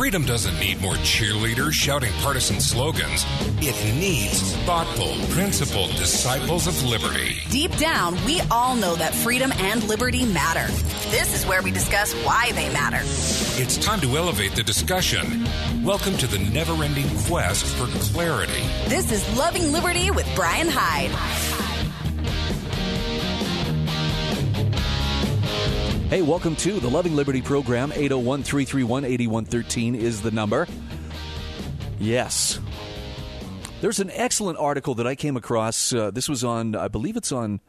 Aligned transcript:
Freedom 0.00 0.24
doesn't 0.24 0.58
need 0.58 0.80
more 0.80 0.94
cheerleaders 0.94 1.74
shouting 1.74 2.10
partisan 2.22 2.58
slogans. 2.58 3.26
It 3.60 3.76
needs 3.96 4.56
thoughtful, 4.64 5.14
principled 5.28 5.90
disciples 5.90 6.66
of 6.66 6.82
liberty. 6.84 7.36
Deep 7.50 7.76
down, 7.76 8.16
we 8.24 8.40
all 8.50 8.74
know 8.74 8.96
that 8.96 9.14
freedom 9.14 9.52
and 9.58 9.84
liberty 9.84 10.24
matter. 10.24 10.72
This 11.10 11.34
is 11.34 11.46
where 11.46 11.60
we 11.60 11.70
discuss 11.70 12.14
why 12.24 12.50
they 12.52 12.72
matter. 12.72 13.00
It's 13.60 13.76
time 13.76 14.00
to 14.00 14.16
elevate 14.16 14.52
the 14.52 14.62
discussion. 14.62 15.44
Welcome 15.84 16.16
to 16.16 16.26
the 16.26 16.38
never 16.38 16.82
ending 16.82 17.14
quest 17.26 17.66
for 17.66 17.84
clarity. 17.98 18.62
This 18.88 19.12
is 19.12 19.36
Loving 19.36 19.70
Liberty 19.70 20.10
with 20.10 20.26
Brian 20.34 20.68
Hyde. 20.70 21.10
Hey, 26.10 26.22
welcome 26.22 26.56
to 26.56 26.80
the 26.80 26.90
Loving 26.90 27.14
Liberty 27.14 27.40
program. 27.40 27.92
801 27.92 28.42
331 28.42 29.04
8113 29.04 29.94
is 29.94 30.20
the 30.20 30.32
number. 30.32 30.66
Yes. 32.00 32.58
There's 33.80 34.00
an 34.00 34.10
excellent 34.14 34.58
article 34.58 34.96
that 34.96 35.06
I 35.06 35.14
came 35.14 35.36
across. 35.36 35.92
Uh, 35.92 36.10
this 36.10 36.28
was 36.28 36.42
on, 36.42 36.74
I 36.74 36.88
believe 36.88 37.16
it's 37.16 37.30
on, 37.30 37.60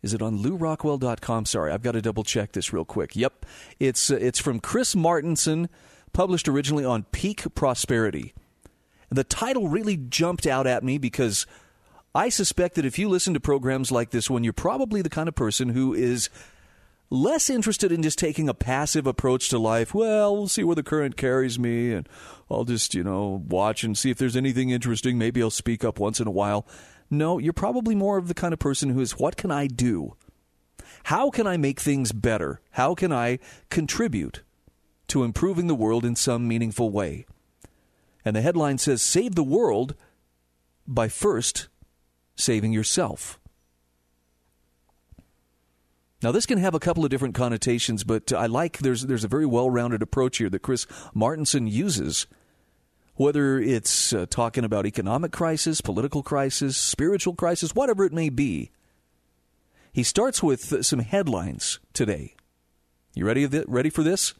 is 0.00 0.14
it 0.14 0.22
on 0.22 0.38
lewrockwell.com? 0.38 1.44
Sorry, 1.44 1.72
I've 1.72 1.82
got 1.82 1.92
to 1.92 2.00
double 2.00 2.22
check 2.22 2.52
this 2.52 2.72
real 2.72 2.84
quick. 2.84 3.16
Yep. 3.16 3.44
It's, 3.80 4.12
uh, 4.12 4.18
it's 4.20 4.38
from 4.38 4.60
Chris 4.60 4.94
Martenson, 4.94 5.68
published 6.12 6.46
originally 6.46 6.84
on 6.84 7.02
Peak 7.10 7.42
Prosperity. 7.56 8.32
The 9.08 9.24
title 9.24 9.66
really 9.66 9.96
jumped 9.96 10.46
out 10.46 10.68
at 10.68 10.84
me 10.84 10.98
because 10.98 11.48
I 12.14 12.28
suspect 12.28 12.76
that 12.76 12.84
if 12.84 12.96
you 12.96 13.08
listen 13.08 13.34
to 13.34 13.40
programs 13.40 13.90
like 13.90 14.10
this 14.10 14.30
one, 14.30 14.44
you're 14.44 14.52
probably 14.52 15.02
the 15.02 15.10
kind 15.10 15.28
of 15.28 15.34
person 15.34 15.70
who 15.70 15.92
is 15.94 16.30
less 17.10 17.50
interested 17.50 17.90
in 17.90 18.02
just 18.02 18.18
taking 18.18 18.48
a 18.48 18.54
passive 18.54 19.06
approach 19.06 19.48
to 19.48 19.58
life. 19.58 19.92
Well, 19.92 20.34
we'll 20.34 20.48
see 20.48 20.64
where 20.64 20.76
the 20.76 20.82
current 20.82 21.16
carries 21.16 21.58
me, 21.58 21.92
and 21.92 22.08
I'll 22.50 22.64
just, 22.64 22.94
you 22.94 23.02
know, 23.02 23.44
watch 23.48 23.82
and 23.82 23.98
see 23.98 24.10
if 24.10 24.18
there's 24.18 24.36
anything 24.36 24.70
interesting. 24.70 25.18
Maybe 25.18 25.42
I'll 25.42 25.50
speak 25.50 25.84
up 25.84 25.98
once 25.98 26.20
in 26.20 26.28
a 26.28 26.32
while. 26.32 26.66
No, 27.10 27.38
you're 27.38 27.52
probably 27.52 27.96
more 27.96 28.16
of 28.16 28.28
the 28.28 28.34
kind 28.34 28.52
of 28.52 28.60
person 28.60 28.90
who 28.90 29.00
is, 29.00 29.18
what 29.18 29.36
can 29.36 29.50
I 29.50 29.66
do? 29.66 30.16
How 31.04 31.30
can 31.30 31.46
I 31.46 31.56
make 31.56 31.80
things 31.80 32.12
better? 32.12 32.60
How 32.72 32.94
can 32.94 33.12
I 33.12 33.40
contribute 33.68 34.42
to 35.08 35.24
improving 35.24 35.66
the 35.66 35.74
world 35.74 36.04
in 36.04 36.14
some 36.14 36.46
meaningful 36.46 36.90
way? 36.90 37.26
And 38.24 38.36
the 38.36 38.42
headline 38.42 38.78
says, 38.78 39.02
Save 39.02 39.34
the 39.34 39.42
world 39.42 39.94
by 40.86 41.08
first 41.08 41.68
saving 42.36 42.72
yourself. 42.72 43.39
Now, 46.22 46.32
this 46.32 46.44
can 46.44 46.58
have 46.58 46.74
a 46.74 46.80
couple 46.80 47.02
of 47.02 47.10
different 47.10 47.34
connotations, 47.34 48.04
but 48.04 48.32
I 48.32 48.46
like 48.46 48.78
there's 48.78 49.06
there's 49.06 49.24
a 49.24 49.28
very 49.28 49.46
well-rounded 49.46 50.02
approach 50.02 50.36
here 50.36 50.50
that 50.50 50.60
Chris 50.62 50.86
Martenson 51.14 51.70
uses. 51.70 52.26
Whether 53.14 53.58
it's 53.58 54.14
uh, 54.14 54.26
talking 54.30 54.64
about 54.64 54.86
economic 54.86 55.30
crisis, 55.30 55.82
political 55.82 56.22
crisis, 56.22 56.76
spiritual 56.76 57.34
crisis, 57.34 57.74
whatever 57.74 58.04
it 58.04 58.14
may 58.14 58.30
be, 58.30 58.70
he 59.92 60.02
starts 60.02 60.42
with 60.42 60.84
some 60.86 61.00
headlines 61.00 61.80
today. 61.92 62.34
You 63.14 63.26
ready? 63.26 63.46
Ready 63.46 63.90
for 63.90 64.02
this? 64.02 64.34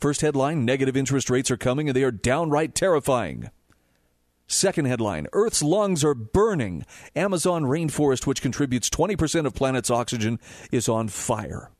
First 0.00 0.20
headline: 0.20 0.64
Negative 0.64 0.96
interest 0.96 1.30
rates 1.30 1.50
are 1.50 1.56
coming, 1.56 1.88
and 1.88 1.96
they 1.96 2.04
are 2.04 2.12
downright 2.12 2.74
terrifying. 2.74 3.50
Second 4.50 4.86
headline 4.86 5.28
Earth's 5.32 5.62
lungs 5.62 6.02
are 6.02 6.12
burning. 6.12 6.84
Amazon 7.14 7.66
rainforest, 7.66 8.26
which 8.26 8.42
contributes 8.42 8.90
20% 8.90 9.46
of 9.46 9.54
planet's 9.54 9.92
oxygen, 9.92 10.40
is 10.72 10.88
on 10.88 11.06
fire. 11.06 11.70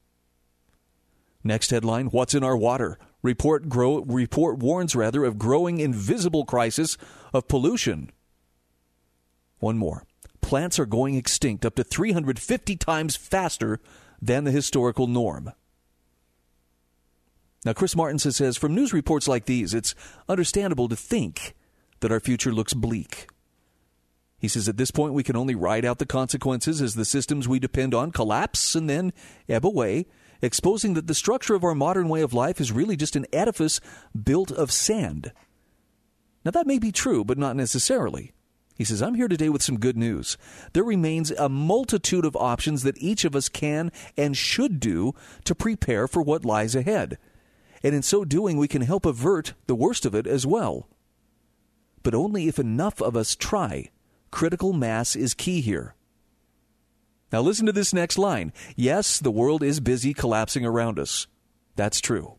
Next 1.43 1.71
headline 1.71 2.07
What's 2.07 2.33
in 2.33 2.45
our 2.45 2.57
water? 2.57 2.97
Report, 3.23 3.69
grow, 3.69 3.99
report 4.03 4.59
warns 4.59 4.95
rather 4.95 5.25
of 5.25 5.37
growing 5.37 5.81
invisible 5.81 6.45
crisis 6.45 6.97
of 7.35 7.49
pollution. 7.49 8.13
One 9.59 9.77
more. 9.77 10.05
Plants 10.41 10.79
are 10.79 10.87
going 10.87 11.17
extinct 11.17 11.67
up 11.67 11.75
to 11.75 11.83
350 11.83 12.77
times 12.77 13.17
faster 13.17 13.81
than 14.23 14.45
the 14.45 14.53
historical 14.53 15.09
norm. 15.09 15.51
Now, 17.65 17.73
Chris 17.73 17.97
Martenson 17.97 18.33
says 18.33 18.57
from 18.57 18.77
news 18.77 18.93
reports 18.93 19.27
like 19.27 19.47
these, 19.47 19.75
it's 19.75 19.97
understandable 20.29 20.89
to 20.89 20.95
think 20.95 21.55
that 22.01 22.13
our 22.13 22.21
future 22.21 22.53
looks 22.53 22.75
bleak. 22.75 23.29
He 24.39 24.49
says 24.49 24.69
at 24.69 24.79
this 24.79 24.91
point 24.91 25.13
we 25.13 25.23
can 25.23 25.37
only 25.37 25.55
ride 25.55 25.85
out 25.85 25.99
the 25.99 26.07
consequences 26.07 26.81
as 26.81 26.95
the 26.95 27.05
systems 27.05 27.47
we 27.47 27.59
depend 27.59 27.95
on 27.95 28.11
collapse 28.11 28.75
and 28.75 28.89
then 28.89 29.13
ebb 29.49 29.67
away, 29.67 30.07
exposing 30.41 30.95
that 30.95 31.07
the 31.07 31.15
structure 31.15 31.55
of 31.55 31.63
our 31.63 31.75
modern 31.75 32.09
way 32.09 32.23
of 32.23 32.33
life 32.33 32.61
is 32.61 32.73
really 32.73 32.97
just 32.97 33.17
an 33.17 33.27
edifice 33.33 33.81
built 34.21 34.51
of 34.51 34.73
sand. 34.73 35.33
Now, 36.43 36.51
that 36.53 36.67
may 36.67 36.79
be 36.79 36.91
true, 36.91 37.23
but 37.23 37.37
not 37.37 37.55
necessarily. 37.55 38.33
He 38.75 38.85
says, 38.85 39.03
I'm 39.03 39.15
here 39.15 39.29
today 39.29 39.51
with 39.51 39.63
some 39.63 39.79
good 39.79 39.99
news. 39.99 40.39
There 40.73 40.83
remains 40.83 41.31
a 41.33 41.51
multitude 41.51 42.25
of 42.25 42.35
options 42.35 42.83
that 42.83 42.97
each 42.97 43.27
of 43.27 43.37
us 43.37 43.51
can 43.51 43.93
and 44.17 44.35
should 44.35 44.81
do 44.81 45.13
to 45.45 45.55
prepare 45.55 46.09
for 46.09 46.23
what 46.23 46.47
lies 46.47 46.75
ahead. 46.75 47.19
And 47.83 47.95
in 47.95 48.01
so 48.01 48.25
doing, 48.25 48.57
we 48.57 48.69
can 48.69 48.81
help 48.81 49.05
avert 49.05 49.53
the 49.67 49.75
worst 49.75 50.07
of 50.07 50.15
it 50.15 50.27
as 50.27 50.47
well 50.47 50.89
but 52.03 52.15
only 52.15 52.49
if 52.49 52.59
enough 52.59 53.01
of 53.01 53.17
us 53.17 53.35
try. 53.35 53.91
Critical 54.31 54.73
mass 54.73 55.17
is 55.17 55.35
key 55.35 55.61
here. 55.61 55.95
Now, 57.33 57.41
listen 57.41 57.67
to 57.67 57.73
this 57.73 57.93
next 57.93 58.19
line. 58.19 58.53
Yes, 58.75 59.19
the 59.19 59.31
world 59.31 59.63
is 59.63 59.79
busy 59.81 60.13
collapsing 60.13 60.65
around 60.65 60.99
us. 60.99 61.29
That's 61.77 62.01
true. 62.01 62.37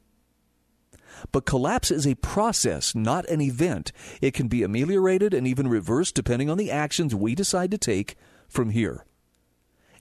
But 1.32 1.46
collapse 1.46 1.92
is 1.92 2.06
a 2.08 2.16
process, 2.16 2.96
not 2.96 3.30
an 3.30 3.42
event. 3.42 3.92
It 4.22 4.34
can 4.34 4.48
be 4.48 4.64
ameliorated 4.64 5.34
and 5.34 5.48
even 5.48 5.68
reversed 5.68 6.16
depending 6.16 6.50
on 6.50 6.58
the 6.58 6.72
actions 6.72 7.16
we 7.16 7.36
decide 7.36 7.72
to 7.72 7.78
take 7.78 8.16
from 8.48 8.72
here. 8.72 9.06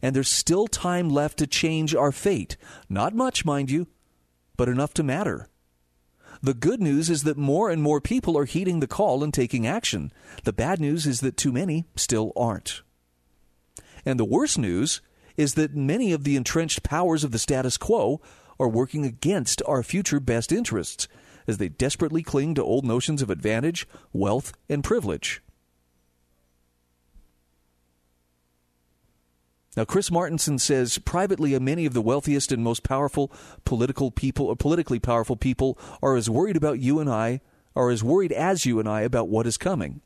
And 0.03 0.16
there's 0.16 0.28
still 0.28 0.66
time 0.66 1.10
left 1.10 1.38
to 1.38 1.47
change 1.47 1.94
our 1.94 2.10
fate. 2.10 2.56
Not 2.88 3.15
much, 3.15 3.44
mind 3.44 3.70
you, 3.70 3.87
but 4.56 4.69
enough 4.69 4.94
to 4.94 5.03
matter. 5.03 5.49
The 6.42 6.54
good 6.54 6.80
news 6.80 7.10
is 7.10 7.24
that 7.24 7.36
more 7.36 7.68
and 7.68 7.82
more 7.82 8.00
people 8.00 8.38
are 8.38 8.46
heeding 8.46 8.80
the 8.80 8.86
call 8.86 9.22
and 9.22 9.32
taking 9.32 9.66
action. 9.66 10.10
The 10.44 10.54
bad 10.54 10.80
news 10.80 11.06
is 11.06 11.20
that 11.20 11.36
too 11.36 11.52
many 11.52 11.84
still 11.96 12.32
aren't. 12.34 12.80
And 14.06 14.18
the 14.18 14.24
worst 14.24 14.58
news 14.58 15.02
is 15.36 15.54
that 15.54 15.74
many 15.74 16.12
of 16.12 16.24
the 16.24 16.36
entrenched 16.36 16.82
powers 16.82 17.24
of 17.24 17.32
the 17.32 17.38
status 17.38 17.76
quo 17.76 18.20
are 18.58 18.68
working 18.68 19.04
against 19.04 19.62
our 19.66 19.82
future 19.82 20.20
best 20.20 20.50
interests 20.50 21.08
as 21.46 21.58
they 21.58 21.68
desperately 21.68 22.22
cling 22.22 22.54
to 22.54 22.64
old 22.64 22.84
notions 22.84 23.20
of 23.20 23.28
advantage, 23.28 23.86
wealth, 24.12 24.52
and 24.68 24.82
privilege. 24.82 25.42
Now, 29.80 29.86
Chris 29.86 30.10
Martenson 30.10 30.60
says 30.60 30.98
privately, 30.98 31.58
many 31.58 31.86
of 31.86 31.94
the 31.94 32.02
wealthiest 32.02 32.52
and 32.52 32.62
most 32.62 32.82
powerful 32.82 33.32
political 33.64 34.10
people, 34.10 34.44
or 34.44 34.54
politically 34.54 34.98
powerful 34.98 35.36
people, 35.36 35.78
are 36.02 36.16
as 36.16 36.28
worried 36.28 36.58
about 36.58 36.80
you 36.80 37.00
and 37.00 37.08
I, 37.08 37.41
are 37.74 37.88
as 37.88 38.04
worried 38.04 38.30
as 38.30 38.66
you 38.66 38.78
and 38.78 38.86
I 38.86 39.00
about 39.00 39.30
what 39.30 39.46
is 39.46 39.56
coming. 39.56 40.02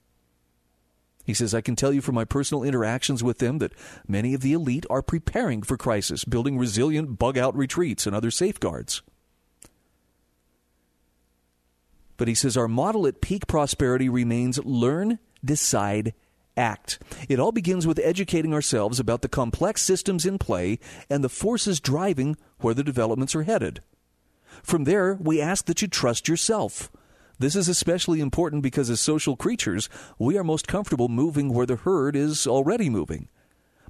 He 1.24 1.34
says, 1.34 1.54
I 1.54 1.60
can 1.60 1.74
tell 1.74 1.92
you 1.92 2.00
from 2.00 2.14
my 2.14 2.24
personal 2.24 2.62
interactions 2.62 3.24
with 3.24 3.38
them 3.38 3.58
that 3.58 3.72
many 4.06 4.32
of 4.32 4.42
the 4.42 4.52
elite 4.52 4.86
are 4.88 5.02
preparing 5.02 5.60
for 5.60 5.76
crisis, 5.76 6.24
building 6.24 6.56
resilient 6.56 7.18
bug 7.18 7.36
out 7.36 7.56
retreats 7.56 8.06
and 8.06 8.14
other 8.14 8.30
safeguards. 8.30 9.02
But 12.16 12.28
he 12.28 12.36
says, 12.36 12.56
our 12.56 12.68
model 12.68 13.08
at 13.08 13.20
peak 13.20 13.48
prosperity 13.48 14.08
remains 14.08 14.64
learn, 14.64 15.18
decide, 15.44 16.14
act. 16.56 16.98
It 17.28 17.41
all 17.41 17.53
begins 17.53 17.87
with 17.87 18.00
educating 18.03 18.54
ourselves 18.54 19.00
about 19.00 19.22
the 19.22 19.28
complex 19.28 19.82
systems 19.82 20.26
in 20.26 20.38
play 20.38 20.78
and 21.10 21.22
the 21.22 21.28
forces 21.28 21.81
driving 21.81 22.37
where 22.59 22.75
the 22.75 22.84
developments 22.84 23.34
are 23.34 23.42
headed. 23.42 23.82
From 24.62 24.84
there, 24.84 25.19
we 25.20 25.41
ask 25.41 25.66
that 25.66 25.82
you 25.82 25.88
trust 25.88 26.28
yourself. 26.28 26.90
This 27.38 27.56
is 27.56 27.69
especially 27.69 28.20
important 28.20 28.62
because 28.62 28.88
as 28.88 29.00
social 29.00 29.37
creatures, 29.37 29.88
we 30.19 30.38
are 30.38 30.44
most 30.44 30.69
comfortable 30.69 31.08
moving 31.08 31.52
where 31.52 31.67
the 31.67 31.76
herd 31.76 32.14
is 32.14 32.46
already 32.46 32.88
moving. 32.88 33.28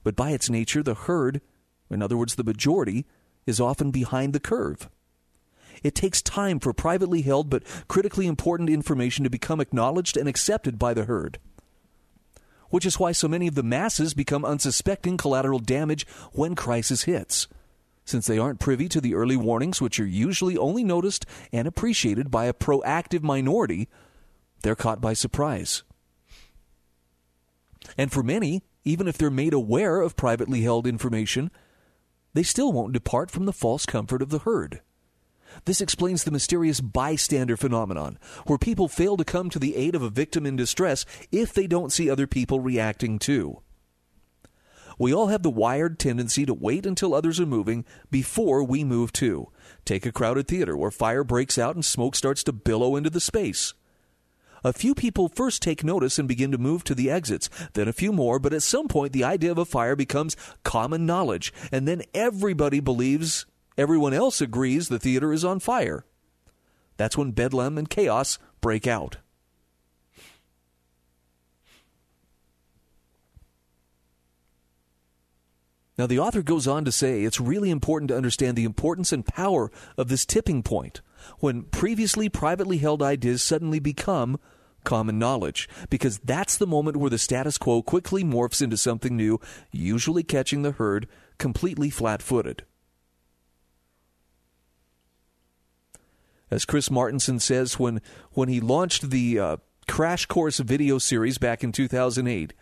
But 0.02 0.16
by 0.16 0.30
its 0.30 0.48
nature, 0.48 0.82
the 0.82 0.94
herd, 0.94 1.42
in 1.90 2.02
other 2.02 2.16
words, 2.16 2.34
the 2.34 2.44
majority, 2.44 3.04
is 3.46 3.60
often 3.60 3.90
behind 3.90 4.32
the 4.32 4.40
curve. 4.40 4.88
It 5.82 5.94
takes 5.94 6.22
time 6.22 6.60
for 6.60 6.72
privately 6.72 7.22
held 7.22 7.50
but 7.50 7.64
critically 7.88 8.26
important 8.26 8.70
information 8.70 9.24
to 9.24 9.30
become 9.30 9.60
acknowledged 9.60 10.16
and 10.16 10.26
accepted 10.26 10.78
by 10.78 10.94
the 10.94 11.04
herd 11.04 11.38
which 12.70 12.86
is 12.86 12.98
why 12.98 13.12
so 13.12 13.28
many 13.28 13.46
of 13.46 13.54
the 13.54 13.62
masses 13.62 14.14
become 14.14 14.44
unsuspecting 14.44 15.16
collateral 15.16 15.58
damage 15.58 16.06
when 16.32 16.54
crisis 16.54 17.04
hits. 17.04 17.48
Since 18.04 18.26
they 18.26 18.38
aren't 18.38 18.60
privy 18.60 18.88
to 18.90 19.00
the 19.00 19.14
early 19.14 19.36
warnings, 19.36 19.80
which 19.80 19.98
are 19.98 20.06
usually 20.06 20.56
only 20.56 20.84
noticed 20.84 21.24
and 21.52 21.66
appreciated 21.66 22.30
by 22.30 22.46
a 22.46 22.52
proactive 22.52 23.22
minority, 23.22 23.88
they're 24.62 24.74
caught 24.74 25.00
by 25.00 25.14
surprise. 25.14 25.82
And 27.96 28.12
for 28.12 28.22
many, 28.22 28.62
even 28.84 29.08
if 29.08 29.16
they're 29.16 29.30
made 29.30 29.54
aware 29.54 30.00
of 30.00 30.16
privately 30.16 30.62
held 30.62 30.86
information, 30.86 31.50
they 32.34 32.42
still 32.42 32.72
won't 32.72 32.92
depart 32.92 33.30
from 33.30 33.46
the 33.46 33.52
false 33.52 33.86
comfort 33.86 34.20
of 34.20 34.30
the 34.30 34.40
herd. 34.40 34.80
This 35.64 35.80
explains 35.80 36.24
the 36.24 36.30
mysterious 36.30 36.80
bystander 36.80 37.56
phenomenon, 37.56 38.18
where 38.46 38.58
people 38.58 38.88
fail 38.88 39.16
to 39.16 39.24
come 39.24 39.50
to 39.50 39.58
the 39.58 39.76
aid 39.76 39.94
of 39.94 40.02
a 40.02 40.10
victim 40.10 40.46
in 40.46 40.56
distress 40.56 41.04
if 41.30 41.52
they 41.52 41.66
don't 41.66 41.92
see 41.92 42.10
other 42.10 42.26
people 42.26 42.60
reacting 42.60 43.18
too. 43.18 43.60
We 44.98 45.12
all 45.12 45.28
have 45.28 45.42
the 45.42 45.50
wired 45.50 45.98
tendency 45.98 46.46
to 46.46 46.54
wait 46.54 46.86
until 46.86 47.14
others 47.14 47.40
are 47.40 47.46
moving 47.46 47.84
before 48.10 48.62
we 48.62 48.84
move 48.84 49.12
too. 49.12 49.48
Take 49.84 50.06
a 50.06 50.12
crowded 50.12 50.46
theater 50.46 50.76
where 50.76 50.90
fire 50.90 51.24
breaks 51.24 51.58
out 51.58 51.74
and 51.74 51.84
smoke 51.84 52.14
starts 52.14 52.44
to 52.44 52.52
billow 52.52 52.94
into 52.94 53.10
the 53.10 53.20
space. 53.20 53.74
A 54.62 54.72
few 54.72 54.94
people 54.94 55.28
first 55.28 55.60
take 55.60 55.84
notice 55.84 56.18
and 56.18 56.26
begin 56.26 56.50
to 56.52 56.58
move 56.58 56.84
to 56.84 56.94
the 56.94 57.10
exits, 57.10 57.50
then 57.74 57.86
a 57.86 57.92
few 57.92 58.12
more, 58.12 58.38
but 58.38 58.54
at 58.54 58.62
some 58.62 58.88
point 58.88 59.12
the 59.12 59.24
idea 59.24 59.50
of 59.50 59.58
a 59.58 59.66
fire 59.66 59.94
becomes 59.94 60.36
common 60.62 61.04
knowledge, 61.04 61.52
and 61.70 61.86
then 61.86 62.02
everybody 62.14 62.80
believes 62.80 63.44
everyone 63.76 64.14
else 64.14 64.40
agrees 64.40 64.88
the 64.88 64.98
theater 64.98 65.32
is 65.32 65.44
on 65.44 65.60
fire. 65.60 66.04
That's 66.96 67.16
when 67.16 67.32
bedlam 67.32 67.78
and 67.78 67.88
chaos 67.88 68.38
break 68.60 68.86
out. 68.86 69.18
Now, 75.96 76.06
the 76.08 76.18
author 76.18 76.42
goes 76.42 76.66
on 76.66 76.84
to 76.86 76.92
say 76.92 77.22
it's 77.22 77.40
really 77.40 77.70
important 77.70 78.08
to 78.08 78.16
understand 78.16 78.56
the 78.56 78.64
importance 78.64 79.12
and 79.12 79.24
power 79.24 79.70
of 79.96 80.08
this 80.08 80.26
tipping 80.26 80.62
point 80.64 81.02
when 81.38 81.62
previously 81.62 82.28
privately 82.28 82.78
held 82.78 83.00
ideas 83.00 83.42
suddenly 83.42 83.78
become 83.78 84.38
common 84.82 85.18
knowledge, 85.18 85.68
because 85.88 86.18
that's 86.18 86.56
the 86.56 86.66
moment 86.66 86.96
where 86.96 87.10
the 87.10 87.16
status 87.16 87.58
quo 87.58 87.80
quickly 87.80 88.22
morphs 88.24 88.60
into 88.60 88.76
something 88.76 89.16
new, 89.16 89.40
usually 89.70 90.22
catching 90.22 90.62
the 90.62 90.72
herd 90.72 91.06
completely 91.38 91.90
flat 91.90 92.20
footed. 92.20 92.64
As 96.54 96.64
Chris 96.64 96.88
Martenson 96.88 97.40
says, 97.40 97.80
when, 97.80 98.00
when 98.30 98.48
he 98.48 98.60
launched 98.60 99.10
the 99.10 99.40
uh, 99.40 99.56
Crash 99.88 100.26
Course 100.26 100.58
video 100.60 100.98
series 100.98 101.36
back 101.36 101.64
in 101.64 101.72
2008, 101.72 102.54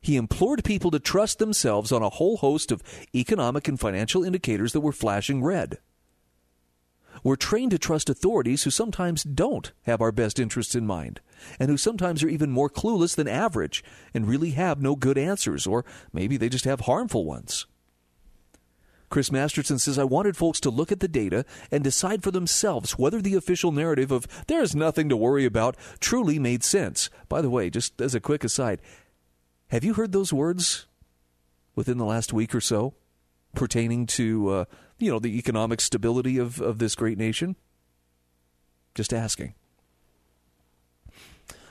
he 0.00 0.14
implored 0.14 0.62
people 0.62 0.92
to 0.92 1.00
trust 1.00 1.40
themselves 1.40 1.90
on 1.90 2.04
a 2.04 2.08
whole 2.08 2.36
host 2.36 2.70
of 2.70 2.84
economic 3.12 3.66
and 3.66 3.80
financial 3.80 4.22
indicators 4.22 4.72
that 4.72 4.80
were 4.82 4.92
flashing 4.92 5.42
red. 5.42 5.78
We're 7.24 7.34
trained 7.34 7.72
to 7.72 7.80
trust 7.80 8.08
authorities 8.08 8.62
who 8.62 8.70
sometimes 8.70 9.24
don't 9.24 9.72
have 9.86 10.00
our 10.00 10.12
best 10.12 10.38
interests 10.38 10.76
in 10.76 10.86
mind, 10.86 11.20
and 11.58 11.68
who 11.68 11.76
sometimes 11.76 12.22
are 12.22 12.28
even 12.28 12.52
more 12.52 12.70
clueless 12.70 13.16
than 13.16 13.26
average 13.26 13.82
and 14.14 14.28
really 14.28 14.50
have 14.50 14.80
no 14.80 14.94
good 14.94 15.18
answers, 15.18 15.66
or 15.66 15.84
maybe 16.12 16.36
they 16.36 16.48
just 16.48 16.64
have 16.64 16.82
harmful 16.82 17.24
ones. 17.24 17.66
Chris 19.10 19.30
Martenson 19.30 19.78
says, 19.80 19.98
I 19.98 20.04
wanted 20.04 20.36
folks 20.36 20.60
to 20.60 20.70
look 20.70 20.92
at 20.92 21.00
the 21.00 21.08
data 21.08 21.44
and 21.70 21.82
decide 21.82 22.22
for 22.22 22.30
themselves 22.30 22.92
whether 22.92 23.20
the 23.20 23.34
official 23.34 23.72
narrative 23.72 24.12
of 24.12 24.26
there's 24.46 24.74
nothing 24.74 25.08
to 25.08 25.16
worry 25.16 25.44
about 25.44 25.76
truly 25.98 26.38
made 26.38 26.62
sense. 26.62 27.10
By 27.28 27.42
the 27.42 27.50
way, 27.50 27.70
just 27.70 28.00
as 28.00 28.14
a 28.14 28.20
quick 28.20 28.44
aside, 28.44 28.80
have 29.68 29.84
you 29.84 29.94
heard 29.94 30.12
those 30.12 30.32
words 30.32 30.86
within 31.74 31.98
the 31.98 32.04
last 32.04 32.32
week 32.32 32.54
or 32.54 32.60
so 32.60 32.94
pertaining 33.54 34.06
to, 34.06 34.48
uh, 34.48 34.64
you 34.98 35.10
know, 35.10 35.18
the 35.18 35.36
economic 35.36 35.80
stability 35.80 36.38
of, 36.38 36.60
of 36.60 36.78
this 36.78 36.94
great 36.94 37.18
nation? 37.18 37.56
Just 38.94 39.12
asking. 39.12 39.54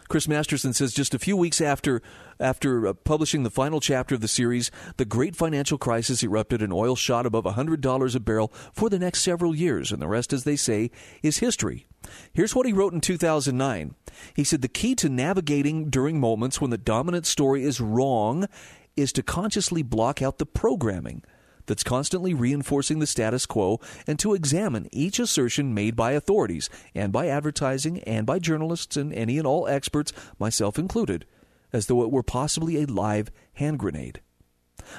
Chris 0.09 0.25
Martenson 0.25 0.73
says 0.73 0.91
just 0.91 1.13
a 1.13 1.19
few 1.19 1.37
weeks 1.37 1.61
after 1.61 2.01
after 2.39 2.87
uh, 2.87 2.93
publishing 2.93 3.43
the 3.43 3.51
final 3.51 3.79
chapter 3.79 4.15
of 4.15 4.21
the 4.21 4.27
series, 4.27 4.71
the 4.97 5.05
great 5.05 5.35
financial 5.35 5.77
crisis 5.77 6.23
erupted 6.23 6.63
and 6.63 6.73
oil 6.73 6.95
shot 6.95 7.27
above 7.27 7.43
$100 7.43 8.15
a 8.15 8.19
barrel 8.19 8.51
for 8.73 8.89
the 8.89 8.97
next 8.97 9.21
several 9.21 9.53
years, 9.53 9.91
and 9.91 10.01
the 10.01 10.07
rest, 10.07 10.33
as 10.33 10.45
they 10.45 10.55
say, 10.55 10.89
is 11.21 11.37
history. 11.37 11.85
Here's 12.33 12.55
what 12.55 12.65
he 12.65 12.73
wrote 12.73 12.93
in 12.93 13.01
2009. 13.01 13.93
He 14.35 14.43
said 14.43 14.63
the 14.63 14.67
key 14.67 14.95
to 14.95 15.09
navigating 15.09 15.91
during 15.91 16.19
moments 16.19 16.59
when 16.59 16.71
the 16.71 16.77
dominant 16.77 17.27
story 17.27 17.63
is 17.63 17.79
wrong 17.79 18.47
is 18.95 19.13
to 19.13 19.21
consciously 19.21 19.83
block 19.83 20.23
out 20.23 20.39
the 20.39 20.45
programming 20.45 21.23
that's 21.69 21.83
constantly 21.83 22.33
reinforcing 22.33 22.99
the 22.99 23.07
status 23.07 23.45
quo 23.45 23.79
and 24.07 24.19
to 24.19 24.33
examine 24.33 24.89
each 24.91 25.19
assertion 25.19 25.73
made 25.73 25.95
by 25.95 26.11
authorities 26.11 26.69
and 26.95 27.13
by 27.13 27.27
advertising 27.27 27.99
and 28.03 28.25
by 28.25 28.39
journalists 28.39 28.97
and 28.97 29.13
any 29.13 29.37
and 29.37 29.45
all 29.47 29.67
experts, 29.67 30.11
myself 30.39 30.79
included, 30.79 31.25
as 31.71 31.85
though 31.85 32.01
it 32.01 32.11
were 32.11 32.23
possibly 32.23 32.81
a 32.81 32.87
live 32.87 33.31
hand 33.53 33.77
grenade. 33.79 34.19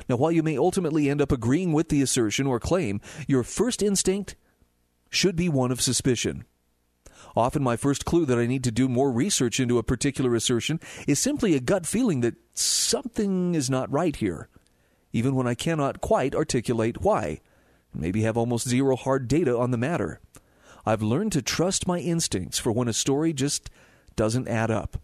Now, 0.08 0.16
while 0.16 0.30
you 0.30 0.44
may 0.44 0.56
ultimately 0.56 1.10
end 1.10 1.20
up 1.20 1.32
agreeing 1.32 1.72
with 1.72 1.88
the 1.88 2.02
assertion 2.02 2.46
or 2.46 2.60
claim, 2.60 3.00
your 3.26 3.42
first 3.42 3.82
instinct 3.82 4.36
should 5.10 5.34
be 5.34 5.48
one 5.48 5.72
of 5.72 5.80
suspicion. 5.80 6.44
Often, 7.34 7.64
my 7.64 7.76
first 7.76 8.04
clue 8.04 8.24
that 8.26 8.38
I 8.38 8.46
need 8.46 8.62
to 8.64 8.70
do 8.70 8.88
more 8.88 9.10
research 9.10 9.58
into 9.58 9.78
a 9.78 9.82
particular 9.82 10.36
assertion 10.36 10.78
is 11.08 11.18
simply 11.18 11.54
a 11.56 11.60
gut 11.60 11.84
feeling 11.84 12.20
that 12.20 12.36
something 12.54 13.56
is 13.56 13.68
not 13.68 13.90
right 13.90 14.14
here 14.14 14.48
even 15.12 15.34
when 15.34 15.46
I 15.46 15.54
cannot 15.54 16.00
quite 16.00 16.34
articulate 16.34 17.02
why, 17.02 17.40
and 17.92 18.02
maybe 18.02 18.22
have 18.22 18.36
almost 18.36 18.68
zero 18.68 18.96
hard 18.96 19.28
data 19.28 19.56
on 19.56 19.70
the 19.70 19.78
matter. 19.78 20.20
I've 20.86 21.02
learned 21.02 21.32
to 21.32 21.42
trust 21.42 21.86
my 21.86 21.98
instincts 21.98 22.58
for 22.58 22.72
when 22.72 22.88
a 22.88 22.92
story 22.92 23.32
just 23.32 23.70
doesn't 24.16 24.48
add 24.48 24.70
up. 24.70 24.98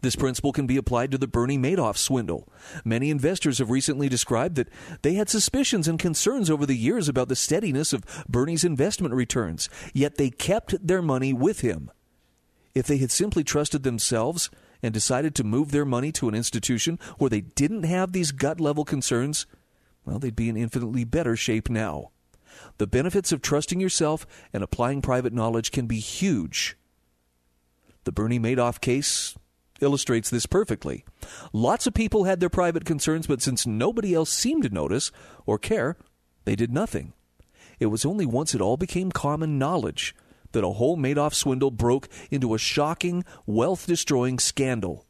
This 0.00 0.16
principle 0.16 0.52
can 0.52 0.66
be 0.66 0.76
applied 0.76 1.10
to 1.12 1.18
the 1.18 1.28
Bernie 1.28 1.58
Madoff 1.58 1.96
swindle. 1.96 2.48
Many 2.84 3.10
investors 3.10 3.58
have 3.58 3.70
recently 3.70 4.08
described 4.08 4.56
that 4.56 4.68
they 5.02 5.14
had 5.14 5.28
suspicions 5.28 5.86
and 5.86 5.98
concerns 5.98 6.50
over 6.50 6.66
the 6.66 6.76
years 6.76 7.08
about 7.08 7.28
the 7.28 7.36
steadiness 7.36 7.92
of 7.92 8.04
Bernie's 8.28 8.64
investment 8.64 9.14
returns, 9.14 9.68
yet 9.92 10.16
they 10.16 10.30
kept 10.30 10.86
their 10.86 11.02
money 11.02 11.32
with 11.32 11.60
him. 11.60 11.90
If 12.74 12.86
they 12.86 12.98
had 12.98 13.10
simply 13.10 13.44
trusted 13.44 13.82
themselves 13.82 14.50
and 14.82 14.94
decided 14.94 15.34
to 15.34 15.44
move 15.44 15.70
their 15.70 15.84
money 15.84 16.12
to 16.12 16.28
an 16.28 16.34
institution 16.34 16.98
where 17.18 17.30
they 17.30 17.40
didn't 17.40 17.82
have 17.84 18.12
these 18.12 18.32
gut 18.32 18.60
level 18.60 18.84
concerns, 18.84 19.46
well, 20.04 20.18
they'd 20.18 20.36
be 20.36 20.48
in 20.48 20.56
infinitely 20.56 21.04
better 21.04 21.36
shape 21.36 21.68
now. 21.68 22.10
The 22.78 22.86
benefits 22.86 23.32
of 23.32 23.42
trusting 23.42 23.80
yourself 23.80 24.26
and 24.52 24.62
applying 24.62 25.02
private 25.02 25.32
knowledge 25.32 25.70
can 25.70 25.86
be 25.86 25.98
huge. 25.98 26.76
The 28.04 28.12
Bernie 28.12 28.40
Madoff 28.40 28.80
case 28.80 29.36
illustrates 29.80 30.30
this 30.30 30.46
perfectly. 30.46 31.04
Lots 31.52 31.86
of 31.86 31.94
people 31.94 32.24
had 32.24 32.40
their 32.40 32.48
private 32.48 32.84
concerns, 32.84 33.26
but 33.26 33.42
since 33.42 33.66
nobody 33.66 34.14
else 34.14 34.30
seemed 34.30 34.64
to 34.64 34.70
notice 34.70 35.12
or 35.46 35.58
care, 35.58 35.96
they 36.44 36.56
did 36.56 36.72
nothing. 36.72 37.12
It 37.78 37.86
was 37.86 38.04
only 38.04 38.26
once 38.26 38.54
it 38.54 38.60
all 38.60 38.76
became 38.76 39.12
common 39.12 39.58
knowledge 39.58 40.14
that 40.52 40.64
a 40.64 40.72
whole 40.72 40.96
Madoff 40.96 41.34
swindle 41.34 41.70
broke 41.70 42.08
into 42.30 42.54
a 42.54 42.58
shocking, 42.58 43.24
wealth 43.46 43.86
destroying 43.86 44.38
scandal. 44.38 45.04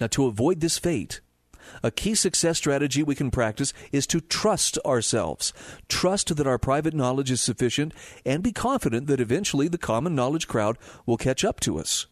Now, 0.00 0.06
to 0.08 0.26
avoid 0.26 0.60
this 0.60 0.78
fate, 0.78 1.20
a 1.82 1.90
key 1.90 2.14
success 2.14 2.58
strategy 2.58 3.02
we 3.02 3.14
can 3.14 3.30
practice 3.30 3.72
is 3.92 4.06
to 4.08 4.20
trust 4.20 4.78
ourselves. 4.84 5.52
Trust 5.88 6.34
that 6.36 6.46
our 6.46 6.58
private 6.58 6.94
knowledge 6.94 7.30
is 7.30 7.40
sufficient 7.40 7.92
and 8.24 8.42
be 8.42 8.52
confident 8.52 9.06
that 9.06 9.20
eventually 9.20 9.68
the 9.68 9.78
common 9.78 10.14
knowledge 10.14 10.48
crowd 10.48 10.78
will 11.06 11.16
catch 11.16 11.44
up 11.44 11.60
to 11.60 11.78
us. 11.78 12.06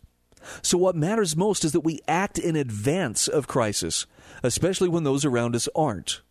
So, 0.62 0.78
what 0.78 0.94
matters 0.94 1.36
most 1.36 1.64
is 1.64 1.72
that 1.72 1.80
we 1.80 2.00
act 2.06 2.38
in 2.38 2.54
advance 2.54 3.26
of 3.26 3.48
crisis, 3.48 4.06
especially 4.42 4.88
when 4.88 5.04
those 5.04 5.24
around 5.24 5.56
us 5.56 5.68
aren't. 5.74 6.22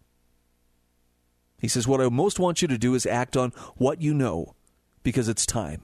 He 1.59 1.67
says, 1.67 1.87
What 1.87 2.01
I 2.01 2.07
most 2.09 2.39
want 2.39 2.61
you 2.61 2.67
to 2.69 2.77
do 2.77 2.95
is 2.95 3.05
act 3.05 3.35
on 3.35 3.51
what 3.75 4.01
you 4.01 4.13
know 4.13 4.55
because 5.07 5.29
it's 5.29 5.45
time. 5.45 5.83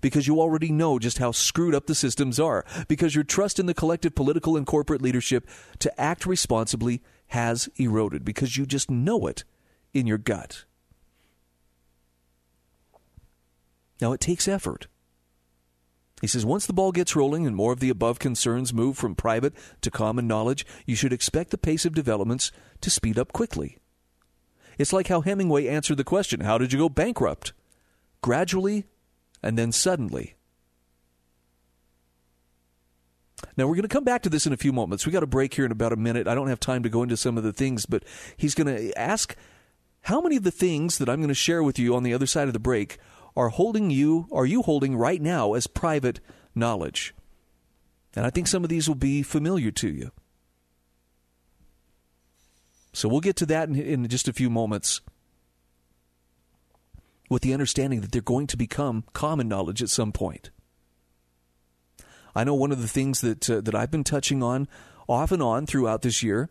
Because 0.00 0.28
you 0.28 0.38
already 0.38 0.70
know 0.70 1.00
just 1.00 1.18
how 1.18 1.32
screwed 1.32 1.74
up 1.74 1.88
the 1.88 1.96
systems 1.96 2.38
are. 2.38 2.64
Because 2.86 3.16
your 3.16 3.24
trust 3.24 3.58
in 3.58 3.66
the 3.66 3.74
collective 3.74 4.14
political 4.14 4.56
and 4.56 4.64
corporate 4.64 5.02
leadership 5.02 5.48
to 5.80 6.00
act 6.00 6.24
responsibly 6.24 7.02
has 7.30 7.68
eroded. 7.74 8.24
Because 8.24 8.56
you 8.56 8.66
just 8.66 8.88
know 8.88 9.26
it 9.26 9.42
in 9.92 10.06
your 10.06 10.16
gut. 10.16 10.64
Now, 14.00 14.12
it 14.12 14.20
takes 14.20 14.46
effort. 14.46 14.86
He 16.20 16.28
says 16.28 16.46
once 16.46 16.66
the 16.66 16.72
ball 16.72 16.92
gets 16.92 17.16
rolling 17.16 17.48
and 17.48 17.56
more 17.56 17.72
of 17.72 17.80
the 17.80 17.90
above 17.90 18.20
concerns 18.20 18.72
move 18.72 18.96
from 18.96 19.16
private 19.16 19.54
to 19.80 19.90
common 19.90 20.28
knowledge, 20.28 20.64
you 20.86 20.94
should 20.94 21.12
expect 21.12 21.50
the 21.50 21.58
pace 21.58 21.84
of 21.84 21.96
developments 21.96 22.52
to 22.80 22.90
speed 22.90 23.18
up 23.18 23.32
quickly. 23.32 23.78
It's 24.78 24.92
like 24.92 25.08
how 25.08 25.22
Hemingway 25.22 25.66
answered 25.66 25.96
the 25.96 26.04
question 26.04 26.42
How 26.42 26.58
did 26.58 26.72
you 26.72 26.78
go 26.78 26.88
bankrupt? 26.88 27.52
Gradually 28.24 28.86
and 29.42 29.58
then 29.58 29.70
suddenly. 29.70 30.34
Now, 33.54 33.66
we're 33.66 33.74
going 33.74 33.82
to 33.82 33.88
come 33.88 34.02
back 34.02 34.22
to 34.22 34.30
this 34.30 34.46
in 34.46 34.54
a 34.54 34.56
few 34.56 34.72
moments. 34.72 35.04
We 35.04 35.12
got 35.12 35.22
a 35.22 35.26
break 35.26 35.52
here 35.52 35.66
in 35.66 35.70
about 35.70 35.92
a 35.92 35.96
minute. 35.96 36.26
I 36.26 36.34
don't 36.34 36.48
have 36.48 36.58
time 36.58 36.82
to 36.84 36.88
go 36.88 37.02
into 37.02 37.18
some 37.18 37.36
of 37.36 37.44
the 37.44 37.52
things, 37.52 37.84
but 37.84 38.02
he's 38.38 38.54
going 38.54 38.74
to 38.74 38.98
ask 38.98 39.36
how 40.00 40.22
many 40.22 40.36
of 40.36 40.42
the 40.42 40.50
things 40.50 40.96
that 40.96 41.10
I'm 41.10 41.18
going 41.18 41.28
to 41.28 41.34
share 41.34 41.62
with 41.62 41.78
you 41.78 41.94
on 41.94 42.02
the 42.02 42.14
other 42.14 42.24
side 42.24 42.46
of 42.46 42.54
the 42.54 42.58
break 42.58 42.96
are 43.36 43.50
holding 43.50 43.90
you, 43.90 44.26
are 44.32 44.46
you 44.46 44.62
holding 44.62 44.96
right 44.96 45.20
now 45.20 45.52
as 45.52 45.66
private 45.66 46.20
knowledge? 46.54 47.14
And 48.16 48.24
I 48.24 48.30
think 48.30 48.46
some 48.46 48.64
of 48.64 48.70
these 48.70 48.88
will 48.88 48.94
be 48.94 49.22
familiar 49.22 49.70
to 49.72 49.88
you. 49.90 50.12
So 52.94 53.06
we'll 53.06 53.20
get 53.20 53.36
to 53.36 53.46
that 53.46 53.68
in, 53.68 53.76
in 53.76 54.08
just 54.08 54.28
a 54.28 54.32
few 54.32 54.48
moments. 54.48 55.02
With 57.34 57.42
the 57.42 57.52
understanding 57.52 58.00
that 58.00 58.12
they're 58.12 58.22
going 58.22 58.46
to 58.46 58.56
become 58.56 59.02
common 59.12 59.48
knowledge 59.48 59.82
at 59.82 59.88
some 59.88 60.12
point. 60.12 60.50
I 62.32 62.44
know 62.44 62.54
one 62.54 62.70
of 62.70 62.80
the 62.80 62.86
things 62.86 63.22
that 63.22 63.50
uh, 63.50 63.60
that 63.60 63.74
I've 63.74 63.90
been 63.90 64.04
touching 64.04 64.40
on 64.40 64.68
off 65.08 65.32
and 65.32 65.42
on 65.42 65.66
throughout 65.66 66.02
this 66.02 66.22
year 66.22 66.48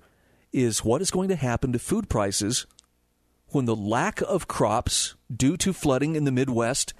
is 0.51 0.83
what 0.83 1.01
is 1.01 1.09
going 1.09 1.29
to 1.29 1.37
happen 1.37 1.71
to 1.71 1.79
food 1.79 2.09
prices 2.09 2.67
when 3.47 3.63
the 3.63 3.77
lack 3.77 4.19
of 4.23 4.49
crops 4.49 5.15
due 5.33 5.55
to 5.55 5.71
flooding 5.71 6.17
in 6.17 6.25
the 6.25 6.33
Midwest 6.33 6.93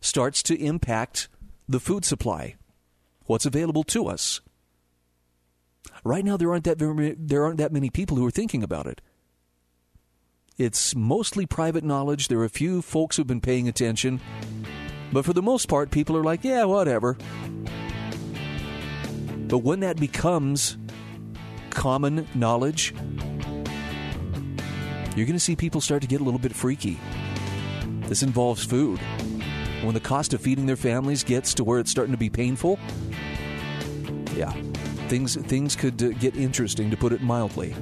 starts 0.00 0.42
to 0.44 0.58
impact 0.58 1.28
the 1.68 1.78
food 1.78 2.06
supply. 2.06 2.56
What's 3.26 3.44
available 3.44 3.84
to 3.84 4.06
us? 4.06 4.40
Right 6.04 6.24
now, 6.24 6.38
there 6.38 6.50
aren't 6.50 6.64
that 6.64 6.78
very, 6.78 7.14
there 7.18 7.44
aren't 7.44 7.58
that 7.58 7.72
many 7.72 7.90
people 7.90 8.16
who 8.16 8.24
are 8.24 8.30
thinking 8.30 8.62
about 8.62 8.86
it. 8.86 9.02
It's 10.58 10.96
mostly 10.96 11.44
private 11.44 11.84
knowledge. 11.84 12.28
There 12.28 12.38
are 12.38 12.44
a 12.44 12.48
few 12.48 12.80
folks 12.80 13.16
who've 13.16 13.26
been 13.26 13.42
paying 13.42 13.68
attention, 13.68 14.22
but 15.12 15.26
for 15.26 15.34
the 15.34 15.42
most 15.42 15.68
part, 15.68 15.90
people 15.90 16.16
are 16.16 16.24
like, 16.24 16.44
"Yeah, 16.44 16.64
whatever." 16.64 17.18
But 19.48 19.58
when 19.58 19.80
that 19.80 20.00
becomes 20.00 20.78
common 21.68 22.26
knowledge, 22.34 22.94
you're 25.14 25.26
going 25.26 25.36
to 25.36 25.40
see 25.40 25.56
people 25.56 25.82
start 25.82 26.00
to 26.00 26.08
get 26.08 26.22
a 26.22 26.24
little 26.24 26.40
bit 26.40 26.54
freaky. 26.54 26.98
This 28.08 28.22
involves 28.22 28.64
food. 28.64 28.98
When 29.82 29.92
the 29.92 30.00
cost 30.00 30.32
of 30.32 30.40
feeding 30.40 30.64
their 30.64 30.74
families 30.76 31.22
gets 31.22 31.52
to 31.54 31.64
where 31.64 31.80
it's 31.80 31.90
starting 31.90 32.12
to 32.12 32.18
be 32.18 32.30
painful, 32.30 32.78
yeah, 34.34 34.52
things 35.08 35.36
things 35.36 35.76
could 35.76 36.02
uh, 36.02 36.08
get 36.12 36.34
interesting 36.34 36.90
to 36.90 36.96
put 36.96 37.12
it 37.12 37.20
mildly. 37.20 37.74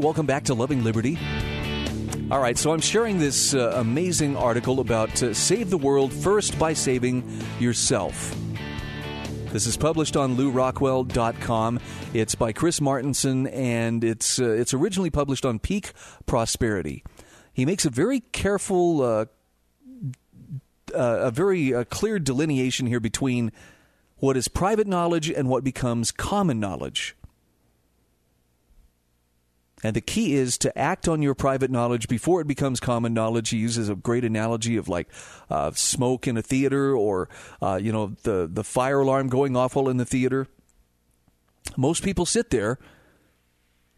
Welcome 0.00 0.24
back 0.24 0.44
to 0.44 0.54
Loving 0.54 0.82
Liberty. 0.82 1.18
All 2.30 2.40
right, 2.40 2.56
so 2.56 2.72
I'm 2.72 2.80
sharing 2.80 3.18
this 3.18 3.52
uh, 3.52 3.74
amazing 3.76 4.34
article 4.34 4.80
about 4.80 5.22
uh, 5.22 5.34
Save 5.34 5.68
the 5.68 5.76
World 5.76 6.10
First 6.10 6.58
by 6.58 6.72
Saving 6.72 7.22
Yourself. 7.58 8.34
This 9.52 9.66
is 9.66 9.76
published 9.76 10.16
on 10.16 10.38
lewrockwell.com. 10.38 11.80
It's 12.14 12.34
by 12.34 12.52
Chris 12.52 12.80
Martenson 12.80 13.46
and 13.52 14.02
it's, 14.02 14.40
uh, 14.40 14.48
it's 14.48 14.72
originally 14.72 15.10
published 15.10 15.44
on 15.44 15.58
Peak 15.58 15.92
Prosperity. 16.24 17.04
He 17.52 17.66
makes 17.66 17.84
a 17.84 17.90
very 17.90 18.20
careful, 18.20 19.02
uh, 19.02 19.26
uh, 20.94 21.18
a 21.26 21.30
very 21.30 21.74
uh, 21.74 21.84
clear 21.84 22.18
delineation 22.18 22.86
here 22.86 23.00
between 23.00 23.52
what 24.16 24.38
is 24.38 24.48
private 24.48 24.86
knowledge 24.86 25.28
and 25.28 25.50
what 25.50 25.62
becomes 25.62 26.10
common 26.10 26.58
knowledge. 26.58 27.16
And 29.82 29.96
the 29.96 30.00
key 30.00 30.34
is 30.34 30.58
to 30.58 30.76
act 30.78 31.08
on 31.08 31.22
your 31.22 31.34
private 31.34 31.70
knowledge 31.70 32.06
before 32.06 32.40
it 32.40 32.46
becomes 32.46 32.80
common 32.80 33.14
knowledge. 33.14 33.48
He 33.48 33.56
uses 33.56 33.88
a 33.88 33.94
great 33.94 34.24
analogy 34.24 34.76
of 34.76 34.88
like 34.88 35.08
uh, 35.48 35.70
smoke 35.72 36.28
in 36.28 36.36
a 36.36 36.42
theater 36.42 36.94
or, 36.94 37.28
uh, 37.62 37.78
you 37.82 37.90
know, 37.90 38.14
the, 38.22 38.48
the 38.52 38.64
fire 38.64 39.00
alarm 39.00 39.28
going 39.28 39.56
off 39.56 39.74
while 39.74 39.88
in 39.88 39.96
the 39.96 40.04
theater. 40.04 40.46
Most 41.76 42.02
people 42.02 42.26
sit 42.26 42.50
there 42.50 42.78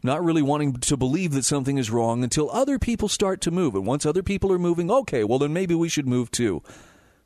not 0.03 0.23
really 0.23 0.41
wanting 0.41 0.73
to 0.73 0.97
believe 0.97 1.31
that 1.31 1.45
something 1.45 1.77
is 1.77 1.89
wrong 1.89 2.23
until 2.23 2.51
other 2.51 2.77
people 2.77 3.07
start 3.07 3.41
to 3.41 3.51
move. 3.51 3.73
And 3.73 3.85
once 3.85 4.05
other 4.05 4.23
people 4.23 4.51
are 4.51 4.59
moving, 4.59 4.91
okay, 4.91 5.23
well, 5.23 5.39
then 5.39 5.53
maybe 5.53 5.73
we 5.73 5.89
should 5.89 6.07
move 6.07 6.29
too. 6.29 6.61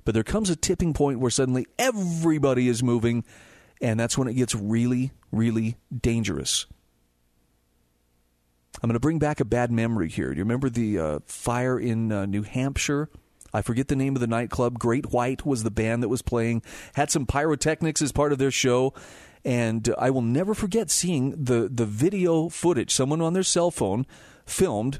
But 0.05 0.13
there 0.13 0.23
comes 0.23 0.49
a 0.49 0.55
tipping 0.55 0.93
point 0.93 1.19
where 1.19 1.31
suddenly 1.31 1.67
everybody 1.77 2.67
is 2.67 2.83
moving, 2.83 3.25
and 3.81 3.99
that's 3.99 4.17
when 4.17 4.27
it 4.27 4.35
gets 4.35 4.55
really, 4.55 5.11
really 5.31 5.77
dangerous. 6.01 6.65
I'm 8.81 8.89
going 8.89 8.93
to 8.93 8.99
bring 8.99 9.19
back 9.19 9.39
a 9.39 9.45
bad 9.45 9.71
memory 9.71 10.09
here. 10.09 10.29
Do 10.29 10.37
you 10.37 10.43
remember 10.43 10.69
the 10.69 10.99
uh, 10.99 11.19
fire 11.25 11.79
in 11.79 12.11
uh, 12.11 12.25
New 12.25 12.43
Hampshire? 12.43 13.09
I 13.53 13.61
forget 13.61 13.87
the 13.87 13.95
name 13.95 14.15
of 14.15 14.21
the 14.21 14.27
nightclub. 14.27 14.77
Great 14.77 15.11
White 15.11 15.45
was 15.45 15.63
the 15.63 15.71
band 15.71 16.03
that 16.03 16.09
was 16.09 16.21
playing. 16.21 16.61
Had 16.93 17.09
some 17.09 17.25
pyrotechnics 17.25 18.01
as 18.01 18.11
part 18.11 18.31
of 18.31 18.37
their 18.37 18.51
show, 18.51 18.93
and 19.43 19.89
I 19.97 20.09
will 20.11 20.21
never 20.21 20.53
forget 20.53 20.91
seeing 20.91 21.31
the 21.31 21.69
the 21.73 21.85
video 21.85 22.49
footage. 22.49 22.93
Someone 22.93 23.21
on 23.21 23.33
their 23.33 23.43
cell 23.43 23.71
phone 23.71 24.05
filmed 24.45 24.99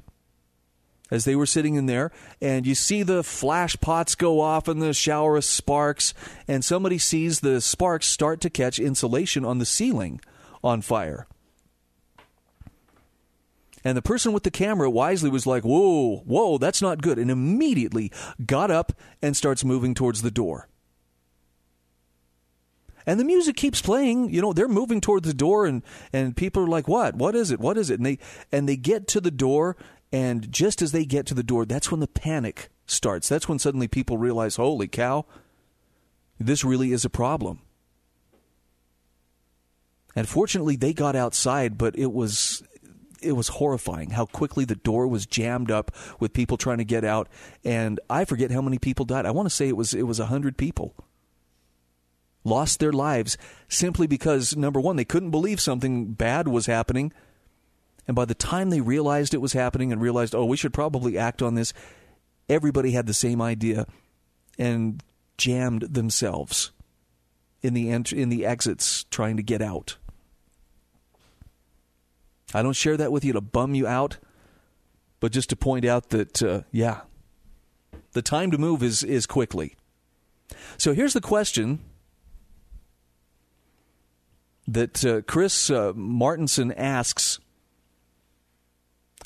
as 1.12 1.26
they 1.26 1.36
were 1.36 1.46
sitting 1.46 1.76
in 1.76 1.86
there, 1.86 2.12
and 2.42 2.66
you 2.66 2.74
see 2.74 3.04
the 3.04 3.24
flash 3.24 3.76
pots 3.80 4.16
go 4.16 4.42
off 4.42 4.68
and 4.68 4.82
the 4.82 4.94
shower 4.94 5.38
of 5.38 5.46
sparks, 5.46 6.14
and 6.48 6.66
somebody 6.66 6.98
sees 6.98 7.42
the 7.42 7.62
sparks 7.62 8.08
start 8.08 8.42
to 8.42 8.50
catch 8.50 8.80
insulation 8.80 9.46
on 9.46 9.60
the 9.60 9.66
ceiling 9.66 10.20
on 10.64 10.82
fire. 10.82 11.28
And 13.84 13.98
the 13.98 14.02
person 14.02 14.34
with 14.34 14.44
the 14.44 14.52
camera 14.52 14.90
wisely 14.90 15.30
was 15.30 15.46
like, 15.46 15.64
Whoa, 15.64 16.18
whoa, 16.26 16.58
that's 16.58 16.82
not 16.82 17.02
good. 17.02 17.18
And 17.18 17.32
immediately 17.32 18.12
got 18.46 18.72
up 18.72 18.94
and 19.22 19.36
starts 19.36 19.64
moving 19.64 19.94
towards 19.94 20.22
the 20.22 20.32
door. 20.32 20.68
And 23.06 23.20
the 23.20 23.24
music 23.24 23.56
keeps 23.56 23.82
playing. 23.82 24.34
You 24.34 24.42
know, 24.42 24.52
they're 24.52 24.68
moving 24.68 25.00
towards 25.00 25.26
the 25.26 25.34
door 25.34 25.66
and, 25.66 25.82
and 26.12 26.36
people 26.36 26.64
are 26.64 26.68
like, 26.68 26.88
What? 26.88 27.16
What 27.16 27.36
is 27.36 27.52
it? 27.52 27.60
What 27.60 27.78
is 27.78 27.90
it? 27.90 28.00
And 28.00 28.06
they 28.06 28.20
and 28.52 28.68
they 28.68 28.76
get 28.76 29.08
to 29.10 29.22
the 29.22 29.32
door, 29.32 29.78
and 30.12 30.52
just 30.52 30.82
as 30.82 30.92
they 30.92 31.06
get 31.06 31.26
to 31.28 31.34
the 31.34 31.44
door, 31.44 31.66
that's 31.66 31.92
when 31.92 32.00
the 32.00 32.08
panic 32.08 32.70
starts. 32.86 33.30
That's 33.30 33.48
when 33.48 33.60
suddenly 33.60 33.88
people 33.88 34.18
realize, 34.18 34.56
Holy 34.56 34.88
cow, 34.88 35.26
this 36.40 36.64
really 36.64 36.92
is 36.92 37.06
a 37.06 37.10
problem. 37.10 37.62
And 40.16 40.28
fortunately, 40.28 40.76
they 40.76 40.94
got 40.94 41.16
outside, 41.16 41.78
but 41.78 41.98
it 41.98 42.12
was 42.12 42.64
it 43.22 43.34
was 43.34 43.48
horrifying 43.50 44.12
how 44.12 44.26
quickly 44.26 44.66
the 44.66 44.76
door 44.76 45.08
was 45.08 45.26
jammed 45.26 45.72
up 45.72 45.92
with 46.20 46.34
people 46.34 46.58
trying 46.58 46.78
to 46.78 46.86
get 46.86 47.04
out 47.04 47.28
and 47.64 48.00
I 48.10 48.26
forget 48.26 48.52
how 48.52 48.62
many 48.62 48.78
people 48.78 49.06
died. 49.06 49.26
I 49.26 49.32
want 49.32 49.48
to 49.48 49.56
say 49.56 49.68
it 49.68 49.78
was 49.78 49.94
it 49.94 50.04
was 50.04 50.20
100 50.20 50.58
people 50.58 50.94
lost 52.44 52.80
their 52.80 52.94
lives 52.94 53.38
simply 53.68 54.08
because 54.08 54.56
number 54.56 54.80
1 54.80 54.96
they 54.96 55.06
couldn't 55.06 55.32
believe 55.32 55.60
something 55.60 56.14
bad 56.14 56.48
was 56.48 56.66
happening 56.66 57.12
and 58.08 58.16
by 58.16 58.24
the 58.24 58.34
time 58.34 58.70
they 58.70 58.80
realized 58.80 59.34
it 59.34 59.42
was 59.42 59.52
happening 59.52 59.92
and 59.92 60.02
realized 60.02 60.34
oh 60.34 60.46
we 60.46 60.56
should 60.56 60.74
probably 60.74 61.18
act 61.18 61.42
on 61.42 61.56
this 61.56 61.74
everybody 62.48 62.92
had 62.92 63.06
the 63.06 63.14
same 63.14 63.42
idea 63.42 63.86
and 64.58 65.04
jammed 65.38 65.82
themselves 65.82 66.72
in 67.62 67.74
the 67.74 67.90
ent- 67.90 68.14
in 68.14 68.30
the 68.30 68.46
exits 68.46 69.06
trying 69.06 69.38
to 69.38 69.44
get 69.44 69.62
out. 69.62 69.98
I 72.54 72.62
don't 72.62 72.74
share 72.74 72.98
that 72.98 73.12
with 73.12 73.26
you 73.26 73.34
to 73.34 73.42
bum 73.42 73.76
you 73.76 73.88
out, 73.88 74.18
but 75.20 75.32
just 75.32 75.50
to 75.50 75.56
point 75.56 75.86
out 75.86 76.10
that, 76.10 76.42
uh, 76.42 76.62
yeah, 76.72 77.02
the 78.14 78.22
time 78.22 78.52
to 78.52 78.58
move 78.58 78.82
is, 78.82 79.04
is 79.04 79.26
quickly. 79.26 79.76
So 80.78 80.94
here's 80.94 81.14
the 81.14 81.22
question 81.22 81.80
that 84.68 85.04
uh, 85.04 85.22
Chris 85.22 85.70
uh, 85.70 85.94
Martenson 85.94 86.74
asks 86.78 87.40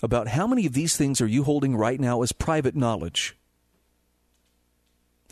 about 0.03 0.29
how 0.29 0.47
many 0.47 0.65
of 0.65 0.73
these 0.73 0.97
things 0.97 1.21
are 1.21 1.27
you 1.27 1.43
holding 1.43 1.75
right 1.75 1.99
now 1.99 2.21
as 2.21 2.31
private 2.31 2.75
knowledge? 2.75 3.35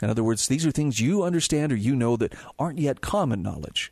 In 0.01 0.09
other 0.09 0.23
words, 0.23 0.47
these 0.47 0.65
are 0.65 0.71
things 0.71 0.99
you 0.99 1.23
understand 1.23 1.71
or 1.71 1.75
you 1.75 1.95
know 1.95 2.15
that 2.17 2.33
aren't 2.57 2.79
yet 2.79 3.01
common 3.01 3.41
knowledge. 3.41 3.91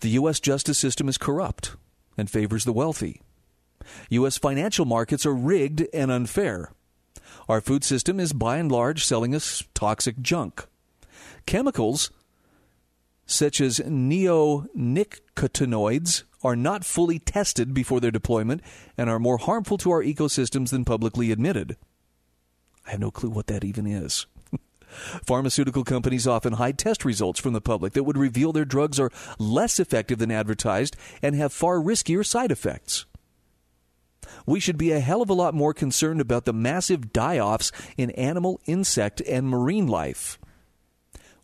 The 0.00 0.10
U.S. 0.10 0.40
justice 0.40 0.78
system 0.78 1.08
is 1.08 1.18
corrupt 1.18 1.76
and 2.16 2.30
favors 2.30 2.64
the 2.64 2.72
wealthy. 2.72 3.22
U.S. 4.10 4.38
financial 4.38 4.84
markets 4.84 5.24
are 5.24 5.34
rigged 5.34 5.86
and 5.92 6.10
unfair. 6.10 6.72
Our 7.48 7.60
food 7.60 7.84
system 7.84 8.20
is 8.20 8.32
by 8.32 8.58
and 8.58 8.70
large 8.70 9.04
selling 9.04 9.34
us 9.34 9.64
toxic 9.74 10.20
junk. 10.20 10.66
Chemicals 11.46 12.10
such 13.30 13.60
as 13.60 13.78
neonicotinoids 13.78 16.24
are 16.42 16.56
not 16.56 16.84
fully 16.84 17.20
tested 17.20 17.72
before 17.72 18.00
their 18.00 18.10
deployment 18.10 18.60
and 18.98 19.08
are 19.08 19.20
more 19.20 19.38
harmful 19.38 19.78
to 19.78 19.92
our 19.92 20.02
ecosystems 20.02 20.70
than 20.70 20.84
publicly 20.84 21.30
admitted. 21.30 21.76
I 22.86 22.92
have 22.92 23.00
no 23.00 23.10
clue 23.10 23.28
what 23.30 23.46
that 23.46 23.62
even 23.62 23.86
is. 23.86 24.26
Pharmaceutical 25.24 25.84
companies 25.84 26.26
often 26.26 26.54
hide 26.54 26.78
test 26.78 27.04
results 27.04 27.40
from 27.40 27.52
the 27.52 27.60
public 27.60 27.92
that 27.92 28.04
would 28.04 28.18
reveal 28.18 28.52
their 28.52 28.64
drugs 28.64 29.00
are 29.00 29.12
less 29.38 29.78
effective 29.80 30.18
than 30.18 30.30
advertised 30.30 30.96
and 31.22 31.34
have 31.34 31.52
far 31.52 31.78
riskier 31.78 32.24
side 32.24 32.50
effects. 32.50 33.06
We 34.46 34.60
should 34.60 34.78
be 34.78 34.92
a 34.92 35.00
hell 35.00 35.22
of 35.22 35.30
a 35.30 35.34
lot 35.34 35.54
more 35.54 35.74
concerned 35.74 36.20
about 36.20 36.44
the 36.44 36.52
massive 36.52 37.12
die 37.12 37.38
offs 37.38 37.72
in 37.96 38.10
animal, 38.12 38.60
insect, 38.66 39.20
and 39.22 39.48
marine 39.48 39.86
life. 39.86 40.38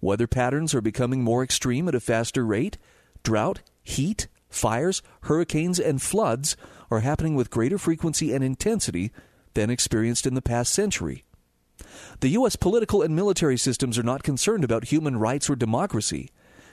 Weather 0.00 0.26
patterns 0.26 0.74
are 0.74 0.80
becoming 0.80 1.22
more 1.22 1.42
extreme 1.42 1.88
at 1.88 1.94
a 1.94 2.00
faster 2.00 2.44
rate. 2.44 2.78
Drought, 3.22 3.62
heat, 3.82 4.28
fires, 4.48 5.02
hurricanes, 5.22 5.80
and 5.80 6.00
floods 6.00 6.56
are 6.90 7.00
happening 7.00 7.34
with 7.34 7.50
greater 7.50 7.78
frequency 7.78 8.32
and 8.32 8.44
intensity 8.44 9.10
than 9.54 9.70
experienced 9.70 10.26
in 10.26 10.34
the 10.34 10.42
past 10.42 10.72
century. 10.72 11.24
The 12.20 12.30
U.S. 12.30 12.56
political 12.56 13.02
and 13.02 13.14
military 13.14 13.56
systems 13.56 13.98
are 13.98 14.02
not 14.02 14.22
concerned 14.22 14.64
about 14.64 14.86
human 14.86 15.18
rights 15.18 15.48
or 15.48 15.56
democracy. 15.56 16.30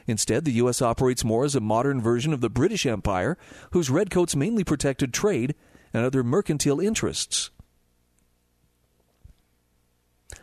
Instead, 0.07 0.45
the 0.45 0.51
U.S. 0.53 0.81
operates 0.81 1.23
more 1.23 1.45
as 1.45 1.55
a 1.55 1.61
modern 1.61 2.01
version 2.01 2.33
of 2.33 2.41
the 2.41 2.49
British 2.49 2.85
Empire, 2.85 3.37
whose 3.71 3.89
redcoats 3.89 4.35
mainly 4.35 4.63
protected 4.63 5.13
trade 5.13 5.55
and 5.93 6.05
other 6.05 6.23
mercantile 6.23 6.79
interests. 6.79 7.51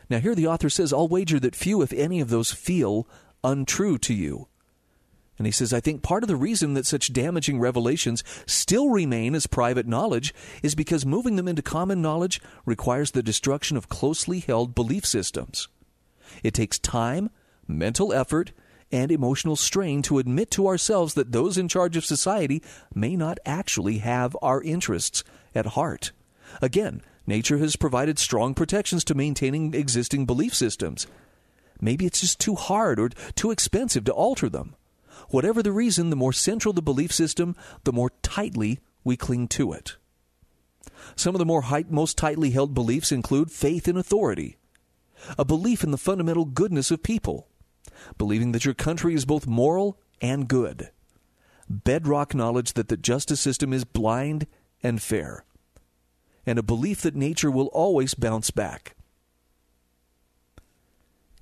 Now, 0.08 0.18
here 0.18 0.34
the 0.34 0.46
author 0.46 0.70
says, 0.70 0.92
I'll 0.92 1.08
wager 1.08 1.38
that 1.40 1.54
few, 1.54 1.82
if 1.82 1.92
any, 1.92 2.20
of 2.20 2.30
those 2.30 2.52
feel 2.52 3.06
untrue 3.44 3.98
to 3.98 4.14
you. 4.14 4.48
And 5.40 5.46
he 5.46 5.52
says, 5.52 5.72
I 5.72 5.80
think 5.80 6.02
part 6.02 6.22
of 6.22 6.28
the 6.28 6.36
reason 6.36 6.74
that 6.74 6.84
such 6.84 7.14
damaging 7.14 7.60
revelations 7.60 8.22
still 8.44 8.90
remain 8.90 9.34
as 9.34 9.46
private 9.46 9.86
knowledge 9.86 10.34
is 10.62 10.74
because 10.74 11.06
moving 11.06 11.36
them 11.36 11.48
into 11.48 11.62
common 11.62 12.02
knowledge 12.02 12.42
requires 12.66 13.12
the 13.12 13.22
destruction 13.22 13.78
of 13.78 13.88
closely 13.88 14.40
held 14.40 14.74
belief 14.74 15.06
systems. 15.06 15.68
It 16.42 16.52
takes 16.52 16.78
time, 16.78 17.30
mental 17.66 18.12
effort, 18.12 18.52
and 18.92 19.10
emotional 19.10 19.56
strain 19.56 20.02
to 20.02 20.18
admit 20.18 20.50
to 20.50 20.66
ourselves 20.66 21.14
that 21.14 21.32
those 21.32 21.56
in 21.56 21.68
charge 21.68 21.96
of 21.96 22.04
society 22.04 22.62
may 22.94 23.16
not 23.16 23.38
actually 23.46 23.96
have 23.96 24.36
our 24.42 24.60
interests 24.60 25.24
at 25.54 25.68
heart. 25.68 26.12
Again, 26.60 27.00
nature 27.26 27.56
has 27.56 27.76
provided 27.76 28.18
strong 28.18 28.52
protections 28.52 29.04
to 29.04 29.14
maintaining 29.14 29.72
existing 29.72 30.26
belief 30.26 30.52
systems. 30.54 31.06
Maybe 31.80 32.04
it's 32.04 32.20
just 32.20 32.38
too 32.38 32.56
hard 32.56 33.00
or 33.00 33.08
too 33.08 33.50
expensive 33.50 34.04
to 34.04 34.12
alter 34.12 34.50
them. 34.50 34.74
Whatever 35.30 35.62
the 35.62 35.72
reason, 35.72 36.10
the 36.10 36.16
more 36.16 36.32
central 36.32 36.72
the 36.72 36.82
belief 36.82 37.12
system, 37.12 37.56
the 37.84 37.92
more 37.92 38.10
tightly 38.22 38.80
we 39.04 39.16
cling 39.16 39.48
to 39.48 39.72
it. 39.72 39.96
Some 41.16 41.34
of 41.34 41.38
the 41.38 41.46
more 41.46 41.62
high, 41.62 41.84
most 41.88 42.18
tightly 42.18 42.50
held 42.50 42.74
beliefs 42.74 43.12
include 43.12 43.50
faith 43.50 43.88
in 43.88 43.96
authority, 43.96 44.56
a 45.38 45.44
belief 45.44 45.84
in 45.84 45.90
the 45.90 45.98
fundamental 45.98 46.44
goodness 46.44 46.90
of 46.90 47.02
people, 47.02 47.48
believing 48.18 48.52
that 48.52 48.64
your 48.64 48.74
country 48.74 49.14
is 49.14 49.24
both 49.24 49.46
moral 49.46 49.98
and 50.20 50.48
good, 50.48 50.90
bedrock 51.68 52.34
knowledge 52.34 52.72
that 52.74 52.88
the 52.88 52.96
justice 52.96 53.40
system 53.40 53.72
is 53.72 53.84
blind 53.84 54.46
and 54.82 55.00
fair, 55.00 55.44
and 56.44 56.58
a 56.58 56.62
belief 56.62 57.02
that 57.02 57.14
nature 57.14 57.50
will 57.50 57.66
always 57.68 58.14
bounce 58.14 58.50
back. 58.50 58.96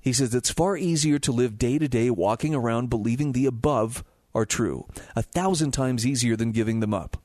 He 0.01 0.13
says 0.13 0.33
it's 0.33 0.51
far 0.51 0.77
easier 0.77 1.19
to 1.19 1.31
live 1.31 1.57
day 1.57 1.77
to 1.77 1.87
day 1.87 2.09
walking 2.09 2.55
around 2.55 2.89
believing 2.89 3.31
the 3.31 3.45
above 3.45 4.03
are 4.33 4.45
true, 4.45 4.87
a 5.15 5.21
thousand 5.21 5.71
times 5.71 6.05
easier 6.05 6.35
than 6.35 6.51
giving 6.51 6.79
them 6.79 6.93
up. 6.93 7.17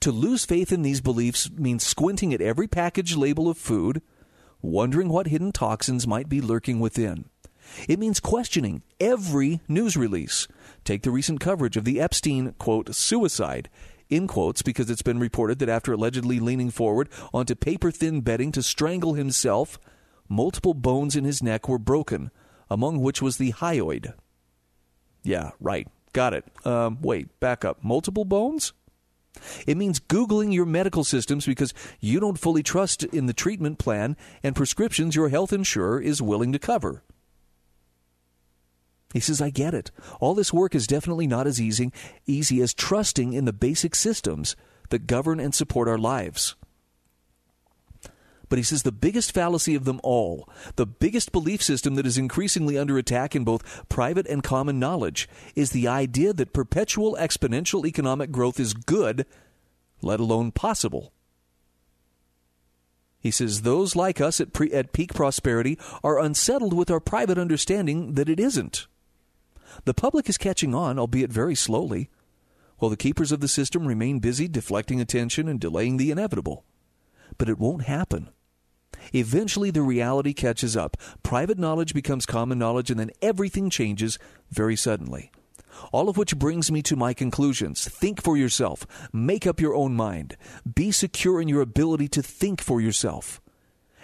To 0.00 0.12
lose 0.12 0.44
faith 0.44 0.72
in 0.72 0.82
these 0.82 1.00
beliefs 1.00 1.50
means 1.50 1.86
squinting 1.86 2.34
at 2.34 2.40
every 2.40 2.66
package 2.66 3.16
label 3.16 3.48
of 3.48 3.56
food, 3.56 4.02
wondering 4.60 5.08
what 5.08 5.28
hidden 5.28 5.52
toxins 5.52 6.06
might 6.06 6.28
be 6.28 6.40
lurking 6.40 6.80
within. 6.80 7.26
It 7.88 7.98
means 7.98 8.18
questioning 8.18 8.82
every 8.98 9.60
news 9.68 9.96
release. 9.96 10.48
Take 10.84 11.02
the 11.02 11.10
recent 11.10 11.40
coverage 11.40 11.76
of 11.76 11.84
the 11.84 12.00
Epstein, 12.00 12.54
quote, 12.58 12.94
suicide, 12.94 13.68
in 14.08 14.26
quotes, 14.26 14.62
because 14.62 14.90
it's 14.90 15.02
been 15.02 15.18
reported 15.18 15.58
that 15.58 15.68
after 15.68 15.92
allegedly 15.92 16.40
leaning 16.40 16.70
forward 16.70 17.08
onto 17.32 17.54
paper 17.54 17.90
thin 17.90 18.22
bedding 18.22 18.52
to 18.52 18.62
strangle 18.62 19.14
himself, 19.14 19.78
multiple 20.28 20.74
bones 20.74 21.16
in 21.16 21.24
his 21.24 21.42
neck 21.42 21.68
were 21.68 21.78
broken, 21.78 22.30
among 22.70 23.00
which 23.00 23.22
was 23.22 23.36
the 23.36 23.52
hyoid. 23.52 24.14
Yeah, 25.22 25.50
right. 25.60 25.88
Got 26.12 26.34
it. 26.34 26.44
Um, 26.64 26.98
wait, 27.02 27.38
back 27.40 27.64
up. 27.64 27.82
Multiple 27.82 28.24
bones? 28.24 28.72
It 29.66 29.76
means 29.76 30.00
Googling 30.00 30.52
your 30.52 30.66
medical 30.66 31.04
systems 31.04 31.46
because 31.46 31.74
you 32.00 32.18
don't 32.18 32.38
fully 32.38 32.62
trust 32.62 33.04
in 33.04 33.26
the 33.26 33.32
treatment 33.32 33.78
plan 33.78 34.16
and 34.42 34.56
prescriptions 34.56 35.14
your 35.14 35.28
health 35.28 35.52
insurer 35.52 36.00
is 36.00 36.22
willing 36.22 36.52
to 36.52 36.58
cover. 36.58 37.02
He 39.12 39.20
says, 39.20 39.40
I 39.40 39.50
get 39.50 39.74
it. 39.74 39.90
All 40.20 40.34
this 40.34 40.52
work 40.52 40.74
is 40.74 40.86
definitely 40.86 41.26
not 41.26 41.46
as 41.46 41.60
easy, 41.60 41.92
easy 42.26 42.60
as 42.60 42.74
trusting 42.74 43.32
in 43.32 43.46
the 43.46 43.52
basic 43.52 43.94
systems 43.94 44.54
that 44.90 45.06
govern 45.06 45.40
and 45.40 45.54
support 45.54 45.88
our 45.88 45.98
lives. 45.98 46.56
But 48.48 48.58
he 48.58 48.62
says 48.62 48.82
the 48.82 48.92
biggest 48.92 49.32
fallacy 49.32 49.74
of 49.74 49.84
them 49.84 50.00
all, 50.02 50.48
the 50.76 50.86
biggest 50.86 51.32
belief 51.32 51.62
system 51.62 51.96
that 51.96 52.06
is 52.06 52.16
increasingly 52.16 52.78
under 52.78 52.96
attack 52.96 53.36
in 53.36 53.44
both 53.44 53.88
private 53.88 54.26
and 54.26 54.42
common 54.42 54.78
knowledge, 54.78 55.28
is 55.54 55.70
the 55.70 55.86
idea 55.86 56.32
that 56.32 56.54
perpetual 56.54 57.16
exponential 57.20 57.86
economic 57.86 58.30
growth 58.30 58.58
is 58.58 58.72
good, 58.72 59.26
let 60.00 60.20
alone 60.20 60.50
possible. 60.50 61.12
He 63.20 63.30
says 63.30 63.62
those 63.62 63.96
like 63.96 64.20
us 64.20 64.40
at, 64.40 64.52
pre- 64.52 64.72
at 64.72 64.92
peak 64.92 65.12
prosperity 65.12 65.78
are 66.04 66.20
unsettled 66.20 66.72
with 66.72 66.90
our 66.90 67.00
private 67.00 67.36
understanding 67.36 68.14
that 68.14 68.28
it 68.28 68.40
isn't. 68.40 68.86
The 69.84 69.94
public 69.94 70.28
is 70.28 70.38
catching 70.38 70.74
on, 70.74 70.98
albeit 70.98 71.32
very 71.32 71.54
slowly, 71.54 72.08
while 72.78 72.90
the 72.90 72.96
keepers 72.96 73.32
of 73.32 73.40
the 73.40 73.48
system 73.48 73.86
remain 73.86 74.20
busy 74.20 74.48
deflecting 74.48 75.00
attention 75.00 75.48
and 75.48 75.60
delaying 75.60 75.96
the 75.96 76.10
inevitable. 76.10 76.64
But 77.36 77.48
it 77.48 77.58
won't 77.58 77.82
happen. 77.82 78.30
Eventually, 79.14 79.70
the 79.70 79.82
reality 79.82 80.32
catches 80.32 80.76
up. 80.76 80.96
Private 81.22 81.58
knowledge 81.58 81.94
becomes 81.94 82.26
common 82.26 82.58
knowledge, 82.58 82.90
and 82.90 82.98
then 82.98 83.10
everything 83.22 83.70
changes 83.70 84.18
very 84.50 84.76
suddenly. 84.76 85.30
All 85.92 86.08
of 86.08 86.16
which 86.16 86.38
brings 86.38 86.70
me 86.70 86.82
to 86.82 86.96
my 86.96 87.14
conclusions. 87.14 87.86
Think 87.86 88.22
for 88.22 88.36
yourself. 88.36 88.86
Make 89.12 89.46
up 89.46 89.60
your 89.60 89.74
own 89.74 89.94
mind. 89.94 90.36
Be 90.72 90.90
secure 90.90 91.40
in 91.40 91.48
your 91.48 91.60
ability 91.60 92.08
to 92.08 92.22
think 92.22 92.60
for 92.60 92.80
yourself. 92.80 93.40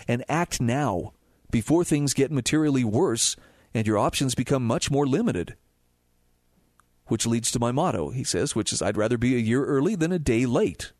And 0.07 0.25
act 0.29 0.61
now 0.61 1.13
before 1.51 1.85
things 1.85 2.15
get 2.15 2.33
materially 2.33 2.85
worse 2.85 3.37
and 3.73 3.87
your 3.87 3.99
options 3.99 4.35
become 4.35 4.65
much 4.65 4.91
more 4.91 5.07
limited. 5.07 5.57
Which 7.07 7.27
leads 7.27 7.51
to 7.51 7.59
my 7.59 7.73
motto, 7.73 8.11
he 8.11 8.25
says, 8.25 8.55
which 8.55 8.73
is 8.73 8.81
I'd 8.81 8.97
rather 8.97 9.19
be 9.19 9.35
a 9.35 9.41
year 9.41 9.65
early 9.65 9.95
than 9.95 10.13
a 10.13 10.19
day 10.19 10.47
late. 10.47 10.93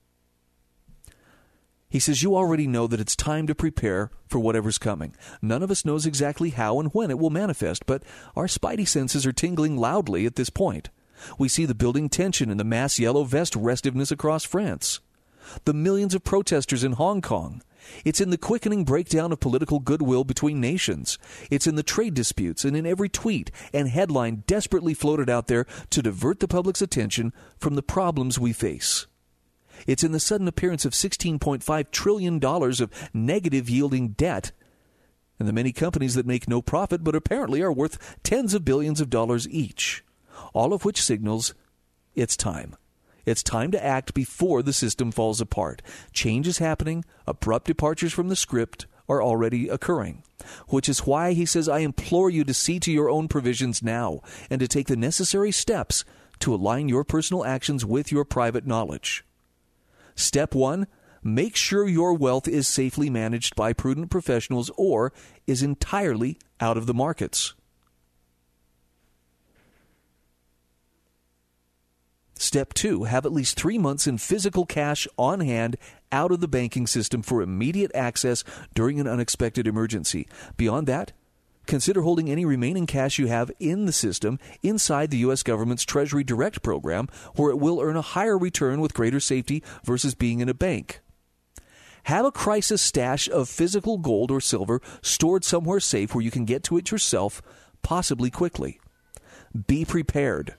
He 1.95 2.01
says, 2.01 2.25
You 2.25 2.35
already 2.35 2.67
know 2.67 2.89
that 2.89 2.99
it's 2.99 3.15
time 3.15 3.47
to 3.47 3.55
prepare 3.55 4.11
for 4.27 4.41
whatever's 4.41 4.79
coming. 4.79 5.15
None 5.41 5.63
of 5.63 5.71
us 5.71 5.85
knows 5.85 6.07
exactly 6.07 6.51
how 6.51 6.81
and 6.81 6.93
when 6.93 7.09
it 7.09 7.21
will 7.21 7.31
manifest, 7.31 7.87
but 7.87 8.03
our 8.35 8.49
spidey 8.49 8.89
senses 8.89 9.25
are 9.25 9.33
tingling 9.33 9.77
loudly 9.77 10.27
at 10.27 10.35
this 10.35 10.51
point. 10.51 10.91
We 11.39 11.49
see 11.49 11.67
the 11.67 11.73
building 11.73 12.09
tension 12.09 12.51
and 12.51 12.59
the 12.59 12.65
mass 12.65 12.99
yellow 12.99 13.23
vest 13.23 13.55
restiveness 13.55 14.11
across 14.11 14.43
France, 14.43 14.99
the 15.67 15.73
millions 15.73 16.17
of 16.17 16.25
protesters 16.25 16.83
in 16.83 16.95
Hong 16.95 17.23
Kong. 17.23 17.63
It's 18.05 18.21
in 18.21 18.31
the 18.31 18.39
quickening 18.39 18.85
breakdown 18.85 19.31
of 19.31 19.39
political 19.39 19.79
goodwill 19.79 20.25
between 20.25 20.61
nations. 20.61 21.17
It's 21.49 21.69
in 21.69 21.77
the 21.77 21.85
trade 21.85 22.15
disputes 22.15 22.65
and 22.65 22.77
in 22.77 22.87
every 22.87 23.09
tweet 23.09 23.53
and 23.73 23.87
headline 23.89 24.43
desperately 24.49 24.95
floated 24.95 25.31
out 25.31 25.47
there 25.47 25.65
to 25.91 26.03
divert 26.03 26.41
the 26.41 26.49
public's 26.49 26.83
attention 26.83 27.33
from 27.57 27.77
the 27.77 27.85
problems 27.85 28.37
we 28.37 28.53
face. 28.53 29.07
It's 29.87 30.05
in 30.05 30.13
the 30.13 30.21
sudden 30.21 30.49
appearance 30.49 30.85
of 30.85 30.93
$16.5 30.93 31.91
trillion 31.91 32.45
of 32.45 33.11
negative 33.13 33.69
yielding 33.69 34.09
debt 34.09 34.53
and 35.39 35.49
the 35.49 35.53
many 35.53 35.73
companies 35.73 36.15
that 36.15 36.27
make 36.27 36.49
no 36.49 36.63
profit 36.63 37.03
but 37.03 37.17
apparently 37.17 37.61
are 37.61 37.73
worth 37.73 38.17
tens 38.23 38.55
of 38.55 38.65
billions 38.65 39.01
of 39.01 39.11
dollars 39.11 39.49
each. 39.49 40.05
All 40.53 40.73
of 40.73 40.85
which 40.85 41.03
signals 41.03 41.55
it's 42.15 42.37
time. 42.37 42.77
It's 43.27 43.43
time 43.43 43.71
to 43.73 43.85
act 43.85 44.15
before 44.15 44.63
the 44.63 44.73
system 44.73 45.11
falls 45.11 45.41
apart. 45.41 45.83
Change 46.13 46.47
is 46.47 46.59
happening, 46.59 47.05
abrupt 47.27 47.67
departures 47.67 48.13
from 48.13 48.29
the 48.29 48.37
script 48.37 48.87
are 49.09 49.23
already 49.23 49.69
occurring. 49.69 50.23
Which 50.69 50.89
is 50.89 51.07
why 51.07 51.33
he 51.33 51.47
says, 51.47 51.69
I 51.69 51.79
implore 51.79 52.31
you 52.31 52.45
to 52.45 52.55
see 52.55 52.79
to 52.81 52.93
your 52.93 53.11
own 53.11 53.29
provisions 53.29 53.83
now 53.83 54.21
and 54.51 54.61
to 54.61 54.69
take 54.69 54.89
the 54.89 54.97
necessary 54.97 55.53
steps 55.53 56.05
to 56.41 56.55
align 56.55 56.89
your 56.89 57.05
personal 57.05 57.45
actions 57.45 57.85
with 57.85 58.13
your 58.13 58.25
private 58.25 58.67
knowledge. 58.67 59.25
Step 60.15 60.55
one 60.55 60.87
make 61.23 61.57
sure 61.57 61.89
your 61.89 62.13
wealth 62.13 62.47
is 62.47 62.69
safely 62.69 63.09
managed 63.09 63.57
by 63.57 63.73
prudent 63.73 64.11
professionals 64.11 64.71
or 64.77 65.13
is 65.47 65.63
entirely 65.63 66.39
out 66.61 66.77
of 66.77 66.87
the 66.87 66.95
markets. 66.95 67.55
Step 72.37 72.75
two, 72.75 73.05
have 73.05 73.25
at 73.25 73.33
least 73.33 73.57
three 73.57 73.79
months 73.79 74.07
in 74.07 74.19
physical 74.19 74.67
cash 74.67 75.09
on 75.17 75.41
hand 75.41 75.77
out 76.13 76.31
of 76.31 76.41
the 76.41 76.49
banking 76.49 76.87
system 76.87 77.23
for 77.23 77.41
immediate 77.41 77.91
access 77.95 78.45
during 78.75 79.01
an 79.01 79.09
unexpected 79.09 79.67
emergency. 79.67 80.29
Beyond 80.57 80.87
that, 80.89 81.13
consider 81.67 82.03
holding 82.03 82.31
any 82.31 82.45
remaining 82.45 82.87
cash 82.87 83.19
you 83.19 83.27
have 83.27 83.51
in 83.59 83.87
the 83.87 83.93
system 83.93 84.39
inside 84.63 85.11
the 85.11 85.19
U.S. 85.19 85.43
government's 85.43 85.85
Treasury 85.85 86.25
Direct 86.25 86.63
program, 86.63 87.09
where 87.37 87.51
it 87.51 87.59
will 87.59 87.81
earn 87.81 87.97
a 87.97 88.03
higher 88.03 88.39
return 88.39 88.81
with 88.81 88.95
greater 88.95 89.21
safety 89.21 89.63
versus 89.85 90.15
being 90.15 90.41
in 90.41 90.49
a 90.49 90.55
bank. 90.55 91.01
Have 92.05 92.27
a 92.27 92.33
crisis 92.33 92.83
stash 92.83 93.29
of 93.31 93.49
physical 93.49 93.97
gold 93.97 94.31
or 94.31 94.41
silver 94.41 94.81
stored 95.01 95.45
somewhere 95.45 95.81
safe 95.81 96.15
where 96.15 96.25
you 96.25 96.31
can 96.31 96.45
get 96.45 96.63
to 96.65 96.77
it 96.77 96.91
yourself, 96.91 97.41
possibly 97.83 98.31
quickly. 98.31 98.79
Be 99.67 99.85
prepared. 99.85 100.55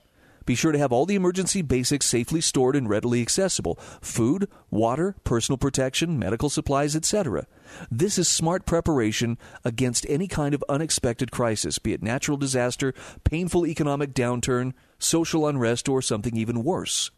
Be 0.45 0.55
sure 0.55 0.71
to 0.71 0.77
have 0.77 0.91
all 0.91 1.05
the 1.05 1.15
emergency 1.15 1.61
basics 1.61 2.05
safely 2.05 2.41
stored 2.41 2.75
and 2.75 2.87
readily 2.87 3.21
accessible 3.21 3.75
food, 4.01 4.47
water, 4.69 5.15
personal 5.23 5.57
protection, 5.57 6.19
medical 6.19 6.49
supplies, 6.49 6.95
etc. 6.95 7.47
This 7.89 8.17
is 8.17 8.27
smart 8.27 8.65
preparation 8.65 9.37
against 9.63 10.05
any 10.07 10.27
kind 10.27 10.53
of 10.53 10.63
unexpected 10.69 11.31
crisis, 11.31 11.79
be 11.79 11.93
it 11.93 12.03
natural 12.03 12.37
disaster, 12.37 12.93
painful 13.23 13.65
economic 13.65 14.13
downturn, 14.13 14.73
social 14.99 15.47
unrest, 15.47 15.89
or 15.89 16.01
something 16.01 16.37
even 16.37 16.63
worse. 16.63 17.11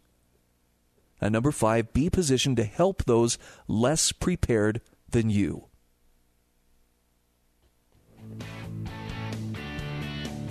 And 1.20 1.34
number 1.34 1.52
five, 1.52 1.94
be 1.94 2.10
positioned 2.10 2.58
to 2.58 2.64
help 2.64 3.04
those 3.04 3.38
less 3.68 4.12
prepared 4.12 4.82
than 5.10 5.30
you. 5.30 5.66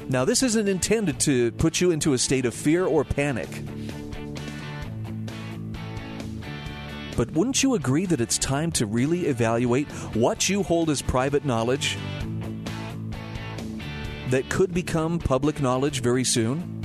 Now, 0.09 0.25
this 0.25 0.43
isn't 0.45 0.69
intended 0.69 1.19
to 1.21 1.51
put 1.53 1.81
you 1.81 1.91
into 1.91 2.13
a 2.13 2.19
state 2.19 2.45
of 2.45 2.55
fear 2.55 2.87
or 2.87 3.05
panic. 3.05 3.49
But 7.17 7.33
wouldn't 7.33 7.63
you 7.63 7.75
agree 7.75 8.07
that 8.07 8.21
it's 8.21 8.39
time 8.39 8.71
to 8.73 8.87
really 8.87 9.27
evaluate 9.27 9.91
what 10.15 10.49
you 10.49 10.63
hold 10.63 10.91
as 10.91 11.03
private 11.03 11.45
knowledge 11.45 11.97
that 14.31 14.49
could 14.49 14.73
become 14.73 15.19
public 15.19 15.61
knowledge 15.61 16.03
very 16.03 16.25
soon? 16.25 16.85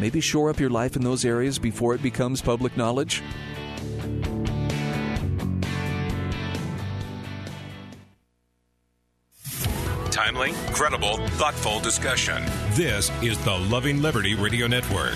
Maybe 0.00 0.20
shore 0.20 0.50
up 0.50 0.58
your 0.58 0.70
life 0.70 0.96
in 0.96 1.02
those 1.02 1.24
areas 1.24 1.58
before 1.58 1.94
it 1.94 2.02
becomes 2.02 2.42
public 2.42 2.76
knowledge? 2.76 3.22
Timely, 10.74 10.98
credible, 10.98 11.26
thoughtful 11.36 11.80
discussion. 11.80 12.42
This 12.72 13.10
is 13.22 13.42
the 13.44 13.52
Loving 13.52 14.02
Liberty 14.02 14.34
Radio 14.34 14.66
Network. 14.66 15.14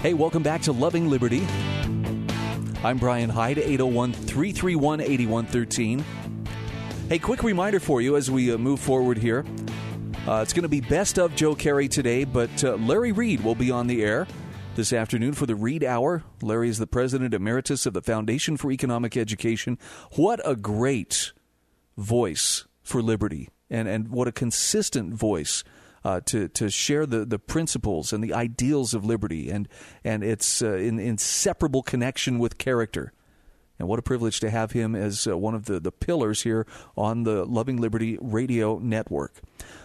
Hey, 0.00 0.14
welcome 0.14 0.42
back 0.42 0.62
to 0.62 0.72
Loving 0.72 1.10
Liberty. 1.10 1.46
I'm 2.82 2.96
Brian 2.96 3.28
Hyde, 3.28 3.58
801 3.58 4.12
331 4.14 5.00
8113. 5.02 6.04
Hey, 7.10 7.18
quick 7.18 7.42
reminder 7.42 7.80
for 7.80 8.00
you 8.00 8.14
as 8.14 8.30
we 8.30 8.52
uh, 8.52 8.56
move 8.56 8.78
forward 8.78 9.18
here. 9.18 9.44
Uh, 10.28 10.42
it's 10.42 10.52
going 10.52 10.62
to 10.62 10.68
be 10.68 10.80
Best 10.80 11.18
of 11.18 11.34
Joe 11.34 11.56
Kerry 11.56 11.88
today, 11.88 12.22
but 12.22 12.62
uh, 12.62 12.76
Larry 12.76 13.10
Reed 13.10 13.40
will 13.40 13.56
be 13.56 13.68
on 13.68 13.88
the 13.88 14.04
air 14.04 14.28
this 14.76 14.92
afternoon 14.92 15.32
for 15.32 15.44
the 15.44 15.56
Reed 15.56 15.82
Hour. 15.82 16.22
Larry 16.40 16.68
is 16.68 16.78
the 16.78 16.86
president 16.86 17.34
emeritus 17.34 17.84
of 17.84 17.94
the 17.94 18.00
Foundation 18.00 18.56
for 18.56 18.70
Economic 18.70 19.16
Education. 19.16 19.76
What 20.12 20.40
a 20.44 20.54
great 20.54 21.32
voice 21.96 22.68
for 22.84 23.02
liberty, 23.02 23.48
and, 23.68 23.88
and 23.88 24.10
what 24.10 24.28
a 24.28 24.32
consistent 24.32 25.12
voice. 25.12 25.64
Uh, 26.02 26.18
to 26.24 26.48
to 26.48 26.70
share 26.70 27.04
the, 27.04 27.26
the 27.26 27.38
principles 27.38 28.10
and 28.10 28.24
the 28.24 28.32
ideals 28.32 28.94
of 28.94 29.04
liberty 29.04 29.50
and 29.50 29.68
and 30.02 30.24
its 30.24 30.62
uh, 30.62 30.72
in, 30.76 30.98
inseparable 30.98 31.82
connection 31.82 32.38
with 32.38 32.56
character. 32.56 33.12
And 33.80 33.88
what 33.88 33.98
a 33.98 34.02
privilege 34.02 34.40
to 34.40 34.50
have 34.50 34.72
him 34.72 34.94
as 34.94 35.26
uh, 35.26 35.38
one 35.38 35.54
of 35.54 35.64
the, 35.64 35.80
the 35.80 35.90
pillars 35.90 36.42
here 36.42 36.66
on 36.98 37.22
the 37.22 37.46
Loving 37.46 37.78
Liberty 37.78 38.18
radio 38.20 38.78
network. 38.78 39.40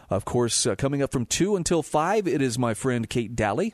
Of 0.09 0.25
course, 0.25 0.65
uh, 0.67 0.75
coming 0.75 1.01
up 1.01 1.13
from 1.13 1.25
2 1.25 1.55
until 1.55 1.81
5, 1.81 2.27
it 2.27 2.41
is 2.41 2.59
my 2.59 2.73
friend 2.73 3.09
Kate 3.09 3.37
Dalley. 3.37 3.73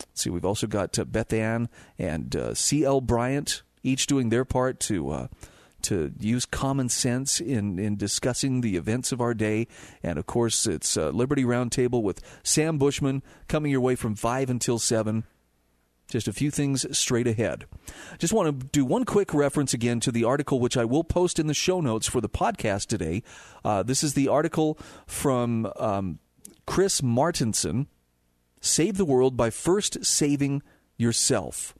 Let's 0.00 0.22
see, 0.22 0.30
we've 0.30 0.44
also 0.44 0.66
got 0.66 0.98
uh, 0.98 1.04
Beth 1.04 1.34
Ann 1.34 1.68
and 1.98 2.34
uh, 2.34 2.54
C.L. 2.54 3.02
Bryant, 3.02 3.62
each 3.82 4.06
doing 4.06 4.30
their 4.30 4.46
part 4.46 4.80
to 4.80 5.10
uh, 5.10 5.28
to 5.82 6.12
use 6.18 6.46
common 6.46 6.88
sense 6.88 7.40
in, 7.40 7.78
in 7.78 7.96
discussing 7.96 8.62
the 8.62 8.76
events 8.76 9.12
of 9.12 9.20
our 9.20 9.34
day. 9.34 9.68
And 10.02 10.18
of 10.18 10.26
course, 10.26 10.66
it's 10.66 10.96
uh, 10.96 11.10
Liberty 11.10 11.44
Roundtable 11.44 12.02
with 12.02 12.20
Sam 12.42 12.78
Bushman 12.78 13.22
coming 13.46 13.70
your 13.70 13.80
way 13.80 13.94
from 13.94 14.16
5 14.16 14.50
until 14.50 14.78
7. 14.78 15.24
Just 16.08 16.26
a 16.26 16.32
few 16.32 16.50
things 16.50 16.86
straight 16.96 17.26
ahead. 17.26 17.66
Just 18.18 18.32
want 18.32 18.60
to 18.60 18.66
do 18.66 18.84
one 18.84 19.04
quick 19.04 19.34
reference 19.34 19.74
again 19.74 20.00
to 20.00 20.10
the 20.10 20.24
article, 20.24 20.58
which 20.58 20.76
I 20.76 20.86
will 20.86 21.04
post 21.04 21.38
in 21.38 21.48
the 21.48 21.54
show 21.54 21.80
notes 21.80 22.08
for 22.08 22.22
the 22.22 22.30
podcast 22.30 22.86
today. 22.86 23.22
Uh, 23.62 23.82
this 23.82 24.02
is 24.02 24.14
the 24.14 24.26
article 24.26 24.78
from 25.06 25.70
um, 25.76 26.18
Chris 26.66 27.02
Martenson 27.02 27.86
Save 28.60 28.96
the 28.96 29.04
World 29.04 29.36
by 29.36 29.50
First 29.50 30.04
Saving 30.04 30.62
Yourself. 30.96 31.74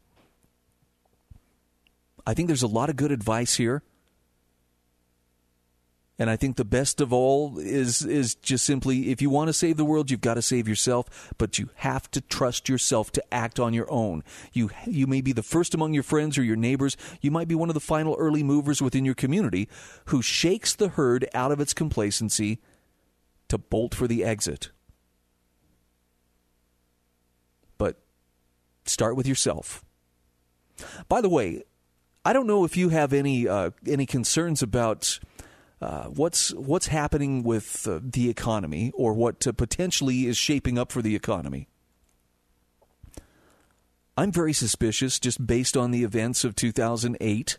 I 2.26 2.34
think 2.34 2.46
there's 2.46 2.62
a 2.62 2.68
lot 2.68 2.90
of 2.90 2.96
good 2.96 3.10
advice 3.10 3.56
here. 3.56 3.82
And 6.18 6.28
I 6.28 6.34
think 6.34 6.56
the 6.56 6.64
best 6.64 7.00
of 7.00 7.12
all 7.12 7.58
is 7.58 8.02
is 8.02 8.34
just 8.34 8.66
simply 8.66 9.10
if 9.10 9.22
you 9.22 9.30
want 9.30 9.48
to 9.48 9.52
save 9.52 9.76
the 9.76 9.84
world, 9.84 10.10
you've 10.10 10.20
got 10.20 10.34
to 10.34 10.42
save 10.42 10.66
yourself, 10.66 11.32
but 11.38 11.58
you 11.58 11.70
have 11.76 12.10
to 12.10 12.20
trust 12.20 12.68
yourself 12.68 13.12
to 13.12 13.34
act 13.34 13.60
on 13.60 13.72
your 13.72 13.90
own. 13.90 14.24
You 14.52 14.70
you 14.84 15.06
may 15.06 15.20
be 15.20 15.32
the 15.32 15.44
first 15.44 15.74
among 15.74 15.94
your 15.94 16.02
friends 16.02 16.36
or 16.36 16.42
your 16.42 16.56
neighbors, 16.56 16.96
you 17.20 17.30
might 17.30 17.46
be 17.46 17.54
one 17.54 17.70
of 17.70 17.74
the 17.74 17.80
final 17.80 18.16
early 18.18 18.42
movers 18.42 18.82
within 18.82 19.04
your 19.04 19.14
community 19.14 19.68
who 20.06 20.20
shakes 20.20 20.74
the 20.74 20.88
herd 20.88 21.28
out 21.34 21.52
of 21.52 21.60
its 21.60 21.72
complacency 21.72 22.58
to 23.46 23.56
bolt 23.56 23.94
for 23.94 24.08
the 24.08 24.24
exit. 24.24 24.70
But 27.78 27.96
start 28.84 29.14
with 29.14 29.28
yourself. 29.28 29.84
By 31.08 31.20
the 31.20 31.28
way, 31.28 31.62
I 32.24 32.32
don't 32.32 32.46
know 32.48 32.64
if 32.64 32.76
you 32.76 32.88
have 32.88 33.12
any 33.12 33.46
uh, 33.46 33.70
any 33.86 34.04
concerns 34.04 34.62
about 34.62 35.20
uh, 35.80 36.04
what's 36.04 36.52
what's 36.54 36.88
happening 36.88 37.42
with 37.42 37.86
uh, 37.86 38.00
the 38.02 38.28
economy 38.28 38.90
or 38.94 39.12
what 39.14 39.46
uh, 39.46 39.52
potentially 39.52 40.26
is 40.26 40.36
shaping 40.36 40.78
up 40.78 40.90
for 40.90 41.02
the 41.02 41.14
economy. 41.14 41.68
I'm 44.16 44.32
very 44.32 44.52
suspicious, 44.52 45.20
just 45.20 45.46
based 45.46 45.76
on 45.76 45.92
the 45.92 46.02
events 46.02 46.42
of 46.42 46.56
2008, 46.56 47.58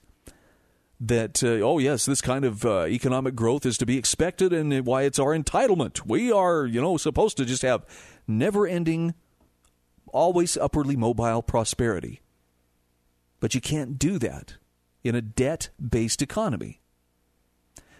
that 0.99 1.41
uh, 1.41 1.47
oh 1.47 1.77
yes, 1.77 2.05
this 2.05 2.19
kind 2.19 2.43
of 2.43 2.65
uh, 2.65 2.87
economic 2.87 3.35
growth 3.35 3.65
is 3.65 3.77
to 3.77 3.85
be 3.85 3.97
expected, 3.97 4.51
and 4.51 4.85
why 4.85 5.03
it's 5.03 5.19
our 5.19 5.37
entitlement. 5.37 6.05
We 6.05 6.31
are, 6.31 6.65
you 6.65 6.81
know, 6.81 6.97
supposed 6.97 7.37
to 7.37 7.45
just 7.45 7.61
have 7.61 7.85
never-ending, 8.27 9.13
always 10.07 10.57
upwardly 10.57 10.97
mobile 10.97 11.41
prosperity. 11.41 12.19
But 13.39 13.55
you 13.55 13.61
can't 13.61 13.97
do 13.97 14.19
that 14.19 14.55
in 15.01 15.15
a 15.15 15.21
debt-based 15.21 16.21
economy. 16.21 16.78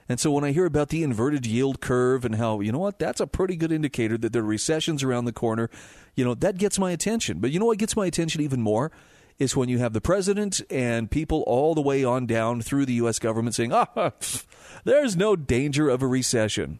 And 0.10 0.20
so 0.20 0.32
when 0.32 0.44
I 0.44 0.52
hear 0.52 0.66
about 0.66 0.90
the 0.90 1.04
inverted 1.04 1.46
yield 1.46 1.82
curve 1.82 2.26
and 2.26 2.36
how, 2.36 2.62
you 2.62 2.72
know 2.72 2.80
what, 2.80 2.98
that's 2.98 3.22
a 3.22 3.28
pretty 3.28 3.56
good 3.56 3.72
indicator 3.72 4.18
that 4.18 4.34
there 4.34 4.42
are 4.42 4.46
recessions 4.46 5.04
around 5.04 5.26
the 5.26 5.32
corner, 5.32 5.70
you 6.16 6.26
know, 6.26 6.34
that 6.34 6.58
gets 6.58 6.80
my 6.80 6.90
attention. 6.90 7.38
But 7.40 7.52
you 7.52 7.60
know 7.60 7.68
what 7.68 7.78
gets 7.78 7.96
my 7.96 8.08
attention 8.08 8.42
even 8.42 8.60
more? 8.60 8.92
Is 9.38 9.56
when 9.56 9.70
you 9.70 9.78
have 9.78 9.94
the 9.94 10.02
president 10.02 10.62
and 10.70 11.10
people 11.10 11.44
all 11.46 11.76
the 11.76 11.82
way 11.82 12.04
on 12.04 12.26
down 12.26 12.62
through 12.62 12.88
the 12.88 12.94
U.S. 12.94 13.20
government 13.20 13.56
saying, 13.56 13.72
ah, 13.72 14.12
there's 14.84 15.16
no 15.16 15.36
danger 15.36 15.88
of 15.88 16.02
a 16.02 16.08
recession. 16.08 16.80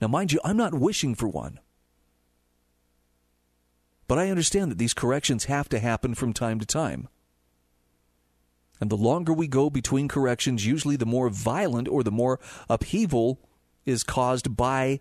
Now, 0.00 0.08
mind 0.08 0.32
you, 0.32 0.40
I'm 0.44 0.56
not 0.56 0.74
wishing 0.74 1.14
for 1.14 1.28
one. 1.28 1.60
But 4.08 4.18
I 4.18 4.28
understand 4.28 4.70
that 4.70 4.78
these 4.78 4.92
corrections 4.92 5.44
have 5.44 5.68
to 5.70 5.78
happen 5.78 6.14
from 6.14 6.34
time 6.34 6.58
to 6.58 6.66
time. 6.66 7.08
And 8.82 8.90
the 8.90 8.96
longer 8.96 9.32
we 9.32 9.46
go 9.46 9.70
between 9.70 10.08
corrections, 10.08 10.66
usually 10.66 10.96
the 10.96 11.06
more 11.06 11.28
violent 11.28 11.86
or 11.86 12.02
the 12.02 12.10
more 12.10 12.40
upheaval 12.68 13.38
is 13.86 14.02
caused 14.02 14.56
by 14.56 14.98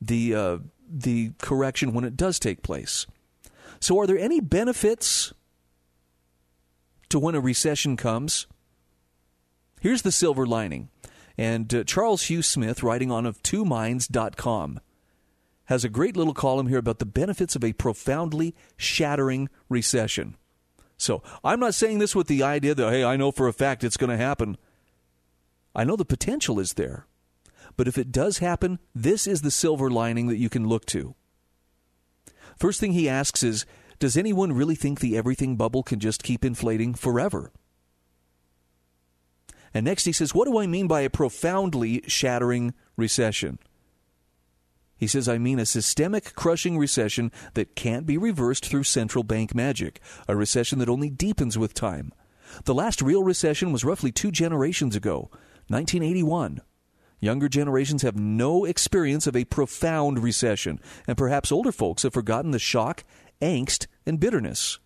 the 0.00 0.34
uh, 0.34 0.58
the 0.92 1.30
correction 1.38 1.92
when 1.92 2.02
it 2.02 2.16
does 2.16 2.40
take 2.40 2.64
place. 2.64 3.06
So, 3.78 4.00
are 4.00 4.06
there 4.08 4.18
any 4.18 4.40
benefits 4.40 5.32
to 7.08 7.20
when 7.20 7.36
a 7.36 7.40
recession 7.40 7.96
comes? 7.96 8.48
Here's 9.80 10.02
the 10.02 10.10
silver 10.10 10.44
lining. 10.44 10.88
And 11.38 11.72
uh, 11.72 11.84
Charles 11.84 12.24
Hugh 12.24 12.42
Smith, 12.42 12.82
writing 12.82 13.12
on 13.12 13.26
oftwominds.com, 13.26 14.80
has 15.66 15.84
a 15.84 15.88
great 15.88 16.16
little 16.16 16.34
column 16.34 16.66
here 16.66 16.78
about 16.78 16.98
the 16.98 17.06
benefits 17.06 17.54
of 17.54 17.62
a 17.62 17.74
profoundly 17.74 18.56
shattering 18.76 19.48
recession. 19.68 20.34
So 21.00 21.22
I'm 21.42 21.60
not 21.60 21.74
saying 21.74 21.98
this 21.98 22.14
with 22.14 22.26
the 22.26 22.42
idea 22.42 22.74
that, 22.74 22.90
hey, 22.90 23.02
I 23.02 23.16
know 23.16 23.32
for 23.32 23.48
a 23.48 23.54
fact 23.54 23.82
it's 23.84 23.96
going 23.96 24.10
to 24.10 24.18
happen. 24.18 24.58
I 25.74 25.82
know 25.82 25.96
the 25.96 26.04
potential 26.04 26.60
is 26.60 26.74
there. 26.74 27.06
But 27.76 27.88
if 27.88 27.96
it 27.96 28.12
does 28.12 28.38
happen, 28.38 28.78
this 28.94 29.26
is 29.26 29.40
the 29.40 29.50
silver 29.50 29.90
lining 29.90 30.26
that 30.26 30.36
you 30.36 30.50
can 30.50 30.68
look 30.68 30.84
to. 30.86 31.14
First 32.58 32.80
thing 32.80 32.92
he 32.92 33.08
asks 33.08 33.42
is 33.42 33.64
Does 33.98 34.16
anyone 34.16 34.52
really 34.52 34.74
think 34.74 35.00
the 35.00 35.16
everything 35.16 35.56
bubble 35.56 35.82
can 35.82 36.00
just 36.00 36.22
keep 36.22 36.44
inflating 36.44 36.92
forever? 36.92 37.50
And 39.72 39.86
next 39.86 40.04
he 40.04 40.12
says, 40.12 40.34
What 40.34 40.46
do 40.46 40.58
I 40.58 40.66
mean 40.66 40.86
by 40.86 41.00
a 41.00 41.08
profoundly 41.08 42.02
shattering 42.08 42.74
recession? 42.96 43.58
He 45.00 45.06
says, 45.06 45.30
I 45.30 45.38
mean 45.38 45.58
a 45.58 45.64
systemic 45.64 46.34
crushing 46.34 46.76
recession 46.76 47.32
that 47.54 47.74
can't 47.74 48.04
be 48.04 48.18
reversed 48.18 48.66
through 48.66 48.84
central 48.84 49.24
bank 49.24 49.54
magic, 49.54 49.98
a 50.28 50.36
recession 50.36 50.78
that 50.78 50.90
only 50.90 51.08
deepens 51.08 51.56
with 51.56 51.72
time. 51.72 52.12
The 52.64 52.74
last 52.74 53.00
real 53.00 53.22
recession 53.22 53.72
was 53.72 53.82
roughly 53.82 54.12
two 54.12 54.30
generations 54.30 54.94
ago, 54.94 55.30
1981. 55.68 56.60
Younger 57.18 57.48
generations 57.48 58.02
have 58.02 58.16
no 58.20 58.66
experience 58.66 59.26
of 59.26 59.34
a 59.34 59.46
profound 59.46 60.22
recession, 60.22 60.78
and 61.06 61.16
perhaps 61.16 61.50
older 61.50 61.72
folks 61.72 62.02
have 62.02 62.12
forgotten 62.12 62.50
the 62.50 62.58
shock, 62.58 63.02
angst, 63.40 63.86
and 64.04 64.20
bitterness. 64.20 64.80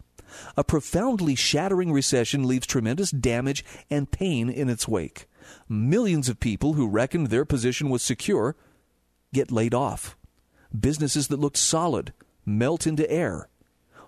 A 0.56 0.62
profoundly 0.62 1.34
shattering 1.34 1.90
recession 1.92 2.46
leaves 2.46 2.68
tremendous 2.68 3.10
damage 3.10 3.64
and 3.90 4.12
pain 4.12 4.48
in 4.48 4.68
its 4.68 4.86
wake. 4.86 5.26
Millions 5.68 6.28
of 6.28 6.38
people 6.38 6.74
who 6.74 6.86
reckoned 6.86 7.28
their 7.28 7.44
position 7.44 7.90
was 7.90 8.00
secure 8.00 8.54
get 9.34 9.52
laid 9.52 9.74
off. 9.74 10.16
Businesses 10.78 11.28
that 11.28 11.38
looked 11.38 11.58
solid 11.58 12.12
melt 12.46 12.86
into 12.86 13.10
air. 13.10 13.48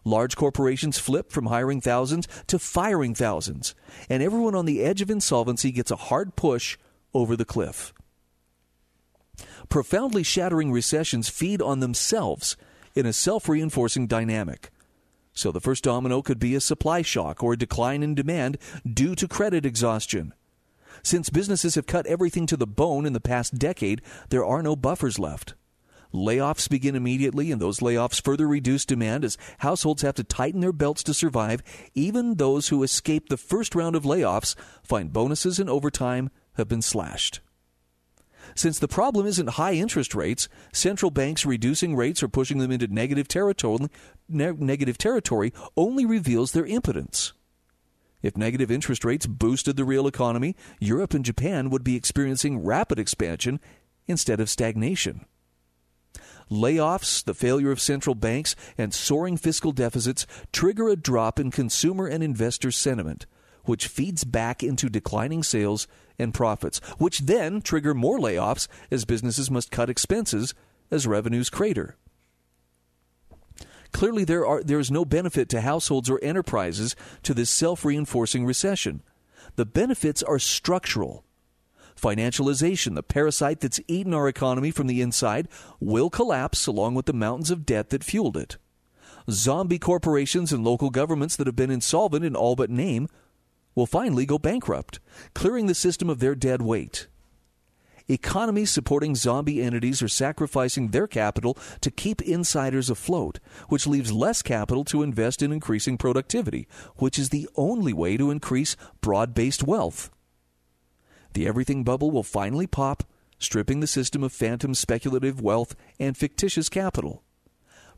Large 0.04 0.36
corporations 0.36 0.98
flip 0.98 1.32
from 1.32 1.46
hiring 1.46 1.80
thousands 1.80 2.28
to 2.46 2.58
firing 2.58 3.14
thousands, 3.14 3.74
and 4.08 4.22
everyone 4.22 4.54
on 4.54 4.64
the 4.64 4.82
edge 4.82 5.02
of 5.02 5.10
insolvency 5.10 5.72
gets 5.72 5.90
a 5.90 5.96
hard 5.96 6.36
push 6.36 6.78
over 7.12 7.34
the 7.36 7.44
cliff. 7.44 7.92
Profoundly 9.68 10.22
shattering 10.22 10.70
recessions 10.70 11.28
feed 11.28 11.60
on 11.60 11.80
themselves 11.80 12.56
in 12.94 13.04
a 13.04 13.12
self 13.12 13.48
reinforcing 13.48 14.06
dynamic. 14.06 14.70
So 15.32 15.52
the 15.52 15.60
first 15.60 15.84
domino 15.84 16.22
could 16.22 16.38
be 16.38 16.54
a 16.54 16.60
supply 16.60 17.02
shock 17.02 17.42
or 17.42 17.52
a 17.52 17.58
decline 17.58 18.02
in 18.02 18.14
demand 18.14 18.58
due 18.90 19.14
to 19.16 19.28
credit 19.28 19.66
exhaustion. 19.66 20.32
Since 21.02 21.30
businesses 21.30 21.74
have 21.74 21.86
cut 21.86 22.06
everything 22.06 22.46
to 22.46 22.56
the 22.56 22.66
bone 22.66 23.06
in 23.06 23.12
the 23.12 23.20
past 23.20 23.58
decade, 23.58 24.02
there 24.30 24.44
are 24.44 24.62
no 24.62 24.76
buffers 24.76 25.18
left. 25.18 25.54
Layoffs 26.14 26.68
begin 26.68 26.94
immediately, 26.94 27.52
and 27.52 27.60
those 27.60 27.80
layoffs 27.80 28.22
further 28.22 28.46
reduce 28.46 28.86
demand 28.86 29.24
as 29.24 29.36
households 29.58 30.02
have 30.02 30.14
to 30.14 30.24
tighten 30.24 30.60
their 30.60 30.72
belts 30.72 31.02
to 31.04 31.14
survive. 31.14 31.62
Even 31.94 32.36
those 32.36 32.68
who 32.68 32.82
escape 32.82 33.28
the 33.28 33.36
first 33.36 33.74
round 33.74 33.94
of 33.94 34.04
layoffs 34.04 34.54
find 34.82 35.12
bonuses 35.12 35.58
and 35.58 35.68
overtime 35.68 36.30
have 36.54 36.68
been 36.68 36.82
slashed. 36.82 37.40
Since 38.54 38.78
the 38.78 38.88
problem 38.88 39.26
isn't 39.26 39.50
high 39.50 39.74
interest 39.74 40.14
rates, 40.14 40.48
central 40.72 41.10
banks 41.10 41.44
reducing 41.44 41.96
rates 41.96 42.22
or 42.22 42.28
pushing 42.28 42.58
them 42.58 42.70
into 42.70 42.86
negative 42.86 43.28
territory, 43.28 43.88
ne- 44.28 44.52
negative 44.52 44.96
territory 44.96 45.52
only 45.76 46.06
reveals 46.06 46.52
their 46.52 46.64
impotence. 46.64 47.32
If 48.26 48.36
negative 48.36 48.72
interest 48.72 49.04
rates 49.04 49.24
boosted 49.24 49.76
the 49.76 49.84
real 49.84 50.08
economy, 50.08 50.56
Europe 50.80 51.14
and 51.14 51.24
Japan 51.24 51.70
would 51.70 51.84
be 51.84 51.94
experiencing 51.94 52.64
rapid 52.64 52.98
expansion 52.98 53.60
instead 54.08 54.40
of 54.40 54.50
stagnation. 54.50 55.26
Layoffs, 56.50 57.22
the 57.22 57.34
failure 57.34 57.70
of 57.70 57.80
central 57.80 58.16
banks, 58.16 58.56
and 58.76 58.92
soaring 58.92 59.36
fiscal 59.36 59.70
deficits 59.70 60.26
trigger 60.52 60.88
a 60.88 60.96
drop 60.96 61.38
in 61.38 61.52
consumer 61.52 62.08
and 62.08 62.24
investor 62.24 62.72
sentiment, 62.72 63.26
which 63.62 63.86
feeds 63.86 64.24
back 64.24 64.60
into 64.60 64.88
declining 64.88 65.44
sales 65.44 65.86
and 66.18 66.34
profits, 66.34 66.80
which 66.98 67.20
then 67.20 67.62
trigger 67.62 67.94
more 67.94 68.18
layoffs 68.18 68.66
as 68.90 69.04
businesses 69.04 69.52
must 69.52 69.70
cut 69.70 69.88
expenses 69.88 70.52
as 70.90 71.06
revenues 71.06 71.48
crater. 71.48 71.94
Clearly, 73.96 74.24
there, 74.24 74.46
are, 74.46 74.62
there 74.62 74.78
is 74.78 74.90
no 74.90 75.06
benefit 75.06 75.48
to 75.48 75.62
households 75.62 76.10
or 76.10 76.22
enterprises 76.22 76.94
to 77.22 77.32
this 77.32 77.48
self 77.48 77.82
reinforcing 77.82 78.44
recession. 78.44 79.02
The 79.56 79.64
benefits 79.64 80.22
are 80.22 80.38
structural 80.38 81.24
Financialization, 81.98 82.94
the 82.94 83.02
parasite 83.02 83.60
that's 83.60 83.80
eaten 83.88 84.12
our 84.12 84.28
economy 84.28 84.70
from 84.70 84.86
the 84.86 85.00
inside, 85.00 85.48
will 85.80 86.10
collapse 86.10 86.66
along 86.66 86.94
with 86.94 87.06
the 87.06 87.14
mountains 87.14 87.50
of 87.50 87.64
debt 87.64 87.88
that 87.88 88.04
fueled 88.04 88.36
it. 88.36 88.58
Zombie 89.30 89.78
corporations 89.78 90.52
and 90.52 90.62
local 90.62 90.90
governments 90.90 91.36
that 91.36 91.46
have 91.46 91.56
been 91.56 91.70
insolvent 91.70 92.22
in 92.22 92.36
all 92.36 92.54
but 92.54 92.68
name 92.68 93.08
will 93.74 93.86
finally 93.86 94.26
go 94.26 94.38
bankrupt, 94.38 95.00
clearing 95.34 95.68
the 95.68 95.74
system 95.74 96.10
of 96.10 96.18
their 96.18 96.34
dead 96.34 96.60
weight. 96.60 97.06
Economies 98.08 98.70
supporting 98.70 99.16
zombie 99.16 99.60
entities 99.60 100.00
are 100.00 100.08
sacrificing 100.08 100.88
their 100.88 101.08
capital 101.08 101.58
to 101.80 101.90
keep 101.90 102.22
insiders 102.22 102.88
afloat, 102.88 103.40
which 103.68 103.86
leaves 103.86 104.12
less 104.12 104.42
capital 104.42 104.84
to 104.84 105.02
invest 105.02 105.42
in 105.42 105.50
increasing 105.50 105.98
productivity, 105.98 106.68
which 106.96 107.18
is 107.18 107.30
the 107.30 107.48
only 107.56 107.92
way 107.92 108.16
to 108.16 108.30
increase 108.30 108.76
broad 109.00 109.34
based 109.34 109.64
wealth. 109.64 110.08
The 111.32 111.48
everything 111.48 111.82
bubble 111.82 112.12
will 112.12 112.22
finally 112.22 112.68
pop, 112.68 113.02
stripping 113.40 113.80
the 113.80 113.88
system 113.88 114.22
of 114.22 114.32
phantom 114.32 114.74
speculative 114.74 115.40
wealth 115.40 115.74
and 115.98 116.16
fictitious 116.16 116.68
capital. 116.68 117.24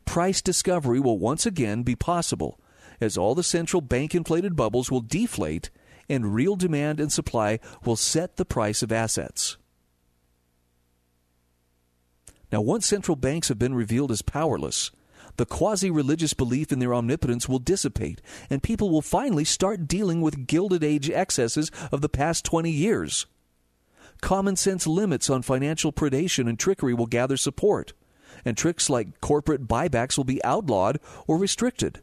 Price 0.05 0.41
discovery 0.41 0.99
will 0.99 1.19
once 1.19 1.45
again 1.45 1.83
be 1.83 1.95
possible, 1.95 2.59
as 2.99 3.15
all 3.15 3.35
the 3.35 3.43
central 3.43 3.79
bank 3.79 4.15
inflated 4.15 4.55
bubbles 4.55 4.89
will 4.89 5.01
deflate 5.01 5.69
and 6.09 6.33
real 6.33 6.55
demand 6.55 6.99
and 6.99 7.11
supply 7.11 7.59
will 7.85 7.95
set 7.95 8.37
the 8.37 8.45
price 8.45 8.81
of 8.81 8.91
assets. 8.91 9.57
Now, 12.51 12.61
once 12.61 12.87
central 12.87 13.15
banks 13.15 13.47
have 13.49 13.59
been 13.59 13.75
revealed 13.75 14.11
as 14.11 14.21
powerless, 14.21 14.91
the 15.37 15.45
quasi 15.45 15.91
religious 15.91 16.33
belief 16.33 16.71
in 16.71 16.79
their 16.79 16.93
omnipotence 16.93 17.47
will 17.47 17.59
dissipate, 17.59 18.21
and 18.49 18.63
people 18.63 18.89
will 18.89 19.01
finally 19.01 19.45
start 19.45 19.87
dealing 19.87 20.21
with 20.21 20.47
Gilded 20.47 20.83
Age 20.83 21.09
excesses 21.09 21.71
of 21.91 22.01
the 22.01 22.09
past 22.09 22.43
20 22.43 22.69
years. 22.69 23.25
Common 24.21 24.55
sense 24.55 24.85
limits 24.85 25.29
on 25.29 25.41
financial 25.41 25.93
predation 25.93 26.49
and 26.49 26.59
trickery 26.59 26.93
will 26.93 27.05
gather 27.05 27.37
support, 27.37 27.93
and 28.43 28.57
tricks 28.57 28.89
like 28.89 29.21
corporate 29.21 29.67
buybacks 29.67 30.17
will 30.17 30.25
be 30.25 30.43
outlawed 30.43 30.99
or 31.27 31.37
restricted. 31.37 32.01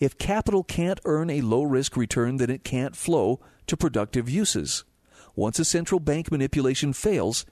If 0.00 0.18
capital 0.18 0.62
can't 0.62 1.00
earn 1.04 1.30
a 1.30 1.40
low 1.40 1.62
risk 1.62 1.96
return, 1.96 2.36
then 2.36 2.50
it 2.50 2.62
can't 2.62 2.94
flow 2.94 3.40
to 3.66 3.76
productive 3.76 4.28
uses. 4.28 4.84
Once 5.34 5.58
a 5.58 5.64
central 5.64 6.00
bank 6.00 6.30
manipulation 6.30 6.92
fails, 6.92 7.46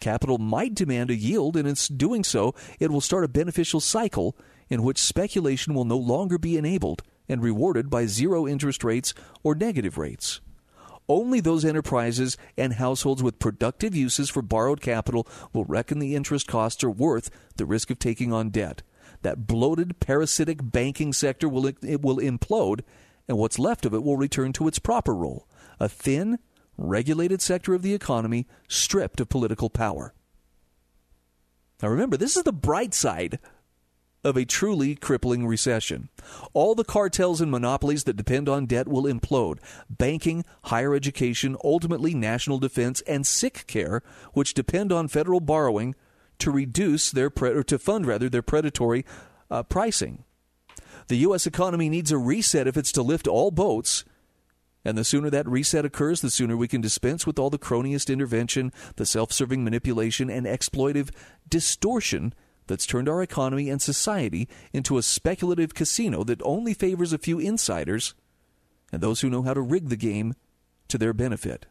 Capital 0.00 0.38
might 0.38 0.74
demand 0.74 1.10
a 1.10 1.16
yield, 1.16 1.56
and 1.56 1.66
in 1.66 1.74
doing 1.96 2.22
so, 2.24 2.54
it 2.78 2.90
will 2.90 3.00
start 3.00 3.24
a 3.24 3.28
beneficial 3.28 3.80
cycle 3.80 4.36
in 4.68 4.82
which 4.82 4.98
speculation 4.98 5.74
will 5.74 5.84
no 5.84 5.96
longer 5.96 6.38
be 6.38 6.56
enabled 6.56 7.02
and 7.28 7.42
rewarded 7.42 7.90
by 7.90 8.06
zero 8.06 8.46
interest 8.46 8.84
rates 8.84 9.14
or 9.42 9.54
negative 9.54 9.98
rates. 9.98 10.40
Only 11.08 11.40
those 11.40 11.64
enterprises 11.64 12.36
and 12.56 12.74
households 12.74 13.22
with 13.22 13.38
productive 13.38 13.94
uses 13.94 14.28
for 14.28 14.42
borrowed 14.42 14.80
capital 14.80 15.26
will 15.52 15.64
reckon 15.64 15.98
the 15.98 16.16
interest 16.16 16.48
costs 16.48 16.82
are 16.82 16.90
worth 16.90 17.30
the 17.56 17.66
risk 17.66 17.90
of 17.90 17.98
taking 17.98 18.32
on 18.32 18.50
debt. 18.50 18.82
That 19.22 19.46
bloated, 19.46 20.00
parasitic 20.00 20.58
banking 20.62 21.12
sector 21.12 21.48
will, 21.48 21.66
it 21.66 22.02
will 22.02 22.18
implode, 22.18 22.80
and 23.28 23.38
what's 23.38 23.58
left 23.58 23.86
of 23.86 23.94
it 23.94 24.02
will 24.02 24.16
return 24.16 24.52
to 24.54 24.68
its 24.68 24.78
proper 24.78 25.14
role 25.14 25.46
a 25.78 25.88
thin, 25.88 26.38
regulated 26.76 27.40
sector 27.42 27.74
of 27.74 27.82
the 27.82 27.94
economy 27.94 28.46
stripped 28.68 29.20
of 29.20 29.28
political 29.28 29.70
power. 29.70 30.14
Now 31.82 31.88
remember, 31.88 32.16
this 32.16 32.36
is 32.36 32.42
the 32.42 32.52
bright 32.52 32.94
side 32.94 33.38
of 34.24 34.36
a 34.36 34.44
truly 34.44 34.96
crippling 34.96 35.46
recession. 35.46 36.08
All 36.52 36.74
the 36.74 36.84
cartels 36.84 37.40
and 37.40 37.50
monopolies 37.50 38.04
that 38.04 38.16
depend 38.16 38.48
on 38.48 38.66
debt 38.66 38.88
will 38.88 39.04
implode. 39.04 39.58
Banking, 39.88 40.44
higher 40.64 40.94
education, 40.94 41.56
ultimately 41.62 42.12
national 42.12 42.58
defense, 42.58 43.02
and 43.02 43.26
sick 43.26 43.64
care, 43.66 44.02
which 44.32 44.54
depend 44.54 44.90
on 44.90 45.06
federal 45.06 45.40
borrowing 45.40 45.94
to 46.38 46.50
reduce 46.50 47.10
their 47.10 47.30
pre- 47.30 47.50
or 47.50 47.62
to 47.62 47.78
fund 47.78 48.04
rather 48.04 48.28
their 48.28 48.42
predatory 48.42 49.04
uh, 49.50 49.62
pricing. 49.62 50.24
The 51.08 51.18
U.S. 51.18 51.46
economy 51.46 51.88
needs 51.88 52.10
a 52.10 52.18
reset 52.18 52.66
if 52.66 52.76
it's 52.76 52.92
to 52.92 53.02
lift 53.02 53.28
all 53.28 53.52
boats 53.52 54.04
and 54.86 54.96
the 54.96 55.04
sooner 55.04 55.28
that 55.30 55.48
reset 55.48 55.84
occurs, 55.84 56.20
the 56.20 56.30
sooner 56.30 56.56
we 56.56 56.68
can 56.68 56.80
dispense 56.80 57.26
with 57.26 57.40
all 57.40 57.50
the 57.50 57.58
cronyist 57.58 58.08
intervention, 58.08 58.72
the 58.94 59.04
self 59.04 59.32
serving 59.32 59.64
manipulation, 59.64 60.30
and 60.30 60.46
exploitive 60.46 61.10
distortion 61.48 62.32
that's 62.68 62.86
turned 62.86 63.08
our 63.08 63.20
economy 63.20 63.68
and 63.68 63.82
society 63.82 64.48
into 64.72 64.96
a 64.96 65.02
speculative 65.02 65.74
casino 65.74 66.22
that 66.22 66.40
only 66.42 66.72
favors 66.72 67.12
a 67.12 67.18
few 67.18 67.40
insiders 67.40 68.14
and 68.92 69.02
those 69.02 69.22
who 69.22 69.28
know 69.28 69.42
how 69.42 69.52
to 69.52 69.60
rig 69.60 69.88
the 69.88 69.96
game 69.96 70.34
to 70.86 70.98
their 70.98 71.12
benefit. 71.12 71.66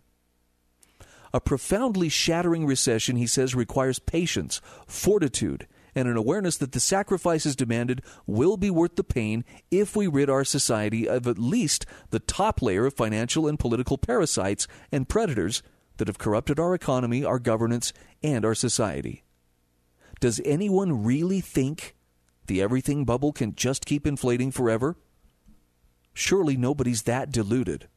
A 1.34 1.39
profoundly 1.39 2.10
shattering 2.10 2.65
recession, 2.65 3.15
he 3.15 3.28
says, 3.28 3.56
requires 3.56 3.97
patience, 3.97 4.60
fortitude, 4.88 5.67
and 5.95 6.08
an 6.08 6.17
awareness 6.17 6.58
that 6.58 6.73
the 6.73 6.79
sacrifices 6.79 7.55
demanded 7.55 8.01
will 8.27 8.58
be 8.58 8.69
worth 8.69 8.97
the 8.97 9.03
pain 9.03 9.45
if 9.71 9.95
we 9.95 10.08
rid 10.08 10.29
our 10.29 10.43
society 10.43 11.08
of 11.08 11.25
at 11.25 11.39
least 11.39 11.86
the 12.10 12.19
top 12.19 12.62
layer 12.62 12.86
of 12.86 12.93
financial 12.93 13.47
and 13.47 13.58
political 13.58 13.97
parasites 13.97 14.67
and 14.91 15.10
predators 15.10 15.63
that 15.97 16.08
have 16.08 16.17
corrupted 16.17 16.60
our 16.60 16.75
economy, 16.75 17.23
our 17.23 17.39
governance, 17.39 17.93
and 18.21 18.43
our 18.43 18.55
society. 18.55 19.23
Does 20.19 20.41
anyone 20.43 21.03
really 21.03 21.41
think 21.41 21.95
the 22.47 22.62
everything 22.62 23.05
bubble 23.05 23.31
can 23.31 23.55
just 23.55 23.86
keep 23.86 24.05
inflating 24.05 24.51
forever? 24.51 24.97
Surely 26.13 26.58
nobody's 26.58 27.03
that 27.03 27.31
deluded. 27.31 27.88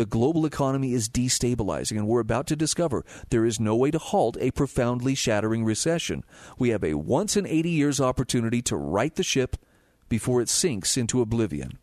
The 0.00 0.06
global 0.06 0.46
economy 0.46 0.94
is 0.94 1.10
destabilizing, 1.10 1.98
and 1.98 2.08
we're 2.08 2.20
about 2.20 2.46
to 2.46 2.56
discover 2.56 3.04
there 3.28 3.44
is 3.44 3.60
no 3.60 3.76
way 3.76 3.90
to 3.90 3.98
halt 3.98 4.38
a 4.40 4.50
profoundly 4.50 5.14
shattering 5.14 5.62
recession. 5.62 6.24
We 6.58 6.70
have 6.70 6.82
a 6.82 6.94
once 6.94 7.36
in 7.36 7.46
80 7.46 7.68
years 7.68 8.00
opportunity 8.00 8.62
to 8.62 8.78
right 8.78 9.14
the 9.14 9.22
ship 9.22 9.58
before 10.08 10.40
it 10.40 10.48
sinks 10.48 10.96
into 10.96 11.20
oblivion. 11.20 11.78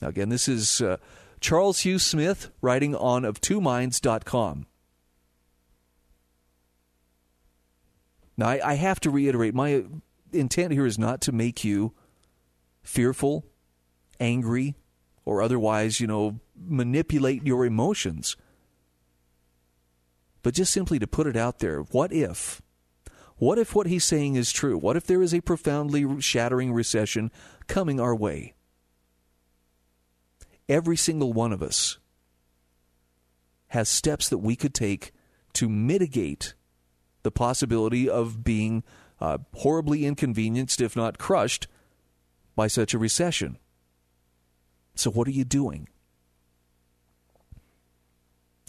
Now, 0.00 0.10
again, 0.10 0.28
this 0.28 0.46
is 0.46 0.80
uh, 0.80 0.98
Charles 1.40 1.80
Hugh 1.80 1.98
Smith 1.98 2.52
writing 2.60 2.94
on 2.94 3.24
oftwominds.com. 3.24 4.66
Now, 8.36 8.46
I, 8.46 8.60
I 8.62 8.74
have 8.74 9.00
to 9.00 9.10
reiterate 9.10 9.56
my 9.56 9.82
intent 10.32 10.72
here 10.72 10.86
is 10.86 11.00
not 11.00 11.20
to 11.22 11.32
make 11.32 11.64
you 11.64 11.94
fearful, 12.84 13.44
angry, 14.20 14.76
or 15.28 15.42
otherwise, 15.42 16.00
you 16.00 16.06
know, 16.06 16.40
manipulate 16.56 17.46
your 17.46 17.66
emotions. 17.66 18.34
But 20.42 20.54
just 20.54 20.72
simply 20.72 20.98
to 20.98 21.06
put 21.06 21.26
it 21.26 21.36
out 21.36 21.58
there 21.58 21.80
what 21.80 22.14
if? 22.14 22.62
What 23.36 23.58
if 23.58 23.74
what 23.74 23.86
he's 23.86 24.04
saying 24.04 24.36
is 24.36 24.50
true? 24.50 24.78
What 24.78 24.96
if 24.96 25.04
there 25.04 25.20
is 25.20 25.34
a 25.34 25.42
profoundly 25.42 26.18
shattering 26.22 26.72
recession 26.72 27.30
coming 27.66 28.00
our 28.00 28.14
way? 28.14 28.54
Every 30.66 30.96
single 30.96 31.34
one 31.34 31.52
of 31.52 31.62
us 31.62 31.98
has 33.68 33.90
steps 33.90 34.30
that 34.30 34.38
we 34.38 34.56
could 34.56 34.72
take 34.72 35.12
to 35.52 35.68
mitigate 35.68 36.54
the 37.22 37.30
possibility 37.30 38.08
of 38.08 38.42
being 38.42 38.82
uh, 39.20 39.36
horribly 39.56 40.06
inconvenienced, 40.06 40.80
if 40.80 40.96
not 40.96 41.18
crushed, 41.18 41.68
by 42.56 42.66
such 42.66 42.94
a 42.94 42.98
recession. 42.98 43.58
So, 44.98 45.10
what 45.10 45.28
are 45.28 45.32
you 45.32 45.44
doing? 45.44 45.88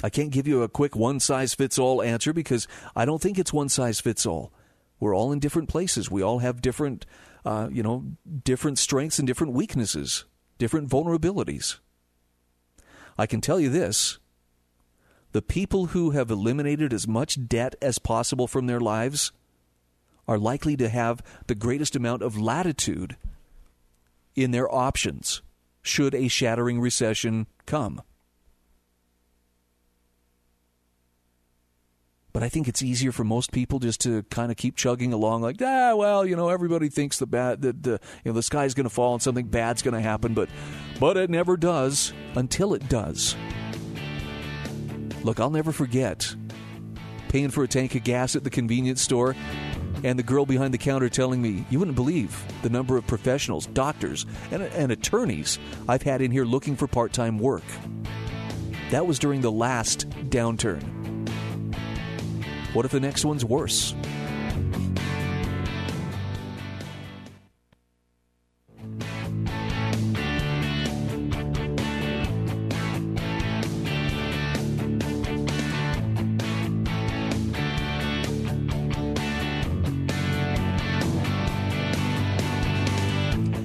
I 0.04 0.10
can't 0.10 0.32
give 0.32 0.48
you 0.48 0.64
a 0.64 0.70
quick 0.70 0.96
one 0.96 1.20
size 1.20 1.54
fits 1.54 1.78
all 1.78 2.02
answer 2.02 2.32
because 2.32 2.68
I 2.96 3.06
don't 3.06 3.22
think 3.22 3.38
it's 3.38 3.52
one 3.52 3.68
size 3.68 4.00
fits 4.00 4.26
all. 4.26 4.54
We're 5.00 5.16
all 5.16 5.32
in 5.32 5.40
different 5.40 5.70
places. 5.70 6.12
We 6.12 6.22
all 6.22 6.40
have 6.40 6.62
different, 6.62 7.06
uh, 7.44 7.70
you 7.72 7.84
know, 7.84 8.06
different 8.44 8.80
strengths 8.80 9.20
and 9.20 9.28
different 9.28 9.54
weaknesses, 9.54 10.26
different 10.58 10.90
vulnerabilities. 10.90 11.80
I 13.18 13.26
can 13.26 13.42
tell 13.42 13.60
you 13.60 13.70
this 13.70 14.20
the 15.32 15.42
people 15.42 15.88
who 15.88 16.12
have 16.12 16.32
eliminated 16.32 16.94
as 16.94 17.08
much 17.08 17.48
debt 17.48 17.76
as 17.82 18.00
possible 18.00 18.48
from 18.48 18.68
their 18.68 18.80
lives 18.80 19.32
are 20.28 20.38
likely 20.38 20.78
to 20.78 20.90
have 20.90 21.22
the 21.48 21.56
greatest 21.56 21.96
amount 21.96 22.22
of 22.22 22.38
latitude 22.38 23.18
in 24.36 24.52
their 24.52 24.74
options 24.74 25.42
should 25.82 26.14
a 26.14 26.28
shattering 26.28 26.80
recession 26.80 27.48
come. 27.66 28.02
But 32.32 32.44
I 32.44 32.50
think 32.50 32.68
it's 32.68 32.84
easier 32.84 33.12
for 33.12 33.24
most 33.24 33.52
people 33.52 33.80
just 33.80 34.02
to 34.02 34.24
kind 34.24 34.52
of 34.52 34.58
keep 34.58 34.76
chugging 34.76 35.14
along, 35.14 35.42
like, 35.42 35.58
ah, 35.62 35.96
well, 35.96 36.26
you 36.26 36.36
know, 36.36 36.50
everybody 36.50 36.88
thinks 36.88 37.18
the 37.18 37.26
bad 37.26 37.64
that 37.64 37.82
the 37.84 38.00
you 38.24 38.32
know 38.32 38.34
the 38.34 38.44
sky's 38.44 38.74
going 38.74 38.86
to 38.86 38.90
fall 38.90 39.14
and 39.14 39.22
something 39.22 39.48
bad's 39.48 39.82
going 39.82 39.96
to 39.96 40.02
happen, 40.02 40.34
but 40.34 40.48
but 41.00 41.18
it 41.18 41.30
never 41.30 41.58
does 41.58 42.14
until 42.36 42.74
it 42.74 42.88
does. 42.88 43.36
Look, 45.24 45.40
I'll 45.40 45.50
never 45.50 45.72
forget 45.72 46.34
paying 47.30 47.50
for 47.50 47.64
a 47.64 47.68
tank 47.68 47.96
of 47.96 48.04
gas 48.04 48.36
at 48.36 48.44
the 48.44 48.50
convenience 48.50 49.02
store 49.02 49.36
and 50.04 50.18
the 50.18 50.24
girl 50.24 50.46
behind 50.46 50.74
the 50.74 50.78
counter 50.78 51.10
telling 51.10 51.42
me, 51.42 51.66
You 51.70 51.80
wouldn't 51.80 51.96
believe 51.96 52.44
the 52.62 52.70
number 52.70 52.98
of 52.98 53.08
professionals, 53.08 53.66
doctors, 53.68 54.26
and, 54.52 54.64
and 54.64 54.92
attorneys 54.92 55.60
I've 55.88 56.04
had 56.04 56.22
in 56.22 56.32
here 56.32 56.46
looking 56.46 56.76
for 56.76 56.88
part 56.88 57.14
time 57.14 57.38
work. 57.40 57.64
That 58.92 59.06
was 59.06 59.20
during 59.20 59.42
the 59.42 59.52
last 59.52 60.10
downturn. 60.30 60.84
What 62.74 62.86
if 62.86 62.92
the 62.92 63.00
next 63.00 63.26
one's 63.26 63.46
worse? 63.46 63.96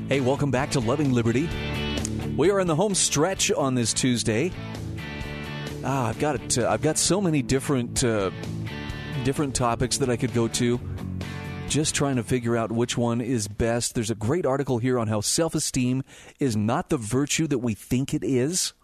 Hey, 0.06 0.20
welcome 0.20 0.50
back 0.50 0.72
to 0.72 0.80
Loving 0.80 1.14
Liberty. 1.14 1.48
We 2.36 2.50
are 2.50 2.60
in 2.60 2.66
the 2.66 2.74
home 2.76 2.94
stretch 2.94 3.50
on 3.50 3.74
this 3.74 3.94
Tuesday. 3.94 4.52
Ah, 5.82 6.08
I've 6.08 6.18
got 6.18 6.58
uh, 6.58 6.68
I've 6.68 6.82
got 6.82 6.98
so 6.98 7.22
many 7.22 7.40
different 7.40 8.04
uh, 8.04 8.30
different 9.24 9.54
topics 9.54 9.96
that 9.96 10.10
I 10.10 10.18
could 10.18 10.34
go 10.34 10.46
to. 10.48 10.78
Just 11.68 11.94
trying 11.94 12.16
to 12.16 12.22
figure 12.22 12.54
out 12.54 12.70
which 12.70 12.98
one 12.98 13.22
is 13.22 13.48
best. 13.48 13.94
There's 13.94 14.10
a 14.10 14.14
great 14.14 14.44
article 14.44 14.76
here 14.76 14.98
on 14.98 15.08
how 15.08 15.22
self-esteem 15.22 16.02
is 16.38 16.54
not 16.54 16.90
the 16.90 16.98
virtue 16.98 17.46
that 17.46 17.60
we 17.60 17.72
think 17.72 18.12
it 18.12 18.22
is. 18.22 18.74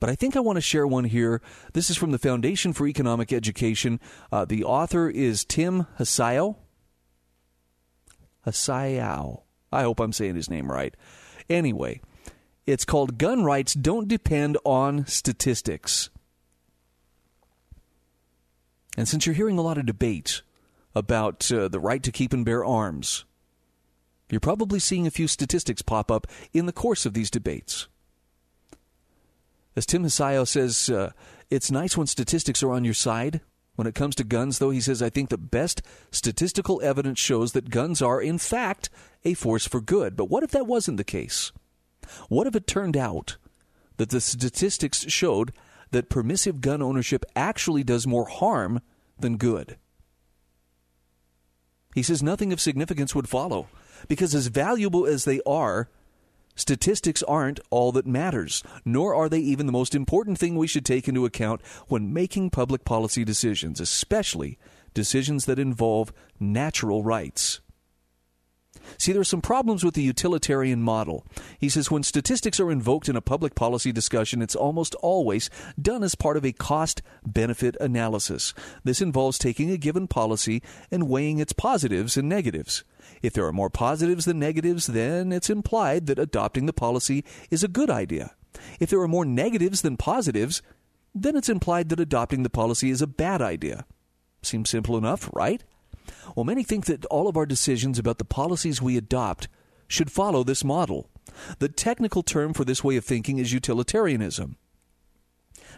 But 0.00 0.10
I 0.10 0.16
think 0.16 0.34
I 0.34 0.40
want 0.40 0.56
to 0.56 0.62
share 0.62 0.86
one 0.86 1.04
here. 1.04 1.40
This 1.74 1.90
is 1.90 1.96
from 1.96 2.10
the 2.10 2.18
Foundation 2.18 2.72
for 2.72 2.88
Economic 2.88 3.32
Education. 3.32 4.00
Uh, 4.32 4.44
the 4.44 4.64
author 4.64 5.08
is 5.08 5.44
Tim 5.44 5.86
Hasayo. 6.00 6.56
Hasayao. 8.48 9.42
I 9.72 9.82
hope 9.82 10.00
I'm 10.00 10.12
saying 10.12 10.36
his 10.36 10.50
name 10.50 10.70
right. 10.70 10.94
Anyway, 11.48 12.00
it's 12.66 12.84
called 12.84 13.18
Gun 13.18 13.44
Rights 13.44 13.74
Don't 13.74 14.08
Depend 14.08 14.58
on 14.64 15.06
Statistics. 15.06 16.10
And 18.96 19.08
since 19.08 19.26
you're 19.26 19.34
hearing 19.34 19.58
a 19.58 19.62
lot 19.62 19.78
of 19.78 19.86
debate 19.86 20.42
about 20.94 21.50
uh, 21.52 21.68
the 21.68 21.80
right 21.80 22.02
to 22.02 22.12
keep 22.12 22.32
and 22.32 22.44
bear 22.44 22.64
arms, 22.64 23.24
you're 24.30 24.40
probably 24.40 24.78
seeing 24.78 25.06
a 25.06 25.10
few 25.10 25.28
statistics 25.28 25.82
pop 25.82 26.10
up 26.10 26.26
in 26.52 26.66
the 26.66 26.72
course 26.72 27.06
of 27.06 27.14
these 27.14 27.30
debates. 27.30 27.88
As 29.76 29.86
Tim 29.86 30.02
Hasayo 30.02 30.46
says, 30.46 30.90
uh, 30.90 31.12
it's 31.50 31.70
nice 31.70 31.96
when 31.96 32.06
statistics 32.06 32.62
are 32.62 32.72
on 32.72 32.84
your 32.84 32.94
side, 32.94 33.40
when 33.78 33.86
it 33.86 33.94
comes 33.94 34.16
to 34.16 34.24
guns, 34.24 34.58
though, 34.58 34.70
he 34.70 34.80
says, 34.80 35.00
I 35.00 35.08
think 35.08 35.28
the 35.28 35.38
best 35.38 35.82
statistical 36.10 36.82
evidence 36.82 37.20
shows 37.20 37.52
that 37.52 37.70
guns 37.70 38.02
are, 38.02 38.20
in 38.20 38.36
fact, 38.36 38.90
a 39.24 39.34
force 39.34 39.68
for 39.68 39.80
good. 39.80 40.16
But 40.16 40.24
what 40.24 40.42
if 40.42 40.50
that 40.50 40.66
wasn't 40.66 40.96
the 40.96 41.04
case? 41.04 41.52
What 42.28 42.48
if 42.48 42.56
it 42.56 42.66
turned 42.66 42.96
out 42.96 43.36
that 43.96 44.10
the 44.10 44.20
statistics 44.20 45.08
showed 45.08 45.52
that 45.92 46.10
permissive 46.10 46.60
gun 46.60 46.82
ownership 46.82 47.24
actually 47.36 47.84
does 47.84 48.04
more 48.04 48.26
harm 48.26 48.80
than 49.16 49.36
good? 49.36 49.76
He 51.94 52.02
says 52.02 52.20
nothing 52.20 52.52
of 52.52 52.60
significance 52.60 53.14
would 53.14 53.28
follow, 53.28 53.68
because 54.08 54.34
as 54.34 54.48
valuable 54.48 55.06
as 55.06 55.24
they 55.24 55.40
are, 55.46 55.88
Statistics 56.58 57.22
aren't 57.22 57.60
all 57.70 57.92
that 57.92 58.04
matters, 58.04 58.64
nor 58.84 59.14
are 59.14 59.28
they 59.28 59.38
even 59.38 59.66
the 59.66 59.72
most 59.72 59.94
important 59.94 60.38
thing 60.38 60.56
we 60.56 60.66
should 60.66 60.84
take 60.84 61.06
into 61.06 61.24
account 61.24 61.62
when 61.86 62.12
making 62.12 62.50
public 62.50 62.84
policy 62.84 63.24
decisions, 63.24 63.80
especially 63.80 64.58
decisions 64.92 65.44
that 65.44 65.60
involve 65.60 66.12
natural 66.40 67.04
rights. 67.04 67.60
See, 68.96 69.12
there 69.12 69.20
are 69.20 69.24
some 69.24 69.40
problems 69.40 69.84
with 69.84 69.94
the 69.94 70.02
utilitarian 70.02 70.82
model. 70.82 71.24
He 71.58 71.68
says 71.68 71.90
when 71.90 72.02
statistics 72.02 72.58
are 72.58 72.70
invoked 72.70 73.08
in 73.08 73.16
a 73.16 73.20
public 73.20 73.54
policy 73.54 73.92
discussion, 73.92 74.42
it's 74.42 74.56
almost 74.56 74.94
always 74.96 75.50
done 75.80 76.02
as 76.02 76.14
part 76.14 76.36
of 76.36 76.44
a 76.44 76.52
cost 76.52 77.00
benefit 77.24 77.76
analysis. 77.80 78.54
This 78.82 79.00
involves 79.00 79.38
taking 79.38 79.70
a 79.70 79.76
given 79.76 80.08
policy 80.08 80.62
and 80.90 81.08
weighing 81.08 81.38
its 81.38 81.52
positives 81.52 82.16
and 82.16 82.28
negatives. 82.28 82.82
If 83.22 83.32
there 83.32 83.46
are 83.46 83.52
more 83.52 83.70
positives 83.70 84.24
than 84.24 84.38
negatives, 84.38 84.86
then 84.86 85.32
it's 85.32 85.50
implied 85.50 86.06
that 86.06 86.18
adopting 86.18 86.66
the 86.66 86.72
policy 86.72 87.24
is 87.50 87.62
a 87.62 87.68
good 87.68 87.90
idea. 87.90 88.34
If 88.80 88.90
there 88.90 89.00
are 89.00 89.08
more 89.08 89.24
negatives 89.24 89.82
than 89.82 89.96
positives, 89.96 90.60
then 91.14 91.36
it's 91.36 91.48
implied 91.48 91.88
that 91.90 92.00
adopting 92.00 92.42
the 92.42 92.50
policy 92.50 92.90
is 92.90 93.02
a 93.02 93.06
bad 93.06 93.40
idea. 93.40 93.86
Seems 94.42 94.70
simple 94.70 94.96
enough, 94.96 95.30
right? 95.32 95.62
Well, 96.34 96.44
many 96.44 96.62
think 96.62 96.86
that 96.86 97.04
all 97.06 97.28
of 97.28 97.36
our 97.36 97.46
decisions 97.46 97.98
about 97.98 98.18
the 98.18 98.24
policies 98.24 98.82
we 98.82 98.96
adopt 98.96 99.48
should 99.86 100.12
follow 100.12 100.44
this 100.44 100.64
model. 100.64 101.08
The 101.58 101.68
technical 101.68 102.22
term 102.22 102.52
for 102.52 102.64
this 102.64 102.84
way 102.84 102.96
of 102.96 103.04
thinking 103.04 103.38
is 103.38 103.52
utilitarianism. 103.52 104.56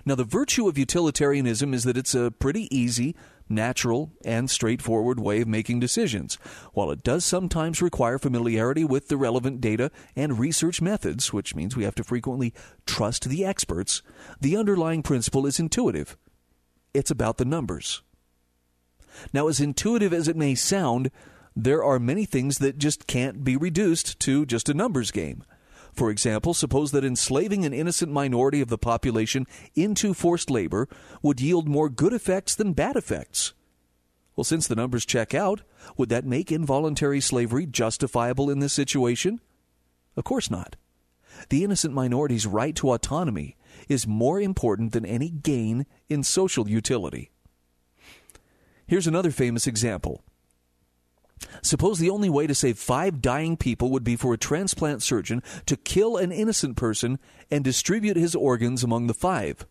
Now, 0.05 0.14
the 0.14 0.24
virtue 0.24 0.66
of 0.66 0.78
utilitarianism 0.78 1.74
is 1.74 1.85
that 1.85 1.97
it's 1.97 2.14
a 2.14 2.31
pretty 2.31 2.74
easy, 2.74 3.14
natural, 3.49 4.12
and 4.24 4.49
straightforward 4.49 5.20
way 5.20 5.43
of 5.43 5.49
making 5.49 5.81
decisions. 5.81 6.37
While 6.72 6.91
it 6.91 7.03
does 7.03 7.24
sometimes 7.24 7.83
require 7.83 8.18
familiarity 8.18 8.85
with 8.85 9.09
the 9.09 9.18
relevant 9.18 9.61
data 9.61 9.91
and 10.16 10.39
research 10.39 10.81
methods, 10.81 11.33
which 11.33 11.55
means 11.55 11.76
we 11.76 11.85
have 11.85 11.95
to 11.97 12.05
frequently 12.05 12.55
trust 12.87 13.28
the 13.28 13.45
experts, 13.45 14.03
the 14.41 14.57
underlying 14.57 15.03
principle 15.03 15.47
is 15.47 15.61
intuitive. 15.61 16.16
It's 16.95 17.11
about 17.11 17.37
the 17.37 17.45
numbers. 17.45 18.03
Now, 19.33 19.49
as 19.49 19.61
intuitive 19.61 20.13
as 20.13 20.29
it 20.29 20.37
may 20.37 20.55
sound, 20.55 21.11
there 21.57 21.83
are 21.85 21.99
many 21.99 22.25
things 22.25 22.59
that 22.59 22.79
just 22.79 23.07
can't 23.07 23.45
be 23.45 23.57
reduced 23.57 24.19
to 24.21 24.47
just 24.47 24.69
a 24.69 24.75
numbers 24.75 25.11
game. 25.11 25.45
For 25.93 26.11
example, 26.11 26.55
suppose 26.55 26.93
that 26.93 27.05
enslaving 27.05 27.65
an 27.65 27.73
innocent 27.73 28.13
minority 28.13 28.61
of 28.61 28.69
the 28.69 28.79
population 28.79 29.47
into 29.75 30.15
forced 30.15 30.51
labor 30.51 30.89
would 31.23 31.41
yield 31.41 31.69
more 31.69 31.89
good 31.89 32.13
effects 32.13 32.55
than 32.55 32.73
bad 32.73 32.97
effects. 32.97 33.53
Well, 34.37 34.45
since 34.45 34.67
the 34.67 34.77
numbers 34.77 35.05
check 35.05 35.35
out, 35.35 35.63
would 35.97 36.09
that 36.09 36.25
make 36.25 36.53
involuntary 36.53 37.21
slavery 37.21 37.67
justifiable 37.67 38.49
in 38.49 38.61
this 38.61 38.73
situation? 38.73 39.41
Of 40.17 40.25
course 40.25 40.51
not. 40.51 40.77
The 41.49 41.65
innocent 41.65 41.95
minority's 41.95 42.47
right 42.47 42.75
to 42.77 42.93
autonomy 42.93 43.57
is 43.89 44.07
more 44.07 44.41
important 44.41 44.93
than 44.93 45.05
any 45.05 45.31
gain 45.31 45.87
in 46.09 46.23
social 46.23 46.69
utility. 46.69 47.31
Here's 48.91 49.07
another 49.07 49.30
famous 49.30 49.68
example. 49.68 50.24
Suppose 51.62 52.01
the 52.01 52.11
only 52.11 52.28
way 52.28 52.49
to 52.49 52.57
save 52.57 52.76
five 52.76 53.22
dying 53.22 53.57
people 53.57 53.88
would 53.91 54.03
be 54.03 54.16
for 54.16 54.34
a 54.34 54.36
transplant 54.36 55.01
surgeon 55.01 55.45
to 55.66 55.76
kill 55.76 56.16
an 56.16 56.32
innocent 56.32 56.76
person 56.76 57.20
and 57.53 57.62
distribute 57.62 58.16
his 58.16 58.34
organs 58.34 58.82
among 58.82 59.07
the 59.07 59.14
five. 59.14 59.64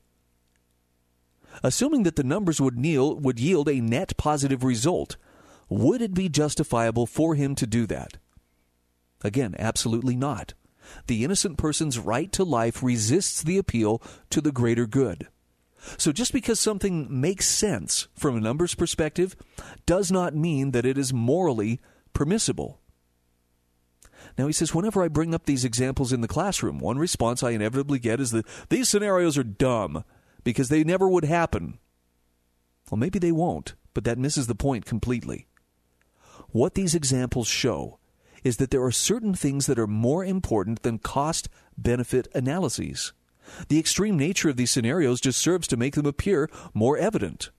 Assuming 1.61 2.03
that 2.03 2.15
the 2.15 2.24
numbers 2.24 2.61
would, 2.61 2.78
kneel, 2.78 3.13
would 3.17 3.41
yield 3.41 3.67
a 3.67 3.82
net 3.82 4.15
positive 4.15 4.63
result, 4.63 5.17
would 5.67 6.01
it 6.01 6.13
be 6.13 6.30
justifiable 6.30 7.05
for 7.05 7.36
him 7.36 7.55
to 7.55 7.67
do 7.67 7.86
that? 7.88 8.15
Again, 9.22 9.53
absolutely 9.59 10.15
not. 10.15 10.53
The 11.07 11.26
innocent 11.26 11.57
person's 11.57 11.99
right 11.99 12.32
to 12.32 12.45
life 12.45 12.82
resists 12.82 13.43
the 13.43 13.57
appeal 13.57 14.01
to 14.30 14.39
the 14.39 14.53
greater 14.53 14.88
good. 14.88 15.28
So 15.98 16.12
just 16.12 16.34
because 16.34 16.60
something 16.60 17.08
makes 17.22 17.48
sense 17.48 18.08
from 18.16 18.36
a 18.36 18.42
numbers 18.42 18.76
perspective 18.76 19.36
does 19.86 20.12
not 20.12 20.36
mean 20.36 20.72
that 20.72 20.86
it 20.86 20.98
is 20.98 21.14
morally 21.14 21.80
permissible. 22.14 22.80
Now 24.38 24.48
he 24.48 24.54
says, 24.54 24.74
whenever 24.74 25.04
I 25.04 25.08
bring 25.08 25.34
up 25.34 25.46
these 25.46 25.66
examples 25.66 26.14
in 26.14 26.22
the 26.22 26.28
classroom, 26.28 26.80
one 26.80 26.98
response 26.98 27.44
I 27.44 27.52
inevitably 27.52 28.00
get 28.00 28.20
is 28.20 28.32
that 28.32 28.46
these 28.70 28.90
scenarios 28.90 29.38
are 29.38 29.44
dumb 29.44 30.04
because 30.44 30.70
they 30.70 30.84
never 30.84 31.08
would 31.08 31.26
happen. 31.26 31.80
Well, 32.90 32.98
maybe 32.98 33.20
they 33.20 33.32
won't, 33.32 33.76
but 33.94 34.04
that 34.04 34.18
misses 34.18 34.48
the 34.48 34.56
point 34.56 34.86
completely. 34.86 35.48
What 36.50 36.74
these 36.74 36.96
examples 36.96 37.48
show 37.48 38.00
is 38.44 38.58
that 38.58 38.72
there 38.72 38.84
are 38.84 38.92
certain 38.92 39.34
things 39.34 39.66
that 39.66 39.80
are 39.80 39.88
more 39.88 40.24
important 40.26 40.82
than 40.82 40.98
cost 40.98 41.50
benefit 41.78 42.28
analyses. 42.34 43.14
The 43.68 43.80
extreme 43.80 44.18
nature 44.18 44.50
of 44.50 44.58
these 44.58 44.72
scenarios 44.72 45.22
just 45.22 45.39
serves 45.39 45.68
to 45.68 45.78
make 45.78 45.95
them 45.95 46.06
appear 46.06 46.50
more 46.74 46.97
evident. 46.97 47.50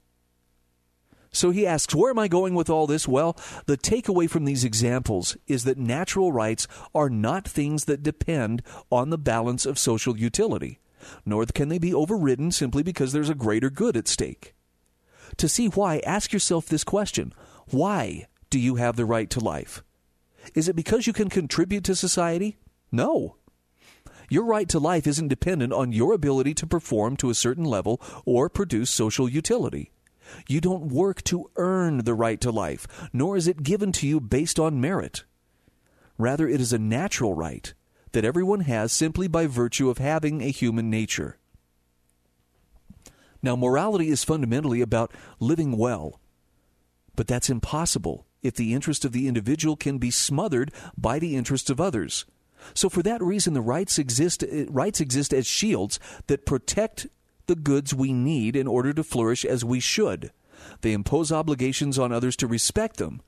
So 1.32 1.51
he 1.51 1.66
asks, 1.66 1.95
Where 1.95 2.11
am 2.11 2.18
I 2.18 2.28
going 2.28 2.55
with 2.55 2.68
all 2.68 2.86
this? 2.86 3.07
Well, 3.07 3.36
the 3.66 3.78
takeaway 3.78 4.28
from 4.28 4.45
these 4.45 4.64
examples 4.64 5.36
is 5.47 5.64
that 5.64 5.78
natural 5.78 6.32
rights 6.32 6.66
are 6.95 7.09
not 7.09 7.47
things 7.47 7.84
that 7.84 8.03
depend 8.03 8.62
on 8.91 9.11
the 9.11 9.18
balance 9.18 9.64
of 9.64 9.78
social 9.78 10.18
utility, 10.18 10.80
nor 11.24 11.47
can 11.47 11.68
they 11.68 11.78
be 11.78 11.95
overridden 11.95 12.51
simply 12.51 12.82
because 12.82 13.12
there's 13.12 13.30
a 13.30 13.34
greater 13.34 13.70
good 13.70 13.97
at 13.97 14.09
stake. 14.09 14.55
To 15.36 15.49
see 15.49 15.68
why, 15.68 16.01
ask 16.01 16.32
yourself 16.32 16.66
this 16.66 16.84
question 16.84 17.32
Why 17.68 18.26
do 18.51 18.59
you 18.59 18.74
have 18.76 18.97
the 18.97 19.05
right 19.05 19.30
to 19.30 19.41
life? 19.41 19.84
Is 20.55 20.68
it 20.68 20.74
because 20.74 21.07
you 21.07 21.12
can 21.12 21.28
contribute 21.28 21.84
to 21.84 21.95
society? 21.95 22.57
No. 22.91 23.36
Your 24.31 24.45
right 24.45 24.68
to 24.68 24.78
life 24.78 25.09
isn't 25.09 25.26
dependent 25.26 25.72
on 25.72 25.93
your 25.93 26.12
ability 26.12 26.55
to 26.55 26.66
perform 26.66 27.16
to 27.16 27.31
a 27.31 27.35
certain 27.35 27.64
level 27.64 28.01
or 28.24 28.49
produce 28.49 28.89
social 28.89 29.28
utility. 29.28 29.91
You 30.47 30.61
don't 30.61 30.93
work 30.93 31.24
to 31.24 31.51
earn 31.57 32.05
the 32.05 32.14
right 32.14 32.41
to 32.43 32.53
life, 32.53 32.87
nor 33.12 33.37
is 33.37 33.49
it 33.49 33.64
given 33.64 33.91
to 33.91 34.07
you 34.07 34.20
based 34.20 34.61
on 34.61 34.81
merit. 34.81 35.24
Rather, 36.16 36.47
it 36.47 36.61
is 36.61 36.72
a 36.72 36.78
natural 36.78 37.35
right 37.35 37.74
that 38.12 38.24
everyone 38.24 38.61
has 38.61 38.93
simply 38.93 39.26
by 39.26 39.49
virtue 39.49 39.91
of 39.91 39.99
having 39.99 40.43
a 40.43 40.51
human 40.51 40.89
nature. 40.89 41.39
Now, 43.43 43.57
morality 43.57 44.11
is 44.11 44.22
fundamentally 44.22 44.81
about 44.81 45.12
living 45.41 45.76
well, 45.76 46.20
but 47.16 47.26
that's 47.26 47.51
impossible 47.51 48.26
if 48.43 48.55
the 48.55 48.74
interest 48.74 49.05
of 49.05 49.11
the 49.11 49.26
individual 49.26 49.74
can 49.74 49.99
be 49.99 50.12
smothered 50.12 50.72
by 50.97 51.18
the 51.18 51.35
interest 51.35 51.68
of 51.68 51.81
others. 51.81 52.26
So 52.74 52.88
for 52.88 53.02
that 53.02 53.22
reason, 53.22 53.54
the 53.54 53.61
rights 53.61 53.98
exist, 53.98 54.42
uh, 54.42 54.66
rights 54.66 55.00
exist 55.00 55.32
as 55.32 55.46
shields 55.46 55.98
that 56.26 56.46
protect 56.46 57.06
the 57.46 57.56
goods 57.56 57.94
we 57.94 58.12
need 58.12 58.56
in 58.56 58.66
order 58.66 58.92
to 58.92 59.02
flourish 59.02 59.44
as 59.44 59.64
we 59.64 59.80
should. 59.80 60.30
They 60.82 60.92
impose 60.92 61.32
obligations 61.32 61.98
on 61.98 62.12
others 62.12 62.36
to 62.36 62.46
respect 62.46 62.96
them. 62.96 63.22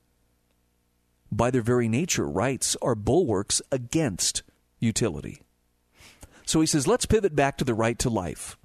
By 1.31 1.49
their 1.51 1.61
very 1.61 1.87
nature, 1.87 2.27
rights 2.27 2.77
are 2.81 2.95
bulwarks 2.95 3.61
against 3.71 4.43
utility. 4.79 5.41
So 6.45 6.61
he 6.61 6.67
says, 6.67 6.87
let's 6.87 7.05
pivot 7.05 7.35
back 7.35 7.57
to 7.57 7.63
the 7.63 7.73
right 7.73 7.97
to 7.99 8.09
life. 8.09 8.57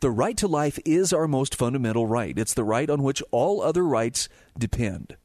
The 0.00 0.10
right 0.10 0.36
to 0.36 0.46
life 0.46 0.78
is 0.84 1.12
our 1.12 1.26
most 1.26 1.54
fundamental 1.54 2.06
right. 2.06 2.38
It's 2.38 2.54
the 2.54 2.64
right 2.64 2.88
on 2.88 3.02
which 3.02 3.22
all 3.30 3.60
other 3.60 3.84
rights 3.84 4.28
depend. 4.58 5.16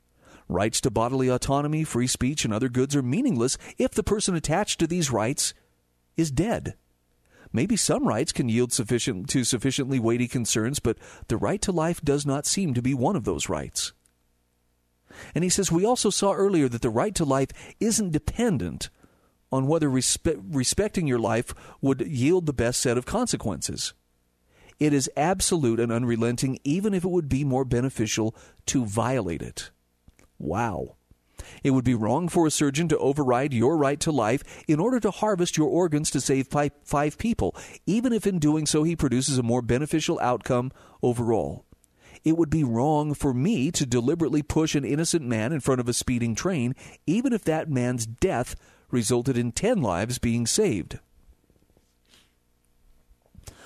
Rights 0.48 0.80
to 0.82 0.92
bodily 0.92 1.28
autonomy, 1.28 1.84
free 1.84 2.08
speech, 2.08 2.46
and 2.46 2.54
other 2.54 2.70
goods 2.70 2.96
are 2.96 3.02
meaningless 3.02 3.58
if 3.78 3.92
the 3.92 4.04
person 4.04 4.36
attached 4.36 4.80
to 4.80 4.88
these 4.88 5.12
rights 5.12 5.54
is 6.16 6.32
dead. 6.32 6.76
Maybe 7.52 7.78
some 7.78 8.08
rights 8.08 8.32
can 8.32 8.50
yield 8.50 8.74
sufficient 8.74 9.30
to 9.30 9.44
sufficiently 9.44 10.00
weighty 10.00 10.28
concerns, 10.28 10.80
but 10.80 10.98
the 11.30 11.38
right 11.38 11.62
to 11.62 11.72
life 11.72 12.02
does 12.02 12.26
not 12.26 12.46
seem 12.46 12.74
to 12.74 12.82
be 12.82 12.94
one 12.94 13.16
of 13.16 13.24
those 13.24 13.50
rights. 13.50 13.94
And 15.34 15.44
he 15.44 15.50
says, 15.50 15.72
We 15.72 15.86
also 15.86 16.10
saw 16.10 16.34
earlier 16.34 16.68
that 16.68 16.82
the 16.82 16.90
right 16.90 17.16
to 17.16 17.26
life 17.26 17.50
isn't 17.80 18.12
dependent 18.12 18.90
on 19.52 19.68
whether 19.68 19.90
respe- 19.90 20.44
respecting 20.52 21.08
your 21.08 21.20
life 21.20 21.54
would 21.82 22.02
yield 22.02 22.46
the 22.46 22.54
best 22.54 22.82
set 22.82 22.98
of 22.98 23.06
consequences. 23.06 23.94
It 24.80 24.92
is 24.94 25.10
absolute 25.16 25.80
and 25.80 25.92
unrelenting, 25.92 26.60
even 26.66 26.94
if 26.94 27.06
it 27.06 27.10
would 27.10 27.30
be 27.30 27.46
more 27.46 27.64
beneficial 27.64 28.36
to 28.66 28.86
violate 28.86 29.42
it. 29.42 29.72
Wow. 30.46 30.96
It 31.64 31.72
would 31.72 31.84
be 31.84 31.96
wrong 31.96 32.30
for 32.30 32.46
a 32.46 32.52
surgeon 32.52 32.88
to 32.90 32.98
override 32.98 33.54
your 33.54 33.78
right 33.78 34.00
to 34.02 34.12
life 34.12 34.44
in 34.68 34.80
order 34.80 35.00
to 35.00 35.12
harvest 35.12 35.58
your 35.58 35.68
organs 35.68 36.10
to 36.12 36.22
save 36.22 36.48
five 36.48 37.18
people, 37.18 37.56
even 37.86 38.14
if 38.14 38.26
in 38.26 38.40
doing 38.40 38.66
so 38.66 38.84
he 38.84 38.96
produces 38.96 39.38
a 39.38 39.44
more 39.44 39.62
beneficial 39.62 40.20
outcome 40.22 40.72
overall. 41.02 41.66
It 42.24 42.38
would 42.38 42.50
be 42.50 42.64
wrong 42.64 43.14
for 43.14 43.34
me 43.34 43.72
to 43.72 43.86
deliberately 43.86 44.42
push 44.42 44.76
an 44.76 44.86
innocent 44.86 45.26
man 45.26 45.52
in 45.52 45.60
front 45.60 45.82
of 45.82 45.90
a 45.90 45.94
speeding 45.94 46.34
train, 46.36 46.74
even 47.06 47.34
if 47.34 47.44
that 47.44 47.70
man's 47.70 48.06
death 48.06 48.56
resulted 48.90 49.38
in 49.38 49.52
10 49.52 49.82
lives 49.82 50.18
being 50.18 50.48
saved. 50.48 51.00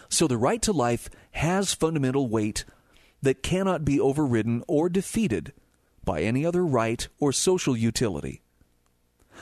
So 0.10 0.28
the 0.28 0.38
right 0.38 0.62
to 0.64 0.74
life 0.74 1.10
has 1.32 1.74
fundamental 1.74 2.28
weight 2.28 2.66
that 3.22 3.44
cannot 3.44 3.86
be 3.86 4.00
overridden 4.00 4.64
or 4.68 4.90
defeated 4.90 5.54
by 6.10 6.22
any 6.22 6.44
other 6.44 6.66
right 6.66 7.08
or 7.20 7.32
social 7.32 7.78
utility. 7.78 8.42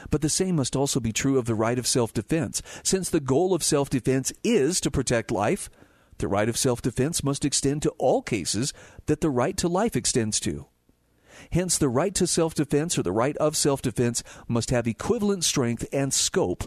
But 0.10 0.22
the 0.22 0.28
same 0.28 0.58
must 0.58 0.76
also 0.76 1.00
be 1.00 1.14
true 1.14 1.38
of 1.38 1.46
the 1.46 1.56
right 1.56 1.80
of 1.80 1.88
self 1.88 2.12
defense. 2.12 2.62
Since 2.84 3.10
the 3.10 3.22
goal 3.22 3.54
of 3.54 3.64
self 3.64 3.90
defense 3.90 4.34
is 4.44 4.82
to 4.82 4.92
protect 4.92 5.32
life, 5.32 5.70
the 6.18 6.28
right 6.28 6.50
of 6.50 6.58
self 6.58 6.82
defense 6.82 7.24
must 7.24 7.46
extend 7.46 7.84
to 7.84 7.92
all 7.92 8.22
cases 8.22 8.74
that 9.06 9.22
the 9.22 9.30
right 9.30 9.56
to 9.56 9.70
life 9.70 9.96
extends 9.96 10.42
to. 10.42 10.66
Hence, 11.54 11.78
the 11.78 11.88
right 11.88 12.14
to 12.16 12.28
self 12.28 12.54
defense 12.54 13.00
or 13.00 13.04
the 13.04 13.14
right 13.14 13.38
of 13.38 13.56
self 13.56 13.82
defense 13.82 14.22
must 14.50 14.70
have 14.70 14.88
equivalent 14.88 15.46
strength 15.46 15.88
and 15.94 16.14
scope 16.14 16.66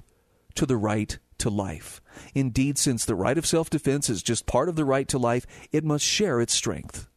to 0.55 0.65
the 0.65 0.79
right 0.79 1.19
to 1.37 1.51
life. 1.51 2.01
Indeed, 2.35 2.79
since 2.79 3.05
the 3.05 3.15
right 3.15 3.37
of 3.37 3.45
self 3.45 3.69
defense 3.69 4.09
is 4.09 4.23
just 4.23 4.47
part 4.47 4.71
of 4.71 4.77
the 4.77 4.87
right 4.87 5.09
to 5.09 5.19
life, 5.19 5.47
it 5.73 5.85
must 5.85 6.07
share 6.07 6.41
its 6.41 6.55
strength. 6.55 7.10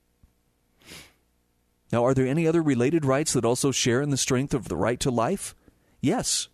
Now, 1.94 2.04
are 2.06 2.16
there 2.16 2.26
any 2.26 2.48
other 2.48 2.64
related 2.64 3.06
rights 3.06 3.34
that 3.34 3.46
also 3.46 3.70
share 3.70 4.02
in 4.02 4.10
the 4.10 4.18
strength 4.18 4.56
of 4.56 4.68
the 4.68 4.76
right 4.76 5.00
to 5.00 5.12
life? 5.12 5.54
Yes. 6.02 6.48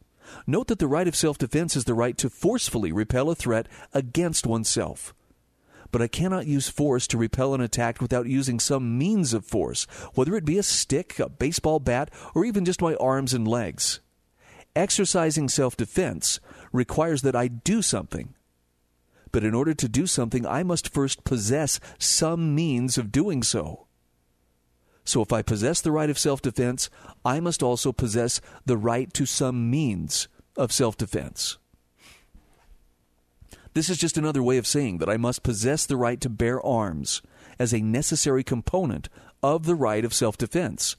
Note 0.46 0.68
that 0.68 0.80
the 0.80 0.88
right 0.88 1.08
of 1.08 1.16
self 1.16 1.38
defense 1.38 1.78
is 1.78 1.86
the 1.86 1.94
right 1.94 2.18
to 2.18 2.30
forcefully 2.30 2.92
repel 2.92 3.30
a 3.30 3.36
threat 3.36 3.70
against 3.94 4.46
oneself. 4.46 5.14
But 5.94 6.02
I 6.02 6.08
cannot 6.10 6.46
use 6.46 6.68
force 6.68 7.08
to 7.08 7.18
repel 7.18 7.54
an 7.54 7.62
attack 7.62 8.02
without 8.02 8.28
using 8.28 8.60
some 8.60 8.98
means 8.98 9.34
of 9.34 9.46
force, 9.46 9.88
whether 10.14 10.36
it 10.36 10.44
be 10.44 10.58
a 10.58 10.62
stick, 10.62 11.18
a 11.20 11.30
baseball 11.30 11.80
bat, 11.80 12.12
or 12.36 12.44
even 12.44 12.66
just 12.66 12.82
my 12.82 12.96
arms 12.96 13.34
and 13.34 13.48
legs. 13.48 14.02
Exercising 14.76 15.48
self 15.48 15.78
defense 15.78 16.42
requires 16.74 17.22
that 17.22 17.38
I 17.38 17.48
do 17.48 17.82
something. 17.82 18.34
But 19.32 19.46
in 19.46 19.54
order 19.54 19.74
to 19.74 19.88
do 19.88 20.06
something, 20.06 20.46
I 20.46 20.64
must 20.64 20.94
first 20.94 21.24
possess 21.24 21.80
some 21.98 22.54
means 22.54 22.98
of 22.98 23.14
doing 23.14 23.42
so. 23.42 23.86
So 25.06 25.22
if 25.22 25.34
I 25.34 25.42
possess 25.42 25.82
the 25.82 25.92
right 25.92 26.10
of 26.10 26.20
self 26.20 26.42
defense, 26.42 26.90
I 27.26 27.40
must 27.40 27.64
also 27.64 27.92
possess 27.92 28.42
the 28.66 28.78
right 28.78 29.12
to 29.14 29.26
some 29.26 29.70
means 29.70 30.28
of 30.56 30.72
self 30.72 30.98
defense. 30.98 31.58
This 33.74 33.90
is 33.90 33.98
just 33.98 34.18
another 34.18 34.44
way 34.44 34.58
of 34.58 34.68
saying 34.68 34.98
that 34.98 35.10
I 35.10 35.18
must 35.18 35.44
possess 35.44 35.86
the 35.86 35.98
right 35.98 36.20
to 36.22 36.30
bear 36.30 36.64
arms 36.66 37.22
as 37.60 37.74
a 37.74 37.82
necessary 37.82 38.44
component 38.44 39.10
of 39.44 39.66
the 39.66 39.76
right 39.76 40.04
of 40.04 40.14
self 40.14 40.38
defense. 40.38 40.96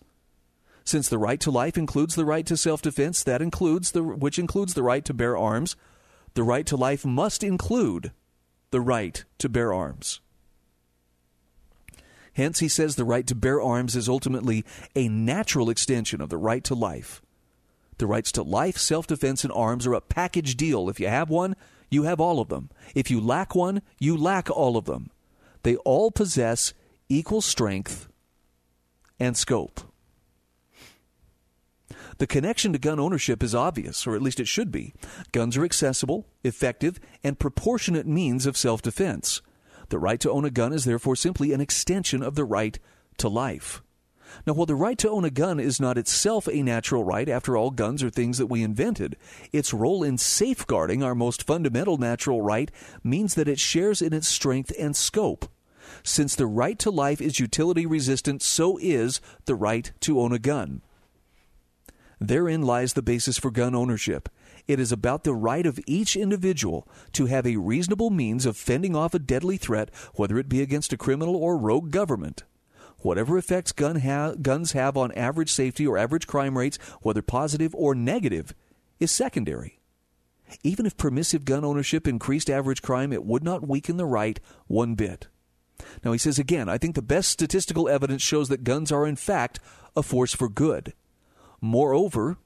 Since 0.84 1.08
the 1.08 1.18
right 1.18 1.40
to 1.40 1.50
life 1.50 1.76
includes 1.76 2.14
the 2.14 2.24
right 2.24 2.46
to 2.46 2.56
self 2.56 2.82
defense, 2.82 3.22
that 3.24 3.42
includes 3.42 3.92
the 3.92 4.02
which 4.02 4.38
includes 4.38 4.74
the 4.74 4.82
right 4.82 5.04
to 5.04 5.14
bear 5.14 5.36
arms, 5.36 5.76
the 6.34 6.42
right 6.42 6.66
to 6.66 6.76
life 6.76 7.04
must 7.04 7.42
include 7.42 8.12
the 8.70 8.80
right 8.80 9.24
to 9.38 9.48
bear 9.48 9.72
arms. 9.72 10.20
Hence, 12.34 12.60
he 12.60 12.68
says 12.68 12.96
the 12.96 13.04
right 13.04 13.26
to 13.26 13.34
bear 13.34 13.60
arms 13.60 13.96
is 13.96 14.08
ultimately 14.08 14.64
a 14.94 15.08
natural 15.08 15.70
extension 15.70 16.20
of 16.20 16.28
the 16.28 16.36
right 16.36 16.62
to 16.64 16.74
life. 16.74 17.22
The 17.98 18.06
rights 18.06 18.32
to 18.32 18.42
life, 18.42 18.78
self 18.78 19.06
defense, 19.06 19.44
and 19.44 19.52
arms 19.52 19.86
are 19.86 19.94
a 19.94 20.00
package 20.00 20.56
deal. 20.56 20.88
If 20.88 21.00
you 21.00 21.08
have 21.08 21.28
one, 21.28 21.54
you 21.90 22.04
have 22.04 22.20
all 22.20 22.40
of 22.40 22.48
them. 22.48 22.70
If 22.94 23.10
you 23.10 23.20
lack 23.20 23.54
one, 23.54 23.82
you 23.98 24.16
lack 24.16 24.48
all 24.48 24.76
of 24.76 24.86
them. 24.86 25.10
They 25.64 25.76
all 25.76 26.10
possess 26.10 26.72
equal 27.08 27.42
strength 27.42 28.08
and 29.18 29.36
scope. 29.36 29.82
The 32.18 32.26
connection 32.26 32.72
to 32.72 32.78
gun 32.78 33.00
ownership 33.00 33.42
is 33.42 33.54
obvious, 33.54 34.06
or 34.06 34.14
at 34.14 34.22
least 34.22 34.40
it 34.40 34.48
should 34.48 34.70
be. 34.70 34.92
Guns 35.32 35.56
are 35.56 35.64
accessible, 35.64 36.26
effective, 36.44 37.00
and 37.24 37.38
proportionate 37.38 38.06
means 38.06 38.46
of 38.46 38.56
self 38.56 38.82
defense. 38.82 39.42
The 39.90 39.98
right 39.98 40.20
to 40.20 40.30
own 40.30 40.44
a 40.44 40.50
gun 40.50 40.72
is 40.72 40.84
therefore 40.84 41.16
simply 41.16 41.52
an 41.52 41.60
extension 41.60 42.22
of 42.22 42.36
the 42.36 42.44
right 42.44 42.78
to 43.18 43.28
life. 43.28 43.82
Now, 44.46 44.52
while 44.52 44.66
the 44.66 44.76
right 44.76 44.96
to 44.98 45.10
own 45.10 45.24
a 45.24 45.30
gun 45.30 45.58
is 45.58 45.80
not 45.80 45.98
itself 45.98 46.46
a 46.46 46.62
natural 46.62 47.02
right, 47.02 47.28
after 47.28 47.56
all, 47.56 47.72
guns 47.72 48.00
are 48.04 48.10
things 48.10 48.38
that 48.38 48.46
we 48.46 48.62
invented, 48.62 49.16
its 49.52 49.74
role 49.74 50.04
in 50.04 50.16
safeguarding 50.16 51.02
our 51.02 51.16
most 51.16 51.42
fundamental 51.42 51.98
natural 51.98 52.40
right 52.40 52.70
means 53.02 53.34
that 53.34 53.48
it 53.48 53.58
shares 53.58 54.00
in 54.00 54.12
its 54.12 54.28
strength 54.28 54.72
and 54.78 54.94
scope. 54.94 55.50
Since 56.04 56.36
the 56.36 56.46
right 56.46 56.78
to 56.78 56.90
life 56.90 57.20
is 57.20 57.40
utility 57.40 57.84
resistant, 57.84 58.42
so 58.42 58.78
is 58.80 59.20
the 59.46 59.56
right 59.56 59.90
to 60.00 60.20
own 60.20 60.32
a 60.32 60.38
gun. 60.38 60.82
Therein 62.20 62.62
lies 62.62 62.92
the 62.92 63.02
basis 63.02 63.38
for 63.38 63.50
gun 63.50 63.74
ownership. 63.74 64.28
It 64.70 64.78
is 64.78 64.92
about 64.92 65.24
the 65.24 65.34
right 65.34 65.66
of 65.66 65.80
each 65.84 66.14
individual 66.14 66.86
to 67.14 67.26
have 67.26 67.44
a 67.44 67.56
reasonable 67.56 68.08
means 68.08 68.46
of 68.46 68.56
fending 68.56 68.94
off 68.94 69.14
a 69.14 69.18
deadly 69.18 69.56
threat, 69.56 69.90
whether 70.14 70.38
it 70.38 70.48
be 70.48 70.62
against 70.62 70.92
a 70.92 70.96
criminal 70.96 71.34
or 71.34 71.58
rogue 71.58 71.90
government. 71.90 72.44
Whatever 72.98 73.36
effects 73.36 73.72
gun 73.72 73.98
ha- 73.98 74.34
guns 74.40 74.70
have 74.70 74.96
on 74.96 75.10
average 75.10 75.50
safety 75.50 75.84
or 75.88 75.98
average 75.98 76.28
crime 76.28 76.56
rates, 76.56 76.78
whether 77.02 77.20
positive 77.20 77.74
or 77.74 77.96
negative, 77.96 78.54
is 79.00 79.10
secondary. 79.10 79.80
Even 80.62 80.86
if 80.86 80.96
permissive 80.96 81.44
gun 81.44 81.64
ownership 81.64 82.06
increased 82.06 82.48
average 82.48 82.80
crime, 82.80 83.12
it 83.12 83.24
would 83.24 83.42
not 83.42 83.66
weaken 83.66 83.96
the 83.96 84.06
right 84.06 84.38
one 84.68 84.94
bit. 84.94 85.26
Now, 86.04 86.12
he 86.12 86.18
says 86.18 86.38
again, 86.38 86.68
I 86.68 86.78
think 86.78 86.94
the 86.94 87.02
best 87.02 87.30
statistical 87.30 87.88
evidence 87.88 88.22
shows 88.22 88.48
that 88.50 88.62
guns 88.62 88.92
are, 88.92 89.04
in 89.04 89.16
fact, 89.16 89.58
a 89.96 90.02
force 90.04 90.32
for 90.32 90.48
good. 90.48 90.92
Moreover, 91.60 92.36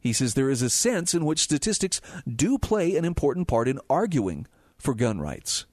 he 0.00 0.12
says 0.12 0.34
there 0.34 0.50
is 0.50 0.62
a 0.62 0.70
sense 0.70 1.14
in 1.14 1.24
which 1.24 1.40
statistics 1.40 2.00
do 2.26 2.58
play 2.58 2.96
an 2.96 3.04
important 3.04 3.46
part 3.46 3.68
in 3.68 3.78
arguing 3.88 4.46
for 4.78 4.94
gun 4.94 5.20
rights. 5.20 5.66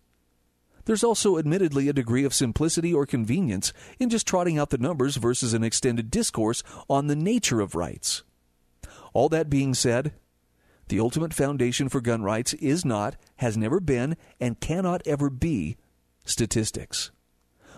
There's 0.86 1.04
also 1.04 1.38
admittedly 1.38 1.90
a 1.90 1.94
degree 1.94 2.24
of 2.24 2.34
simplicity 2.34 2.94
or 2.94 3.06
convenience 3.06 3.74
in 4.00 4.10
just 4.10 4.28
trotting 4.28 4.58
out 4.58 4.70
the 4.70 4.78
numbers 4.78 5.18
versus 5.18 5.54
an 5.54 5.64
extended 5.64 6.10
discourse 6.10 6.64
on 6.90 7.08
the 7.08 7.16
nature 7.16 7.60
of 7.60 7.76
rights. 7.76 8.24
All 9.14 9.28
that 9.30 9.50
being 9.50 9.74
said, 9.74 10.14
the 10.88 11.00
ultimate 11.00 11.34
foundation 11.34 11.90
for 11.90 12.00
gun 12.00 12.24
rights 12.24 12.54
is 12.54 12.86
not, 12.86 13.18
has 13.38 13.58
never 13.58 13.80
been, 13.80 14.16
and 14.40 14.62
cannot 14.62 15.06
ever 15.06 15.30
be 15.30 15.76
statistics. 16.24 17.12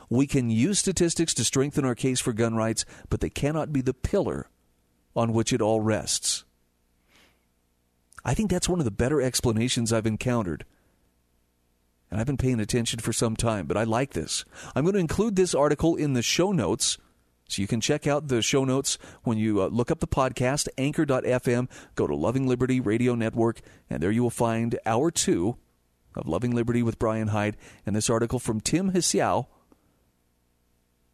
We 0.09 0.27
can 0.27 0.49
use 0.49 0.79
statistics 0.79 1.33
to 1.35 1.43
strengthen 1.43 1.85
our 1.85 1.95
case 1.95 2.19
for 2.19 2.33
gun 2.33 2.55
rights, 2.55 2.85
but 3.09 3.21
they 3.21 3.29
cannot 3.29 3.73
be 3.73 3.81
the 3.81 3.93
pillar 3.93 4.47
on 5.15 5.33
which 5.33 5.53
it 5.53 5.61
all 5.61 5.81
rests. 5.81 6.38
I 8.23 8.33
think 8.33 8.49
that's 8.49 8.69
one 8.69 8.79
of 8.79 8.85
the 8.85 8.91
better 8.91 9.21
explanations 9.21 9.93
I've 9.93 10.05
encountered. 10.05 10.65
And 12.11 12.19
I've 12.19 12.27
been 12.27 12.37
paying 12.37 12.59
attention 12.59 12.99
for 12.99 13.13
some 13.13 13.35
time, 13.35 13.67
but 13.67 13.77
I 13.77 13.83
like 13.83 14.13
this. 14.13 14.43
I'm 14.75 14.83
going 14.83 14.93
to 14.93 14.99
include 14.99 15.35
this 15.35 15.53
article 15.53 15.95
in 15.95 16.13
the 16.13 16.21
show 16.21 16.51
notes. 16.51 16.97
So 17.47 17.61
you 17.61 17.67
can 17.67 17.81
check 17.81 18.05
out 18.07 18.27
the 18.27 18.41
show 18.41 18.63
notes 18.63 18.97
when 19.23 19.37
you 19.37 19.61
uh, 19.61 19.67
look 19.67 19.89
up 19.89 19.99
the 19.99 20.07
podcast, 20.07 20.67
anchor.fm, 20.77 21.69
go 21.95 22.07
to 22.07 22.15
Loving 22.15 22.47
Liberty 22.47 22.79
Radio 22.79 23.15
Network, 23.15 23.61
and 23.89 24.01
there 24.01 24.11
you 24.11 24.21
will 24.21 24.29
find 24.29 24.77
hour 24.85 25.09
two 25.09 25.57
of 26.15 26.27
Loving 26.27 26.51
Liberty 26.51 26.83
with 26.83 26.99
Brian 26.99 27.29
Hyde 27.29 27.57
and 27.85 27.95
this 27.95 28.09
article 28.09 28.39
from 28.39 28.61
Tim 28.61 28.91
Hsiao. 28.91 29.47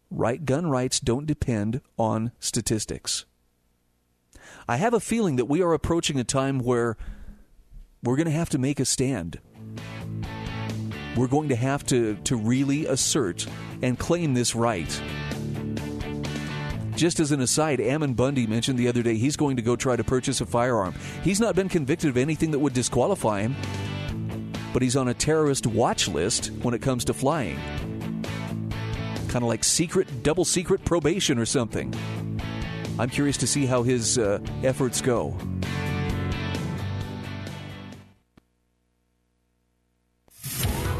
Right 0.10 0.44
gun 0.44 0.68
rights 0.68 1.00
don't 1.00 1.26
depend 1.26 1.82
on 1.98 2.32
statistics. 2.40 3.26
I 4.68 4.78
have 4.78 4.96
a 4.96 5.00
feeling 5.00 5.36
that 5.36 5.46
we 5.46 5.62
are 5.62 5.74
approaching 5.74 6.20
a 6.20 6.24
time 6.24 6.58
where 6.58 6.98
we're 8.02 8.16
going 8.16 8.26
to 8.26 8.32
have 8.32 8.50
to 8.50 8.58
make 8.58 8.80
a 8.80 8.86
stand. 8.86 9.40
We're 11.16 11.28
going 11.28 11.50
to 11.50 11.56
have 11.56 11.86
to, 11.88 12.16
to 12.24 12.36
really 12.36 12.88
assert 12.88 13.46
and 13.84 14.00
claim 14.00 14.34
this 14.34 14.56
right. 14.56 14.90
Just 16.96 17.20
as 17.20 17.32
an 17.32 17.42
aside, 17.42 17.80
Ammon 17.80 18.16
Bundy 18.16 18.48
mentioned 18.48 18.80
the 18.80 18.88
other 18.88 19.04
day 19.04 19.18
he's 19.18 19.36
going 19.36 19.58
to 19.58 19.62
go 19.62 19.76
try 19.76 19.96
to 19.96 20.04
purchase 20.04 20.42
a 20.42 20.48
firearm. 20.48 20.96
He's 21.24 21.40
not 21.40 21.56
been 21.56 21.70
convicted 21.70 22.10
of 22.10 22.18
anything 22.18 22.50
that 22.52 22.60
would 22.60 22.74
disqualify 22.74 23.42
him, 23.42 23.56
but 24.74 24.82
he's 24.82 24.96
on 24.96 25.10
a 25.10 25.14
terrorist 25.14 25.68
watch 25.68 26.08
list 26.08 26.48
when 26.64 26.74
it 26.74 26.82
comes 26.82 27.06
to 27.06 27.14
flying. 27.14 27.60
Kind 29.28 29.44
of 29.44 29.50
like 29.50 29.64
secret, 29.64 30.24
double 30.24 30.46
secret 30.46 30.84
probation 30.86 31.38
or 31.38 31.46
something. 31.46 31.94
I'm 32.98 33.10
curious 33.10 33.38
to 33.38 33.48
see 33.48 33.66
how 33.66 33.84
his 33.84 34.18
uh, 34.18 34.40
efforts 34.64 35.02
go. 35.02 35.36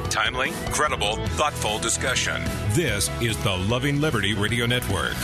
Timely, 0.10 0.52
credible, 0.72 1.18
thoughtful 1.36 1.78
discussion. 1.80 2.42
This 2.70 3.10
is 3.22 3.38
the 3.44 3.56
Loving 3.56 4.02
Liberty 4.02 4.34
Radio 4.34 4.66
Network. 4.66 5.16